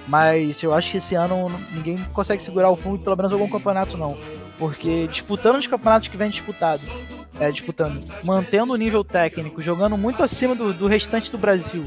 Mas 0.07 0.61
eu 0.61 0.71
acho 0.71 0.91
que 0.91 0.97
esse 0.97 1.15
ano 1.15 1.51
ninguém 1.71 1.97
consegue 2.13 2.43
segurar 2.43 2.69
o 2.69 2.75
fundo 2.75 2.99
pelo 2.99 3.15
menos 3.15 3.33
algum 3.33 3.49
campeonato, 3.49 3.97
não. 3.97 4.15
Porque 4.59 5.07
disputando 5.07 5.57
os 5.57 5.65
campeonatos 5.65 6.07
que 6.07 6.15
vem 6.15 6.29
disputado, 6.29 6.83
é, 7.39 7.51
disputando, 7.51 8.03
mantendo 8.23 8.73
o 8.73 8.75
nível 8.75 9.03
técnico, 9.03 9.61
jogando 9.63 9.97
muito 9.97 10.21
acima 10.21 10.53
do, 10.53 10.71
do 10.71 10.87
restante 10.87 11.31
do 11.31 11.37
Brasil. 11.39 11.85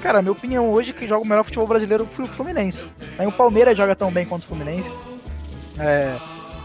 Cara, 0.00 0.20
minha 0.20 0.32
opinião 0.32 0.68
hoje 0.68 0.90
é 0.90 0.92
que 0.92 1.06
joga 1.06 1.22
o 1.22 1.28
melhor 1.28 1.44
futebol 1.44 1.68
brasileiro 1.68 2.08
foi 2.12 2.24
o 2.24 2.28
Fluminense. 2.28 2.84
Aí 3.16 3.26
o 3.26 3.32
Palmeiras 3.32 3.76
joga 3.76 3.94
tão 3.94 4.10
bem 4.10 4.26
quanto 4.26 4.42
o 4.42 4.46
Fluminense. 4.46 4.90
É, 5.78 6.16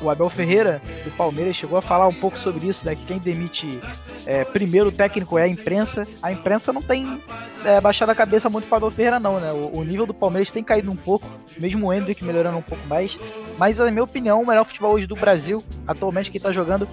o 0.01 0.09
Abel 0.09 0.29
Ferreira 0.29 0.81
do 1.03 1.11
Palmeiras 1.11 1.55
chegou 1.55 1.77
a 1.77 1.81
falar 1.81 2.07
um 2.07 2.13
pouco 2.13 2.39
sobre 2.39 2.67
isso, 2.67 2.85
né? 2.85 2.95
Que 2.95 3.05
quem 3.05 3.19
demite 3.19 3.79
é, 4.25 4.43
primeiro 4.43 4.91
técnico 4.91 5.37
é 5.37 5.43
a 5.43 5.47
imprensa. 5.47 6.07
A 6.21 6.31
imprensa 6.31 6.73
não 6.73 6.81
tem 6.81 7.21
é, 7.63 7.79
baixado 7.79 8.09
a 8.09 8.15
cabeça 8.15 8.49
muito 8.49 8.67
para 8.67 8.85
o 8.85 8.91
Ferreira, 8.91 9.19
não, 9.19 9.39
né? 9.39 9.51
O, 9.51 9.79
o, 9.79 9.83
nível 9.83 10.05
do 10.05 10.13
Palmeiras 10.13 10.51
tem 10.51 10.63
caído 10.63 10.91
um 10.91 10.95
pouco, 10.95 11.27
mesmo 11.57 11.87
o 11.87 11.93
Hendrick 11.93 12.23
melhorando 12.23 12.57
um 12.57 12.61
pouco 12.61 12.85
mais. 12.87 13.17
Mas, 13.57 13.77
na 13.77 13.91
minha 13.91 14.03
opinião, 14.03 14.41
o 14.41 14.47
melhor 14.47 14.65
futebol 14.65 14.93
hoje 14.93 15.07
do 15.07 15.15
Brasil, 15.15 15.63
atualmente, 15.87 16.31
quem 16.31 16.41
tá 16.41 16.51
jogando, 16.51 16.87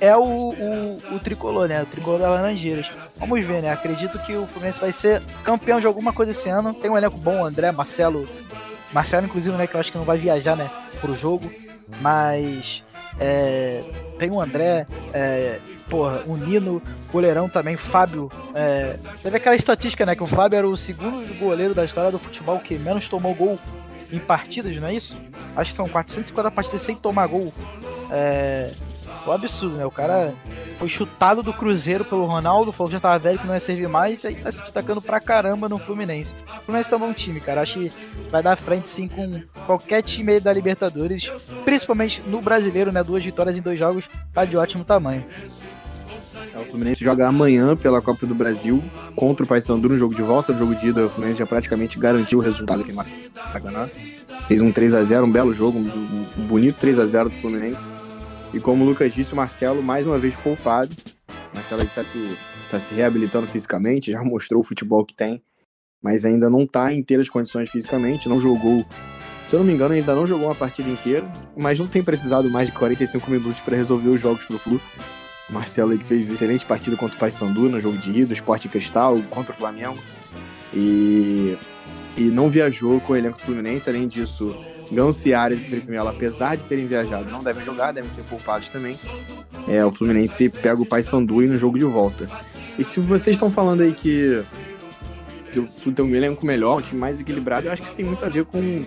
é 0.00 0.14
o, 0.16 0.22
o, 0.22 1.14
o 1.16 1.20
tricolor, 1.20 1.68
né? 1.68 1.82
O 1.82 1.86
tricolor 1.86 2.20
da 2.20 2.28
Laranjeiras. 2.28 2.86
Vamos 3.18 3.44
ver, 3.44 3.62
né? 3.62 3.72
Acredito 3.72 4.18
que 4.20 4.34
o 4.36 4.46
Fluminense 4.46 4.80
vai 4.80 4.92
ser 4.92 5.22
campeão 5.42 5.80
de 5.80 5.86
alguma 5.86 6.12
coisa 6.12 6.32
esse 6.32 6.48
ano. 6.48 6.74
Tem 6.74 6.90
um 6.90 6.98
elenco 6.98 7.16
bom, 7.16 7.44
André, 7.44 7.72
Marcelo. 7.72 8.28
Marcelo, 8.92 9.26
inclusive, 9.26 9.56
né? 9.56 9.66
Que 9.66 9.74
eu 9.74 9.80
acho 9.80 9.90
que 9.90 9.98
não 9.98 10.04
vai 10.04 10.18
viajar, 10.18 10.56
né? 10.56 10.70
Pro 11.00 11.16
jogo. 11.16 11.50
Mas. 12.00 12.82
É, 13.18 13.82
tem 14.18 14.30
o 14.30 14.40
André, 14.40 14.86
é, 15.12 15.58
porra, 15.88 16.22
o 16.26 16.36
Nino, 16.36 16.82
goleirão 17.12 17.48
também, 17.48 17.76
Fábio. 17.76 18.30
É, 18.54 18.98
teve 19.22 19.36
aquela 19.36 19.56
estatística, 19.56 20.04
né? 20.04 20.14
Que 20.14 20.22
o 20.22 20.26
Fábio 20.26 20.56
era 20.56 20.68
o 20.68 20.76
segundo 20.76 21.38
goleiro 21.38 21.74
da 21.74 21.84
história 21.84 22.10
do 22.10 22.18
futebol 22.18 22.58
que 22.58 22.76
menos 22.78 23.08
tomou 23.08 23.34
gol 23.34 23.58
em 24.12 24.18
partidas, 24.18 24.76
não 24.78 24.88
é 24.88 24.94
isso? 24.94 25.14
Acho 25.56 25.70
que 25.70 25.76
são 25.76 25.88
450 25.88 26.50
partidas 26.50 26.82
sem 26.82 26.96
tomar 26.96 27.26
gol. 27.26 27.52
É, 28.10 28.70
um 29.26 29.32
absurdo, 29.32 29.76
né? 29.76 29.86
O 29.86 29.90
cara 29.90 30.34
foi 30.78 30.88
chutado 30.88 31.42
do 31.42 31.52
Cruzeiro 31.52 32.04
pelo 32.04 32.26
Ronaldo, 32.26 32.72
falou 32.72 32.88
que 32.88 32.94
já 32.94 33.00
tava 33.00 33.18
velho 33.18 33.38
que 33.38 33.46
não 33.46 33.54
ia 33.54 33.60
servir 33.60 33.88
mais, 33.88 34.22
e 34.24 34.28
aí 34.28 34.34
tá 34.34 34.52
se 34.52 34.60
destacando 34.60 35.00
pra 35.00 35.20
caramba 35.20 35.68
no 35.68 35.78
Fluminense. 35.78 36.32
O 36.58 36.64
Fluminense 36.64 36.90
tá 36.90 36.96
um 36.96 37.00
bom 37.00 37.12
time, 37.12 37.40
cara. 37.40 37.62
Acho 37.62 37.80
que 37.80 37.92
vai 38.30 38.42
dar 38.42 38.56
frente 38.56 38.88
sim 38.88 39.08
com 39.08 39.42
qualquer 39.66 40.02
time 40.02 40.40
da 40.40 40.52
Libertadores, 40.52 41.30
principalmente 41.64 42.22
no 42.26 42.40
brasileiro, 42.40 42.92
né? 42.92 43.02
Duas 43.02 43.24
vitórias 43.24 43.56
em 43.56 43.62
dois 43.62 43.78
jogos, 43.78 44.04
tá 44.32 44.44
de 44.44 44.56
ótimo 44.56 44.84
tamanho. 44.84 45.24
É, 46.54 46.58
o 46.58 46.64
Fluminense 46.66 47.02
joga 47.02 47.26
amanhã 47.26 47.76
pela 47.76 48.00
Copa 48.00 48.26
do 48.26 48.34
Brasil 48.34 48.82
contra 49.16 49.44
o 49.44 49.48
Paysandu 49.48 49.88
no 49.88 49.98
jogo 49.98 50.14
de 50.14 50.22
volta. 50.22 50.52
No 50.52 50.58
jogo 50.58 50.74
de 50.74 50.88
ida, 50.88 51.06
o 51.06 51.10
Fluminense 51.10 51.40
já 51.40 51.46
praticamente 51.46 51.98
garantiu 51.98 52.38
o 52.38 52.42
resultado 52.42 52.84
no 52.84 52.94
Maracanã. 52.94 53.88
Fez 54.46 54.60
um 54.60 54.70
3 54.70 54.94
a 54.94 55.02
0 55.02 55.26
um 55.26 55.32
belo 55.32 55.52
jogo, 55.52 55.78
um, 55.78 56.26
um 56.38 56.46
bonito 56.46 56.76
3 56.78 56.98
a 57.00 57.06
0 57.06 57.28
do 57.30 57.34
Fluminense. 57.36 57.86
E 58.54 58.60
como 58.60 58.84
o 58.84 58.86
Lucas 58.86 59.12
disse, 59.12 59.32
o 59.32 59.36
Marcelo 59.36 59.82
mais 59.82 60.06
uma 60.06 60.16
vez 60.16 60.36
poupado. 60.36 60.94
O 61.52 61.56
Marcelo 61.56 61.82
está 61.82 62.04
se, 62.04 62.38
tá 62.70 62.78
se 62.78 62.94
reabilitando 62.94 63.48
fisicamente, 63.48 64.12
já 64.12 64.22
mostrou 64.22 64.60
o 64.60 64.64
futebol 64.64 65.04
que 65.04 65.12
tem, 65.12 65.42
mas 66.00 66.24
ainda 66.24 66.48
não 66.48 66.60
está 66.60 66.92
em 66.92 67.00
inteiras 67.00 67.28
condições 67.28 67.68
fisicamente, 67.68 68.28
não 68.28 68.38
jogou. 68.38 68.86
Se 69.48 69.56
eu 69.56 69.58
não 69.58 69.66
me 69.66 69.74
engano, 69.74 69.94
ainda 69.94 70.14
não 70.14 70.24
jogou 70.24 70.46
uma 70.46 70.54
partida 70.54 70.88
inteira, 70.88 71.28
mas 71.56 71.80
não 71.80 71.88
tem 71.88 72.00
precisado 72.00 72.48
mais 72.48 72.68
de 72.68 72.74
45 72.76 73.28
minutos 73.28 73.60
para 73.60 73.76
resolver 73.76 74.08
os 74.08 74.20
jogos 74.20 74.44
pro 74.44 74.56
Flu. 74.56 74.80
O 75.50 75.52
Marcelo 75.52 75.92
ele 75.92 76.04
fez 76.04 76.30
excelente 76.30 76.64
partida 76.64 76.96
contra 76.96 77.16
o 77.16 77.18
Paysandu 77.18 77.68
no 77.68 77.80
jogo 77.80 77.98
de 77.98 78.20
ida, 78.20 78.32
Esporte 78.32 78.68
Cristal, 78.68 79.20
contra 79.30 79.52
o 79.52 79.56
Flamengo. 79.56 79.98
E, 80.72 81.58
e 82.16 82.22
não 82.30 82.48
viajou 82.48 83.00
com 83.00 83.14
o 83.14 83.16
elenco 83.16 83.40
Fluminense, 83.40 83.90
além 83.90 84.06
disso, 84.06 84.56
Ganso 84.90 85.26
e 85.28 85.34
Arias 85.34 85.60
e 85.60 85.64
Felipe 85.64 85.90
Melo, 85.90 86.08
apesar 86.08 86.56
de 86.56 86.64
terem 86.66 86.86
viajado, 86.86 87.30
não 87.30 87.42
devem 87.42 87.64
jogar, 87.64 87.92
devem 87.92 88.10
ser 88.10 88.22
poupados 88.22 88.68
também. 88.68 88.98
É, 89.68 89.84
o 89.84 89.90
Fluminense 89.90 90.48
pega 90.48 90.80
o 90.80 90.86
Paysandu 90.86 91.40
no 91.42 91.58
jogo 91.58 91.78
de 91.78 91.84
volta. 91.84 92.28
E 92.78 92.84
se 92.84 93.00
vocês 93.00 93.36
estão 93.36 93.50
falando 93.50 93.82
aí 93.82 93.92
que, 93.92 94.42
que 95.52 95.60
o 95.60 95.66
Flu 95.66 95.92
tem 95.92 96.04
um 96.04 96.14
elenco 96.14 96.44
melhor, 96.44 96.78
um 96.78 96.82
time 96.82 97.00
mais 97.00 97.20
equilibrado, 97.20 97.66
eu 97.66 97.72
acho 97.72 97.82
que 97.82 97.88
isso 97.88 97.96
tem 97.96 98.04
muito 98.04 98.24
a 98.24 98.28
ver 98.28 98.44
com, 98.44 98.84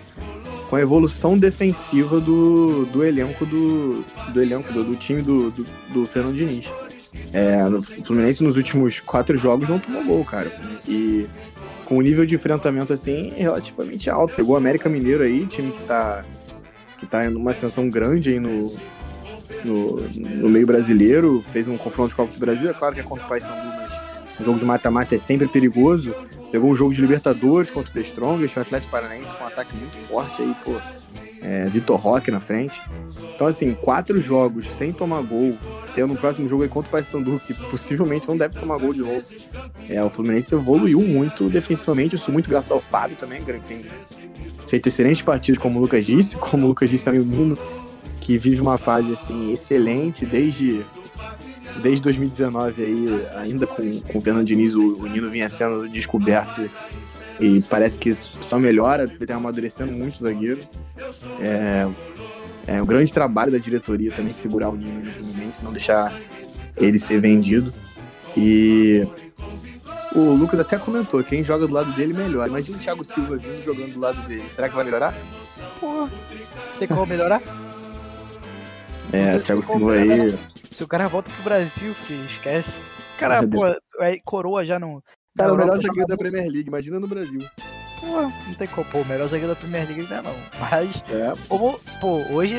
com 0.68 0.76
a 0.76 0.80
evolução 0.80 1.36
defensiva 1.36 2.20
do, 2.20 2.84
do 2.86 3.04
elenco 3.04 3.46
do, 3.46 4.04
do 4.32 4.42
elenco 4.42 4.72
do, 4.72 4.84
do 4.84 4.94
time 4.94 5.22
do, 5.22 5.50
do, 5.50 5.66
do 5.92 6.06
Fernando 6.06 6.36
Diniz. 6.36 6.66
É, 7.32 7.64
o 7.64 7.82
Fluminense 7.82 8.42
nos 8.42 8.56
últimos 8.56 9.00
quatro 9.00 9.36
jogos 9.36 9.68
não 9.68 9.78
tomou 9.78 10.04
gol, 10.04 10.24
cara. 10.24 10.52
E 10.86 11.26
com 11.88 11.96
um 11.96 12.02
nível 12.02 12.26
de 12.26 12.34
enfrentamento 12.34 12.92
assim 12.92 13.32
relativamente 13.34 14.10
alto. 14.10 14.34
Pegou 14.34 14.54
o 14.54 14.58
América 14.58 14.90
Mineiro 14.90 15.22
aí, 15.22 15.46
time 15.46 15.72
que 15.72 15.82
tá, 15.84 16.22
que 16.98 17.06
tá 17.06 17.28
numa 17.30 17.52
ascensão 17.52 17.88
grande 17.88 18.28
aí 18.28 18.38
no, 18.38 18.74
no, 19.64 19.96
no, 19.96 20.50
meio 20.50 20.66
brasileiro, 20.66 21.42
fez 21.50 21.66
um 21.66 21.78
confronto 21.78 22.10
de 22.10 22.16
Copa 22.16 22.30
do 22.30 22.38
Brasil, 22.38 22.68
é 22.68 22.74
claro 22.74 22.94
que 22.94 23.00
é 23.00 23.02
contra 23.02 23.24
o 23.24 23.28
Paysandu, 23.28 23.66
mas 23.78 23.94
um 24.38 24.44
jogo 24.44 24.58
de 24.58 24.66
mata-mata 24.66 25.14
é 25.14 25.18
sempre 25.18 25.48
perigoso. 25.48 26.14
Pegou 26.52 26.70
um 26.70 26.74
jogo 26.74 26.92
de 26.94 27.00
Libertadores 27.00 27.70
contra 27.70 27.90
o 27.90 27.94
The 27.94 28.00
Strongest, 28.00 28.56
o 28.56 28.60
Atlético 28.60 28.90
Paranaense 28.90 29.32
com 29.34 29.44
um 29.44 29.46
ataque 29.46 29.74
muito 29.76 29.96
forte 30.08 30.42
aí, 30.42 30.54
pô. 30.64 30.74
É, 31.40 31.66
Vitor 31.66 31.98
Roque 31.98 32.30
na 32.30 32.40
frente. 32.40 32.80
Então, 33.34 33.46
assim, 33.46 33.72
quatro 33.72 34.20
jogos 34.20 34.68
sem 34.68 34.92
tomar 34.92 35.22
gol, 35.22 35.56
tendo 35.94 36.12
um 36.12 36.16
próximo 36.16 36.48
jogo 36.48 36.64
aí 36.64 36.68
contra 36.68 36.88
o 36.88 36.92
Paysandu, 36.92 37.40
que 37.46 37.54
possivelmente 37.54 38.26
não 38.26 38.36
deve 38.36 38.58
tomar 38.58 38.76
gol 38.78 38.92
de 38.92 39.00
novo. 39.00 39.22
É, 39.88 40.02
o 40.02 40.10
Fluminense 40.10 40.54
evoluiu 40.54 41.00
muito 41.00 41.48
defensivamente, 41.48 42.14
isso 42.14 42.30
muito 42.30 42.48
graças 42.48 42.70
ao 42.70 42.80
Fábio 42.80 43.16
também, 43.16 43.42
que 43.42 43.52
tem 43.60 43.84
feito 44.66 44.86
excelentes 44.86 45.22
partidas, 45.22 45.58
como 45.58 45.78
o 45.78 45.82
Lucas 45.82 46.04
disse, 46.04 46.36
como 46.38 46.66
o 46.66 46.68
Lucas 46.68 46.90
disse 46.90 47.04
também 47.04 47.20
o 47.20 47.24
Nino, 47.24 47.58
que 48.20 48.36
vive 48.36 48.60
uma 48.60 48.76
fase 48.76 49.12
assim 49.12 49.52
excelente 49.52 50.26
desde 50.26 50.84
desde 51.82 52.02
2019 52.02 52.82
aí, 52.82 53.26
ainda 53.36 53.66
com, 53.66 54.00
com 54.00 54.18
o 54.18 54.20
Fernando 54.20 54.44
Diniz, 54.44 54.74
o, 54.74 54.98
o 54.98 55.06
Nino 55.06 55.30
vinha 55.30 55.48
sendo 55.48 55.88
descoberto 55.88 56.68
e 57.40 57.62
parece 57.62 57.96
que 57.96 58.12
só 58.12 58.58
melhora, 58.58 59.06
vem 59.06 59.36
amadurecendo 59.36 59.92
muito 59.92 60.16
o 60.16 60.18
zagueiro. 60.18 60.60
É, 61.40 61.88
é 62.66 62.82
um 62.82 62.86
grande 62.86 63.12
trabalho 63.12 63.52
da 63.52 63.58
diretoria 63.58 64.10
também 64.10 64.32
segurar 64.32 64.70
o 64.70 64.76
Nino 64.76 65.04
no 65.04 65.12
Fluminense, 65.12 65.64
não 65.64 65.72
deixar 65.72 66.12
ele 66.76 66.98
ser 66.98 67.20
vendido. 67.20 67.72
E 68.36 69.06
o 70.14 70.32
Lucas 70.32 70.60
até 70.60 70.78
comentou, 70.78 71.22
quem 71.22 71.44
joga 71.44 71.66
do 71.66 71.72
lado 71.72 71.92
dele 71.92 72.12
melhora. 72.12 72.48
Imagina 72.48 72.76
o 72.76 72.80
Thiago 72.80 73.04
Silva 73.04 73.36
vindo 73.36 73.62
jogando 73.62 73.92
do 73.94 74.00
lado 74.00 74.20
dele. 74.22 74.44
Será 74.50 74.68
que 74.68 74.74
vai 74.74 74.84
melhorar? 74.84 75.14
Porra, 75.80 76.10
tem 76.78 76.88
como 76.88 77.06
melhorar? 77.06 77.42
É, 79.10 79.36
o 79.36 79.42
Thiago 79.42 79.64
Silva 79.64 79.94
aí. 79.94 80.38
Se 80.70 80.84
o 80.84 80.86
cara 80.86 81.08
volta 81.08 81.30
pro 81.30 81.42
Brasil, 81.42 81.94
filho, 81.94 82.24
esquece. 82.26 82.78
Cara, 83.18 83.40
pô, 83.48 83.66
é 84.00 84.18
coroa 84.22 84.66
já 84.66 84.78
não. 84.78 85.02
Cara, 85.36 85.54
o 85.54 85.56
melhor 85.56 85.76
zagueiro 85.78 86.06
da 86.06 86.16
Premier 86.16 86.44
League, 86.44 86.68
imagina 86.68 87.00
no 87.00 87.08
Brasil. 87.08 87.40
Pô, 88.00 88.22
não 88.22 88.54
tem 88.54 88.66
como, 88.66 88.86
pô, 88.90 88.98
o 88.98 89.04
melhor 89.06 89.28
zagueiro 89.28 89.54
da 89.54 89.58
Premier 89.58 89.86
League 89.86 90.02
ainda 90.02 90.22
não. 90.22 90.34
Mas, 90.60 91.02
é. 91.10 91.32
pô, 91.48 91.80
pô, 92.00 92.22
hoje, 92.30 92.56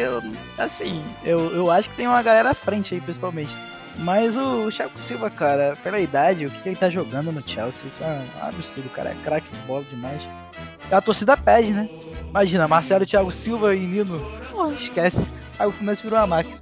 assim, 0.57 1.03
eu, 1.23 1.39
eu 1.55 1.69
acho 1.69 1.89
que 1.89 1.95
tem 1.95 2.07
uma 2.07 2.21
galera 2.21 2.49
à 2.49 2.53
frente 2.53 2.95
aí, 2.95 3.01
principalmente. 3.01 3.55
Mas 3.99 4.37
o 4.37 4.71
Thiago 4.71 4.97
Silva, 4.97 5.29
cara, 5.29 5.75
pela 5.83 5.99
idade, 5.99 6.45
o 6.45 6.49
que 6.49 6.69
ele 6.69 6.75
tá 6.75 6.89
jogando 6.89 7.31
no 7.31 7.41
Chelsea, 7.41 7.85
isso 7.85 8.03
é 8.03 8.21
um 8.41 8.47
absurdo, 8.47 8.89
cara. 8.89 9.09
É 9.09 9.15
craque 9.23 9.51
de 9.51 9.59
bola 9.61 9.83
demais. 9.89 10.21
A 10.89 11.01
torcida 11.01 11.35
pede, 11.35 11.71
né? 11.71 11.89
Imagina, 12.29 12.67
Marcelo, 12.67 13.05
Thiago 13.05 13.31
Silva 13.31 13.75
e 13.75 13.79
Nino. 13.79 14.19
Pô, 14.51 14.71
esquece. 14.71 15.27
Aí 15.57 15.67
o 15.67 15.71
Fluminense 15.71 16.01
virou 16.01 16.19
uma 16.19 16.27
máquina. 16.27 16.59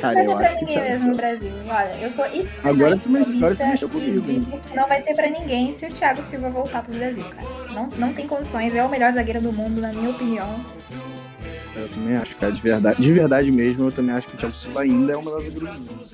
Cara, 0.00 0.22
eu 0.22 0.38
acho 0.38 0.58
que 0.58 0.64
mesmo 0.66 1.10
no 1.10 1.16
Brasil. 1.16 1.50
Olha, 1.68 1.98
eu 2.00 2.10
sou 2.12 2.24
Agora 2.62 2.96
tu, 2.96 3.10
me, 3.10 3.20
agora 3.20 3.56
tu 3.56 3.66
mexeu 3.66 3.88
comigo. 3.88 4.22
Não 4.72 4.86
vai 4.86 5.02
ter 5.02 5.14
pra 5.14 5.28
ninguém 5.28 5.74
se 5.76 5.86
o 5.86 5.92
Thiago 5.92 6.22
Silva 6.22 6.50
voltar 6.50 6.84
pro 6.84 6.94
Brasil, 6.94 7.24
cara. 7.24 7.48
Não, 7.72 7.88
não 7.96 8.12
tem 8.12 8.28
condições. 8.28 8.72
É 8.74 8.84
o 8.84 8.88
melhor 8.88 9.12
zagueiro 9.12 9.40
do 9.40 9.52
mundo, 9.52 9.80
na 9.80 9.92
minha 9.92 10.10
opinião. 10.10 10.64
Eu 11.74 11.88
também 11.88 12.16
acho, 12.16 12.36
cara, 12.36 12.52
de 12.52 12.60
verdade, 12.60 13.00
de 13.00 13.12
verdade 13.12 13.50
mesmo, 13.50 13.86
eu 13.86 13.92
também 13.92 14.14
acho 14.14 14.28
que 14.28 14.34
o 14.34 14.38
Thiago 14.38 14.54
Silva 14.54 14.82
ainda 14.82 15.12
é 15.12 15.22
zagueiro 15.22 15.66
do 15.66 15.72
mundo. 15.72 16.06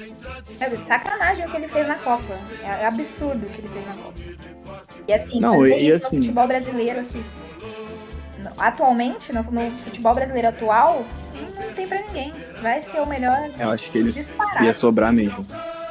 É 0.61 0.77
sacanagem 0.87 1.47
o 1.47 1.51
que 1.51 1.57
ele 1.57 1.68
fez 1.68 1.88
na 1.88 1.97
Copa. 1.97 2.38
É 2.62 2.87
absurdo 2.87 3.44
o 3.44 3.51
que 3.51 3.61
ele 3.61 3.68
fez 3.68 3.87
na 3.87 3.94
Copa. 3.94 4.21
E 5.09 5.12
assim, 5.12 5.40
não, 5.40 5.66
e, 5.66 5.88
e 5.88 5.92
assim... 5.92 6.16
futebol 6.16 6.47
brasileiro 6.47 7.01
aqui. 7.01 7.23
Atualmente, 8.57 9.33
no, 9.33 9.42
no 9.42 9.71
futebol 9.79 10.14
brasileiro 10.14 10.49
atual, 10.49 11.05
não 11.61 11.73
tem 11.73 11.88
pra 11.88 12.03
ninguém. 12.03 12.33
Vai 12.62 12.81
ser 12.83 13.01
o 13.01 13.07
melhor. 13.07 13.51
Eu 13.59 13.71
acho 13.71 13.90
que 13.90 13.99
ele 13.99 14.12
ia 14.62 14.75
sobrar 14.75 15.12
mesmo. 15.12 15.44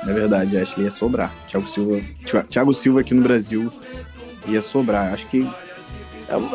Na 0.04 0.14
verdade, 0.14 0.56
eu 0.56 0.62
acho 0.62 0.76
que 0.76 0.82
ele 0.82 0.88
ia 0.88 0.92
sobrar. 0.92 1.32
Thiago 1.48 1.68
Silva, 1.68 2.02
Thiago 2.50 2.74
Silva 2.74 3.02
aqui 3.02 3.14
no 3.14 3.22
Brasil 3.22 3.72
ia 4.48 4.62
sobrar. 4.62 5.14
Acho 5.14 5.28
que 5.28 5.50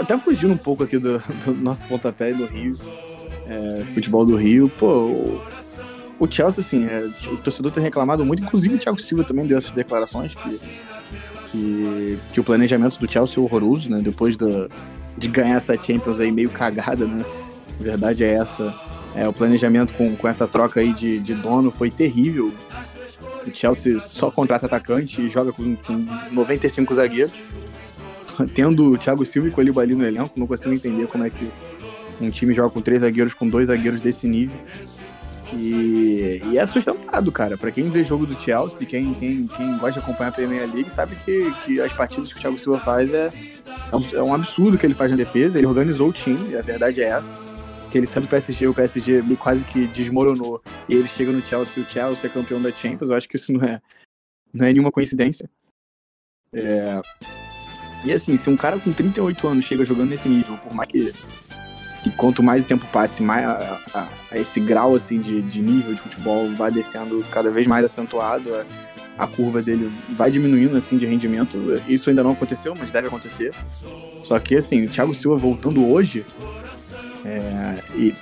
até 0.00 0.18
fugindo 0.18 0.52
um 0.52 0.58
pouco 0.58 0.84
aqui 0.84 0.98
do, 0.98 1.18
do 1.44 1.54
nosso 1.54 1.86
pontapé 1.86 2.32
do 2.32 2.46
Rio, 2.46 2.76
é, 3.46 3.84
futebol 3.94 4.24
do 4.24 4.36
Rio, 4.36 4.70
pô, 4.78 5.40
o, 6.18 6.30
Chelsea, 6.30 6.60
assim, 6.60 6.86
é, 6.86 7.10
o 7.30 7.36
torcedor 7.38 7.72
tem 7.72 7.82
reclamado 7.82 8.24
muito, 8.24 8.42
inclusive 8.42 8.74
o 8.74 8.78
Thiago 8.78 9.00
Silva 9.00 9.24
também 9.24 9.46
deu 9.46 9.58
essas 9.58 9.72
declarações 9.72 10.34
que, 10.34 10.60
que, 11.50 12.18
que 12.32 12.40
o 12.40 12.44
planejamento 12.44 12.98
do 12.98 13.10
Chelsea 13.10 13.38
é 13.38 13.40
horroroso, 13.40 13.90
né? 13.90 14.00
Depois 14.00 14.36
do, 14.36 14.70
de 15.16 15.28
ganhar 15.28 15.56
essa 15.56 15.74
Champions 15.80 16.20
aí 16.20 16.30
meio 16.30 16.50
cagada, 16.50 17.06
né? 17.06 17.24
A 17.78 17.82
verdade 17.82 18.24
é 18.24 18.34
essa. 18.34 18.74
É, 19.14 19.28
o 19.28 19.32
planejamento 19.32 19.92
com, 19.94 20.16
com 20.16 20.28
essa 20.28 20.46
troca 20.46 20.80
aí 20.80 20.92
de, 20.92 21.18
de 21.18 21.34
dono 21.34 21.70
foi 21.70 21.90
terrível. 21.90 22.52
O 23.46 23.52
Chelsea 23.52 23.98
só 23.98 24.30
contrata 24.30 24.66
atacante 24.66 25.20
e 25.20 25.28
joga 25.28 25.52
com, 25.52 25.74
com 25.76 26.06
95 26.30 26.94
zagueiros. 26.94 27.32
Tendo 28.54 28.92
o 28.92 28.98
Thiago 28.98 29.24
Silva 29.24 29.48
e 29.48 29.50
Colibali 29.50 29.94
no 29.94 30.04
elenco, 30.04 30.38
não 30.38 30.46
consigo 30.46 30.74
entender 30.74 31.06
como 31.06 31.24
é 31.24 31.30
que 31.30 31.50
um 32.20 32.30
time 32.30 32.54
joga 32.54 32.70
com 32.70 32.80
três 32.80 33.00
zagueiros, 33.00 33.34
com 33.34 33.48
dois 33.48 33.68
zagueiros 33.68 34.00
desse 34.00 34.28
nível. 34.28 34.58
E, 35.54 36.40
e 36.50 36.58
é 36.58 36.64
sustentado, 36.64 37.30
cara. 37.30 37.58
Para 37.58 37.70
quem 37.70 37.90
vê 37.90 38.02
jogo 38.04 38.26
do 38.26 38.38
Chelsea, 38.40 38.86
quem, 38.86 39.12
quem, 39.14 39.46
quem 39.46 39.78
gosta 39.78 39.92
de 39.92 39.98
acompanhar 39.98 40.30
a 40.30 40.32
Premier 40.32 40.66
League, 40.72 40.90
sabe 40.90 41.14
que, 41.16 41.50
que 41.60 41.80
as 41.80 41.92
partidas 41.92 42.32
que 42.32 42.38
o 42.38 42.40
Thiago 42.40 42.58
Silva 42.58 42.80
faz 42.80 43.12
é, 43.12 43.30
é 43.92 43.96
um, 43.96 44.16
é 44.16 44.22
um 44.22 44.34
absurdo 44.34 44.78
que 44.78 44.86
ele 44.86 44.94
faz 44.94 45.10
na 45.10 45.16
defesa. 45.16 45.58
Ele 45.58 45.66
organizou 45.66 46.08
o 46.08 46.12
time, 46.12 46.56
a 46.56 46.62
verdade 46.62 47.02
é 47.02 47.08
essa. 47.08 47.30
que 47.90 47.98
ele 47.98 48.06
saiu 48.06 48.22
do 48.22 48.28
PSG, 48.28 48.66
o 48.66 48.74
PSG 48.74 49.22
quase 49.38 49.64
que 49.66 49.86
desmoronou, 49.88 50.62
e 50.88 50.94
ele 50.94 51.08
chega 51.08 51.30
no 51.30 51.42
Chelsea, 51.42 51.82
o 51.82 51.90
Chelsea 51.90 52.30
é 52.30 52.32
campeão 52.32 52.62
da 52.62 52.70
Champions, 52.70 53.10
eu 53.10 53.16
acho 53.16 53.28
que 53.28 53.36
isso 53.36 53.52
não 53.52 53.62
é, 53.62 53.80
não 54.54 54.66
é 54.66 54.72
nenhuma 54.72 54.90
coincidência. 54.90 55.48
É... 56.54 57.00
E 58.04 58.12
assim, 58.12 58.36
se 58.36 58.48
um 58.50 58.56
cara 58.56 58.78
com 58.78 58.92
38 58.92 59.46
anos 59.46 59.64
chega 59.64 59.84
jogando 59.84 60.10
nesse 60.10 60.28
nível, 60.28 60.56
por 60.58 60.74
mais 60.74 60.88
que, 60.88 61.12
que 62.02 62.10
quanto 62.10 62.42
mais 62.42 62.64
o 62.64 62.66
tempo 62.66 62.86
passe, 62.92 63.22
mais 63.22 63.46
a, 63.46 63.80
a, 63.94 64.08
a 64.32 64.38
esse 64.38 64.60
grau 64.60 64.94
assim 64.94 65.20
de, 65.20 65.40
de 65.42 65.62
nível 65.62 65.94
de 65.94 66.00
futebol 66.00 66.50
vai 66.54 66.70
descendo 66.70 67.24
cada 67.30 67.50
vez 67.50 67.66
mais 67.66 67.84
acentuado, 67.84 68.54
a, 68.54 68.64
a 69.18 69.26
curva 69.26 69.62
dele 69.62 69.92
vai 70.10 70.30
diminuindo 70.30 70.76
assim 70.76 70.96
de 70.96 71.06
rendimento. 71.06 71.58
Isso 71.86 72.10
ainda 72.10 72.22
não 72.22 72.32
aconteceu, 72.32 72.74
mas 72.74 72.90
deve 72.90 73.06
acontecer. 73.06 73.54
Só 74.24 74.38
que 74.38 74.56
assim, 74.56 74.84
o 74.84 74.88
Thiago 74.88 75.14
Silva 75.14 75.36
voltando 75.36 75.86
hoje, 75.86 76.24
é, 77.24 77.78
e, 77.94 78.14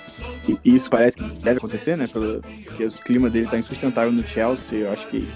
e, 0.46 0.74
isso 0.74 0.90
parece 0.90 1.16
que 1.16 1.24
deve 1.24 1.58
acontecer, 1.58 1.96
né? 1.96 2.06
Pelo, 2.06 2.42
porque 2.64 2.84
o 2.84 2.92
clima 2.92 3.30
dele 3.30 3.46
tá 3.46 3.58
insustentável 3.58 4.12
no 4.12 4.26
Chelsea. 4.26 4.80
Eu 4.80 4.92
acho 4.92 5.06
que 5.08 5.28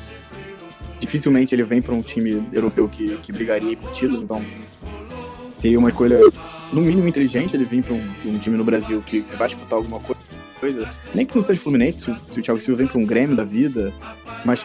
dificilmente 1.04 1.54
ele 1.54 1.62
vem 1.64 1.82
para 1.82 1.94
um 1.94 2.00
time 2.00 2.42
europeu 2.50 2.88
que, 2.88 3.16
que 3.18 3.30
brigaria 3.30 3.76
por 3.76 3.92
títulos, 3.92 4.22
então 4.22 4.42
seria 5.56 5.78
uma 5.78 5.90
escolha, 5.90 6.18
no 6.72 6.80
mínimo, 6.80 7.06
inteligente 7.06 7.54
ele 7.54 7.64
vir 7.64 7.82
para 7.82 7.94
um, 7.94 8.02
um, 8.24 8.38
time 8.38 8.56
no 8.56 8.64
Brasil 8.64 9.02
que 9.04 9.20
vai 9.36 9.48
disputar 9.48 9.78
alguma 9.78 10.00
coisa. 10.60 10.90
Nem 11.14 11.26
que 11.26 11.34
não 11.34 11.42
seja 11.42 11.60
Fluminense, 11.60 12.00
se, 12.00 12.16
se 12.30 12.40
o 12.40 12.42
Thiago 12.42 12.58
Silva 12.58 12.78
vem 12.78 12.86
para 12.86 12.98
um 12.98 13.04
Grêmio 13.04 13.36
da 13.36 13.44
vida, 13.44 13.92
mas 14.46 14.64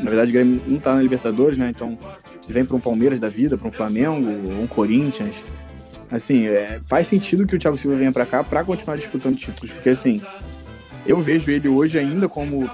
na 0.00 0.08
verdade 0.08 0.30
o 0.30 0.32
Grêmio 0.32 0.62
não 0.66 0.78
tá 0.78 0.94
na 0.94 1.02
Libertadores, 1.02 1.58
né? 1.58 1.68
Então 1.68 1.98
se 2.40 2.50
vem 2.50 2.64
para 2.64 2.76
um 2.76 2.80
Palmeiras 2.80 3.20
da 3.20 3.28
vida, 3.28 3.58
para 3.58 3.68
um 3.68 3.72
Flamengo, 3.72 4.26
um 4.26 4.66
Corinthians, 4.66 5.36
assim, 6.10 6.46
é, 6.46 6.80
faz 6.86 7.06
sentido 7.06 7.46
que 7.46 7.56
o 7.56 7.58
Thiago 7.58 7.76
Silva 7.76 7.96
venha 7.96 8.12
para 8.12 8.24
cá 8.24 8.42
para 8.42 8.64
continuar 8.64 8.96
disputando 8.96 9.36
títulos, 9.36 9.70
porque 9.70 9.90
assim, 9.90 10.22
eu 11.06 11.20
vejo 11.20 11.50
ele 11.50 11.68
hoje 11.68 11.98
ainda 11.98 12.26
como, 12.26 12.70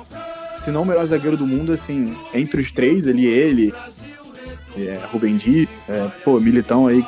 se 0.65 0.71
não 0.71 0.83
o 0.83 0.87
melhor 0.87 1.05
zagueiro 1.07 1.37
do 1.37 1.47
mundo, 1.47 1.73
assim, 1.73 2.15
entre 2.35 2.61
os 2.61 2.71
três, 2.71 3.09
ali 3.09 3.27
ele, 3.27 3.73
é, 4.77 5.01
Rubem 5.11 5.37
Di, 5.37 5.69
é, 5.89 6.09
pô, 6.23 6.39
Militão 6.39 6.87
aí, 6.87 7.05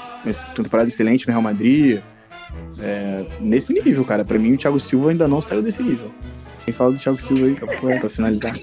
temporada 0.55 0.88
excelente 0.88 1.26
no 1.26 1.32
Real 1.32 1.42
Madrid, 1.42 2.00
é, 2.80 3.24
nesse 3.40 3.72
nível, 3.72 4.05
cara. 4.05 4.24
Para 4.24 4.38
mim, 4.38 4.55
o 4.55 4.57
Thiago 4.57 4.80
Silva 4.80 5.11
ainda 5.11 5.28
não 5.28 5.40
saiu 5.40 5.62
desse 5.62 5.82
nível. 5.82 6.11
Quem 6.64 6.72
fala 6.72 6.92
do 6.92 6.98
Thiago 6.98 7.20
Silva 7.20 7.46
aí, 7.46 7.98
pra 7.98 8.09
finalizar. 8.09 8.57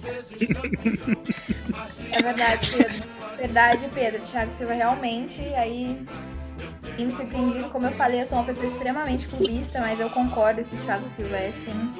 É 2.11 2.21
verdade, 2.21 2.71
Pedro. 2.71 3.03
Verdade, 3.37 3.89
Pedro. 3.93 4.21
Thiago 4.21 4.51
Silva 4.51 4.73
realmente 4.73 5.41
aí 5.55 5.97
e 6.99 7.05
me 7.05 7.11
surpreendido, 7.13 7.69
como 7.69 7.85
eu 7.85 7.91
falei, 7.93 8.21
eu 8.21 8.25
sou 8.25 8.37
uma 8.37 8.43
pessoa 8.43 8.67
extremamente 8.67 9.25
clubista, 9.27 9.79
mas 9.79 9.99
eu 9.99 10.09
concordo 10.09 10.63
que 10.63 10.75
o 10.75 10.79
Thiago 10.79 11.07
Silva 11.07 11.37
é 11.37 11.51
sim 11.63 11.93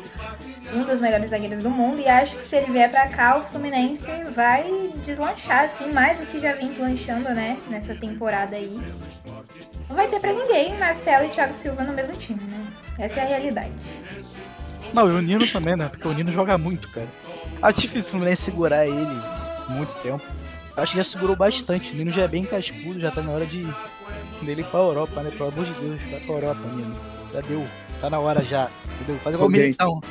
um 0.74 0.84
dos 0.84 1.00
melhores 1.00 1.30
zagueiros 1.30 1.64
do 1.64 1.70
mundo 1.70 2.02
e 2.02 2.08
acho 2.08 2.36
que 2.36 2.44
se 2.44 2.58
ele 2.58 2.72
vier 2.72 2.92
para 2.92 3.08
cá, 3.08 3.38
o 3.38 3.42
Fluminense 3.42 4.06
vai 4.36 4.66
deslanchar 5.06 5.64
assim 5.64 5.92
mais 5.94 6.18
do 6.18 6.26
que 6.26 6.38
já 6.38 6.54
vem 6.54 6.68
deslanchando, 6.68 7.30
né, 7.30 7.58
nessa 7.70 7.96
temporada 7.96 8.58
aí. 8.58 8.78
Não 9.88 9.96
vai 9.96 10.08
ter 10.10 10.20
para 10.20 10.34
ninguém 10.34 10.78
Marcelo 10.78 11.26
e 11.28 11.30
Thiago 11.30 11.54
Silva 11.54 11.84
no 11.84 11.94
mesmo 11.94 12.14
time, 12.14 12.42
né? 12.44 12.68
Essa 12.98 13.22
é 13.22 13.24
a 13.24 13.28
realidade. 13.28 13.72
Não, 14.94 15.10
e 15.10 15.14
o 15.14 15.22
Nino 15.22 15.48
também, 15.48 15.78
né? 15.78 15.88
Porque 15.88 16.08
o 16.08 16.14
Nino 16.14 16.32
joga 16.32 16.58
muito, 16.58 16.90
cara. 16.90 17.08
Acho 17.62 17.82
difícil 17.82 18.04
o 18.04 18.10
Fluminense 18.10 18.44
segurar 18.44 18.86
ele 18.86 19.22
muito 19.70 19.94
tempo. 20.02 20.24
Acho 20.76 20.92
que 20.92 20.98
já 20.98 21.04
segurou 21.04 21.36
bastante. 21.36 21.92
O 21.92 21.96
Nino 21.96 22.12
já 22.12 22.24
é 22.24 22.28
bem 22.28 22.44
cascudo, 22.44 23.00
já 23.00 23.12
tá 23.12 23.22
na 23.22 23.32
hora 23.32 23.46
de 23.46 23.66
dele 24.46 24.64
pra 24.64 24.80
Europa, 24.80 25.22
né? 25.22 25.32
Pelo 25.32 25.50
amor 25.50 25.66
de 25.66 25.74
Deus, 25.74 26.02
vai 26.10 26.20
pra 26.20 26.36
Europa, 26.36 26.62
Nino. 26.76 26.96
Já 27.34 27.42
deu. 27.42 27.66
Tá 28.02 28.10
na 28.10 28.20
hora 28.20 28.42
já. 28.42 28.70
Entendeu? 28.96 29.18
Faz 29.18 29.36
igual 29.36 29.48
o 29.48 29.52
Militão. 29.52 30.02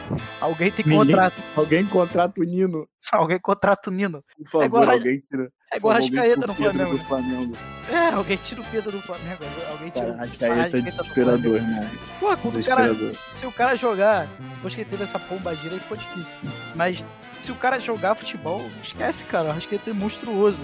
Alguém 0.41 0.71
tem 0.71 0.85
contrato. 0.85 1.35
Alguém 1.57 1.87
contrata 1.87 2.41
o 2.41 2.45
Nino. 2.45 2.89
Alguém 3.11 3.41
contrata 3.41 3.91
o 3.91 3.93
Nino. 3.93 4.23
Por 4.37 4.47
favor, 4.47 4.63
é 4.63 4.67
igual, 4.67 4.91
alguém 4.91 5.21
tira. 5.21 5.53
É 5.73 5.77
igual 5.77 5.97
a 5.97 5.99
Rascaeta 5.99 6.47
no 6.47 6.55
Flamengo. 6.55 6.99
Do 6.99 7.05
Flamengo. 7.05 7.53
É, 7.91 8.09
alguém 8.09 8.37
tira 8.37 8.61
o 8.61 8.65
Pedro 8.65 8.91
do 8.93 9.01
Flamengo. 9.01 9.45
Alguém 9.71 9.91
tira 9.91 10.07
cara, 10.07 10.17
Rascaeta 10.19 10.79
é 10.79 10.81
desesperador, 10.83 11.63
né? 11.63 11.91
Pô, 12.21 12.33
o 12.33 12.65
cara, 12.65 12.95
se 13.35 13.47
o 13.47 13.53
cara 13.53 13.77
jogar, 13.77 14.29
depois 14.57 14.75
que 14.75 14.83
ele 14.83 14.91
teve 14.91 15.05
essa 15.05 15.19
pombagira 15.19 15.75
aí 15.75 15.81
ficou 15.81 15.97
difícil. 15.97 16.37
Mas 16.75 17.03
se 17.43 17.51
o 17.51 17.57
cara 17.57 17.81
jogar 17.81 18.15
futebol, 18.15 18.63
esquece, 18.83 19.25
cara. 19.25 19.49
O 19.49 19.53
Rascaeta 19.53 19.89
é 19.89 19.95
monstruoso. 19.95 20.59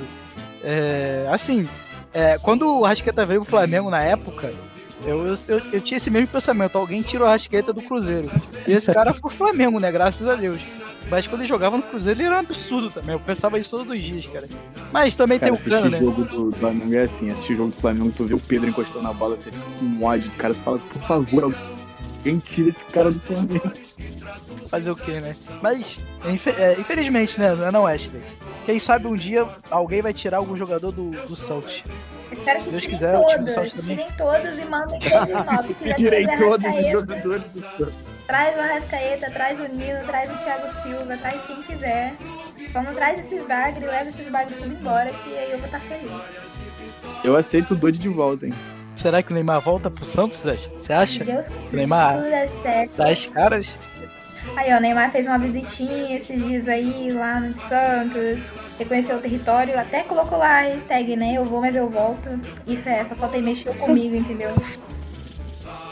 É, 0.62 1.26
assim, 1.30 1.66
é, 2.14 2.38
quando 2.38 2.66
o 2.66 2.82
Rasqueta 2.82 3.26
veio 3.26 3.40
pro 3.40 3.50
Flamengo 3.50 3.90
na 3.90 4.00
época, 4.00 4.54
eu, 5.04 5.26
eu, 5.26 5.38
eu, 5.48 5.62
eu, 5.72 5.80
tinha 5.80 5.98
esse 5.98 6.10
mesmo 6.10 6.28
pensamento. 6.28 6.78
Alguém 6.78 7.02
tirou 7.02 7.26
a 7.26 7.32
Rasqueta 7.32 7.72
do 7.72 7.82
Cruzeiro. 7.82 8.30
E 8.66 8.72
esse 8.72 8.92
cara 8.92 9.12
foi 9.12 9.30
o 9.30 9.34
Flamengo, 9.34 9.80
né? 9.80 9.90
Graças 9.90 10.26
a 10.26 10.36
Deus. 10.36 10.60
Mas 11.10 11.26
quando 11.26 11.42
ele 11.42 11.48
jogava 11.48 11.76
no 11.76 11.82
Cruzeiro, 11.82 12.20
ele 12.20 12.26
era 12.26 12.36
um 12.36 12.38
absurdo 12.38 12.88
também. 12.88 13.12
Eu 13.12 13.20
pensava 13.20 13.58
isso 13.58 13.70
todos 13.70 13.94
os 13.94 14.02
dias, 14.02 14.24
cara. 14.26 14.48
Mas 14.92 15.14
também 15.16 15.38
cara, 15.38 15.52
tem 15.52 15.60
o 15.60 15.70
cano, 15.70 15.90
né? 15.90 15.98
jogo 15.98 16.24
do 16.24 16.52
Flamengo 16.52 16.94
é 16.94 17.02
assim. 17.02 17.30
Assistir 17.30 17.54
o 17.54 17.56
jogo 17.56 17.70
do 17.70 17.76
Flamengo, 17.76 18.12
tu 18.12 18.24
vê 18.24 18.34
o 18.34 18.40
Pedro 18.40 18.70
encostando 18.70 19.02
na 19.02 19.12
bola, 19.12 19.36
você 19.36 19.50
fica 19.50 19.64
com 19.78 20.04
ódio 20.04 20.30
do 20.30 20.36
cara. 20.36 20.54
Tu 20.54 20.62
fala, 20.62 20.78
por 20.78 21.02
favor, 21.02 21.44
alguém 21.44 22.38
tira 22.38 22.68
esse 22.68 22.84
cara 22.84 23.10
do 23.10 23.20
Flamengo. 23.20 23.72
Fazer 24.68 24.90
o 24.90 24.96
quê, 24.96 25.20
né? 25.20 25.34
Mas, 25.62 25.98
é, 26.58 26.72
infelizmente, 26.78 27.38
né? 27.38 27.54
Não 27.70 27.88
é 27.88 27.94
Ashley. 27.94 28.22
Quem 28.66 28.78
sabe 28.78 29.06
um 29.06 29.14
dia 29.14 29.46
alguém 29.70 30.02
vai 30.02 30.12
tirar 30.12 30.38
algum 30.38 30.56
jogador 30.56 30.90
do, 30.90 31.10
do 31.10 31.36
Salt. 31.36 31.82
Espero 32.32 32.64
que 32.64 32.70
tirem 32.70 32.90
quiser, 32.90 33.12
todos, 33.12 33.84
tirem 33.84 34.08
todos 34.16 34.58
e 34.58 34.64
mandem 34.64 34.98
todos 34.98 35.28
novos. 35.28 35.96
Tirem 35.96 36.38
todos 36.38 36.74
os 36.74 36.86
jogadores 36.90 37.52
do 37.52 37.60
Santos. 37.60 37.94
Traz 38.26 38.56
o 38.56 38.60
Arrascaeta, 38.60 39.30
traz 39.30 39.60
o 39.60 39.76
Nino, 39.76 40.04
traz 40.06 40.30
o 40.30 40.44
Thiago 40.44 40.82
Silva, 40.82 41.16
traz 41.18 41.40
quem 41.46 41.62
quiser. 41.62 42.14
Só 42.72 42.82
não 42.82 42.94
traz 42.94 43.20
esses 43.20 43.46
bagres, 43.46 43.88
leva 43.88 44.08
esses 44.08 44.28
bagres 44.30 44.58
tudo 44.58 44.74
embora, 44.74 45.10
que 45.10 45.38
aí 45.38 45.52
eu 45.52 45.58
vou 45.58 45.66
estar 45.66 45.80
feliz. 45.80 46.10
Eu 47.22 47.36
aceito 47.36 47.74
o 47.74 47.76
Dodi 47.76 47.98
de 47.98 48.08
volta, 48.08 48.46
hein? 48.46 48.54
Será 48.96 49.22
que 49.22 49.32
o 49.32 49.34
Neymar 49.34 49.60
volta 49.60 49.90
pro 49.90 50.04
Santos, 50.06 50.40
Zé? 50.40 50.58
Você 50.78 50.92
acha? 50.92 51.24
Deus 51.24 51.46
o 51.72 51.76
Neymar 51.76 52.16
tudo 52.16 52.26
é 52.26 52.46
certo. 52.46 52.96
das 52.96 53.26
caras? 53.26 53.78
Aí, 54.56 54.72
ó, 54.72 54.76
o 54.76 54.80
Neymar 54.80 55.10
fez 55.10 55.26
uma 55.26 55.38
visitinha 55.38 56.16
esses 56.16 56.42
dias 56.44 56.68
aí 56.68 57.10
lá 57.10 57.40
no 57.40 57.54
Santos, 57.68 58.38
reconheceu 58.78 59.16
o 59.16 59.20
território, 59.20 59.78
até 59.78 60.02
colocou 60.02 60.38
lá 60.38 60.58
a 60.58 60.60
hashtag, 60.62 61.16
né? 61.16 61.34
Eu 61.36 61.44
vou, 61.44 61.60
mas 61.60 61.74
eu 61.74 61.88
volto. 61.88 62.28
Isso 62.66 62.88
é, 62.88 62.98
essa 62.98 63.16
foto 63.16 63.34
aí 63.34 63.42
mexeu 63.42 63.74
comigo, 63.74 64.14
entendeu? 64.14 64.50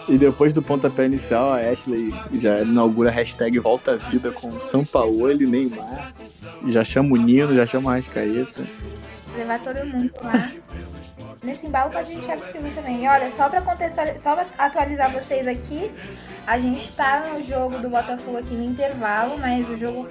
E 0.08 0.18
depois 0.18 0.52
do 0.52 0.60
pontapé 0.60 1.06
inicial, 1.06 1.52
a 1.52 1.58
Ashley 1.58 2.12
já 2.34 2.60
inaugura 2.60 3.08
a 3.08 3.12
hashtag 3.12 3.58
Volta 3.58 3.96
Vida 3.96 4.30
com 4.30 4.58
São 4.60 4.84
Paulo 4.84 5.30
e 5.30 5.46
Neymar. 5.46 6.12
Já 6.66 6.84
chama 6.84 7.14
o 7.14 7.16
Nino, 7.16 7.54
já 7.54 7.66
chama 7.66 7.92
a 7.92 7.96
Rascaeta. 7.96 8.64
Levar 9.36 9.60
todo 9.60 9.86
mundo 9.86 10.12
lá. 10.22 10.50
Nesse 11.42 11.66
embalo 11.66 11.90
pode 11.90 12.14
vir 12.14 12.22
Thiago 12.22 12.46
Silva 12.52 12.70
também. 12.70 13.04
E 13.04 13.08
olha, 13.08 13.30
só 13.32 13.48
pra 13.48 13.60
contextualizar, 13.60 14.20
só 14.20 14.34
pra 14.36 14.46
atualizar 14.64 15.10
vocês 15.10 15.46
aqui, 15.48 15.90
a 16.46 16.56
gente 16.56 16.92
tá 16.92 17.26
no 17.32 17.42
jogo 17.42 17.78
do 17.78 17.90
Botafogo 17.90 18.38
aqui 18.38 18.54
no 18.54 18.62
intervalo, 18.62 19.36
mas 19.38 19.68
o 19.68 19.76
jogo 19.76 20.08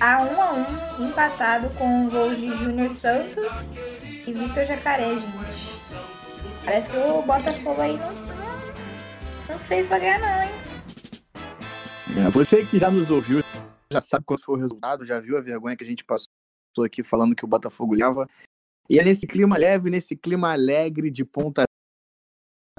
a 0.00 0.22
1 0.22 0.40
a 0.40 0.52
1 0.98 1.06
empatado 1.06 1.70
com 1.76 2.08
gols 2.08 2.36
de 2.36 2.48
Júnior 2.56 2.90
Santos 2.90 3.46
e 4.26 4.32
Vitor 4.32 4.64
Jacaré, 4.64 5.14
gente. 5.14 5.80
Parece 6.64 6.90
que 6.90 6.96
o 6.96 7.22
Botafogo 7.22 7.80
aí 7.80 7.96
não, 7.96 8.12
não 9.50 9.58
sei 9.58 9.84
se 9.84 9.88
vai 9.88 10.00
ganhar 10.00 10.18
não, 10.18 10.42
hein? 10.42 10.50
É, 12.26 12.30
você 12.30 12.66
que 12.66 12.78
já 12.78 12.90
nos 12.90 13.08
ouviu, 13.08 13.42
já 13.92 14.00
sabe 14.00 14.24
quanto 14.24 14.44
foi 14.44 14.56
o 14.56 14.60
resultado, 14.60 15.04
já 15.06 15.20
viu 15.20 15.38
a 15.38 15.40
vergonha 15.40 15.76
que 15.76 15.84
a 15.84 15.86
gente 15.86 16.04
passou 16.04 16.28
aqui 16.84 17.04
falando 17.04 17.36
que 17.36 17.44
o 17.44 17.48
Botafogo 17.48 17.94
leva. 17.94 18.28
E 18.88 18.98
é 18.98 19.04
nesse 19.04 19.26
clima 19.26 19.56
leve, 19.56 19.90
nesse 19.90 20.16
clima 20.16 20.52
alegre 20.52 21.10
de 21.10 21.24
ponta 21.24 21.64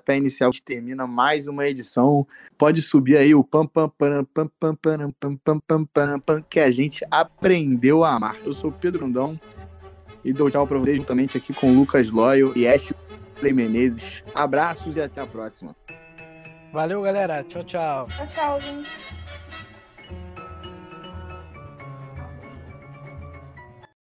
até 0.03 0.17
inicial 0.17 0.51
que 0.51 0.61
termina 0.61 1.07
mais 1.07 1.47
uma 1.47 1.65
edição. 1.65 2.27
Pode 2.57 2.81
subir 2.81 3.17
aí 3.17 3.33
o 3.33 3.43
pam 3.43 3.65
pam 3.65 3.89
pam 3.89 4.25
pam 4.25 4.47
pam 4.59 4.75
pam 4.75 5.11
pam 5.11 5.35
pam 5.37 5.59
pam 5.59 5.85
pam 5.85 6.19
pam 6.19 6.41
que 6.41 6.59
a 6.59 6.69
gente 6.69 7.05
aprendeu 7.09 8.03
a 8.03 8.15
amar. 8.15 8.37
Eu 8.45 8.51
sou 8.53 8.69
o 8.69 8.73
Pedro 8.73 9.05
Andão 9.05 9.39
e 10.23 10.33
dou 10.33 10.51
tchau 10.51 10.67
para 10.67 10.77
vocês 10.77 10.97
juntamente 10.97 11.37
aqui 11.37 11.53
com 11.53 11.73
Lucas 11.73 12.09
Loyo 12.09 12.53
e 12.55 12.67
Ashley 12.67 13.53
Menezes. 13.53 14.23
Abraços 14.35 14.97
e 14.97 15.01
até 15.01 15.21
a 15.21 15.27
próxima. 15.27 15.75
Valeu, 16.73 17.01
galera. 17.01 17.43
Tchau, 17.43 17.63
tchau. 17.63 18.07
Tchau, 18.07 18.27
tchau, 18.27 18.61
gente. 18.61 18.89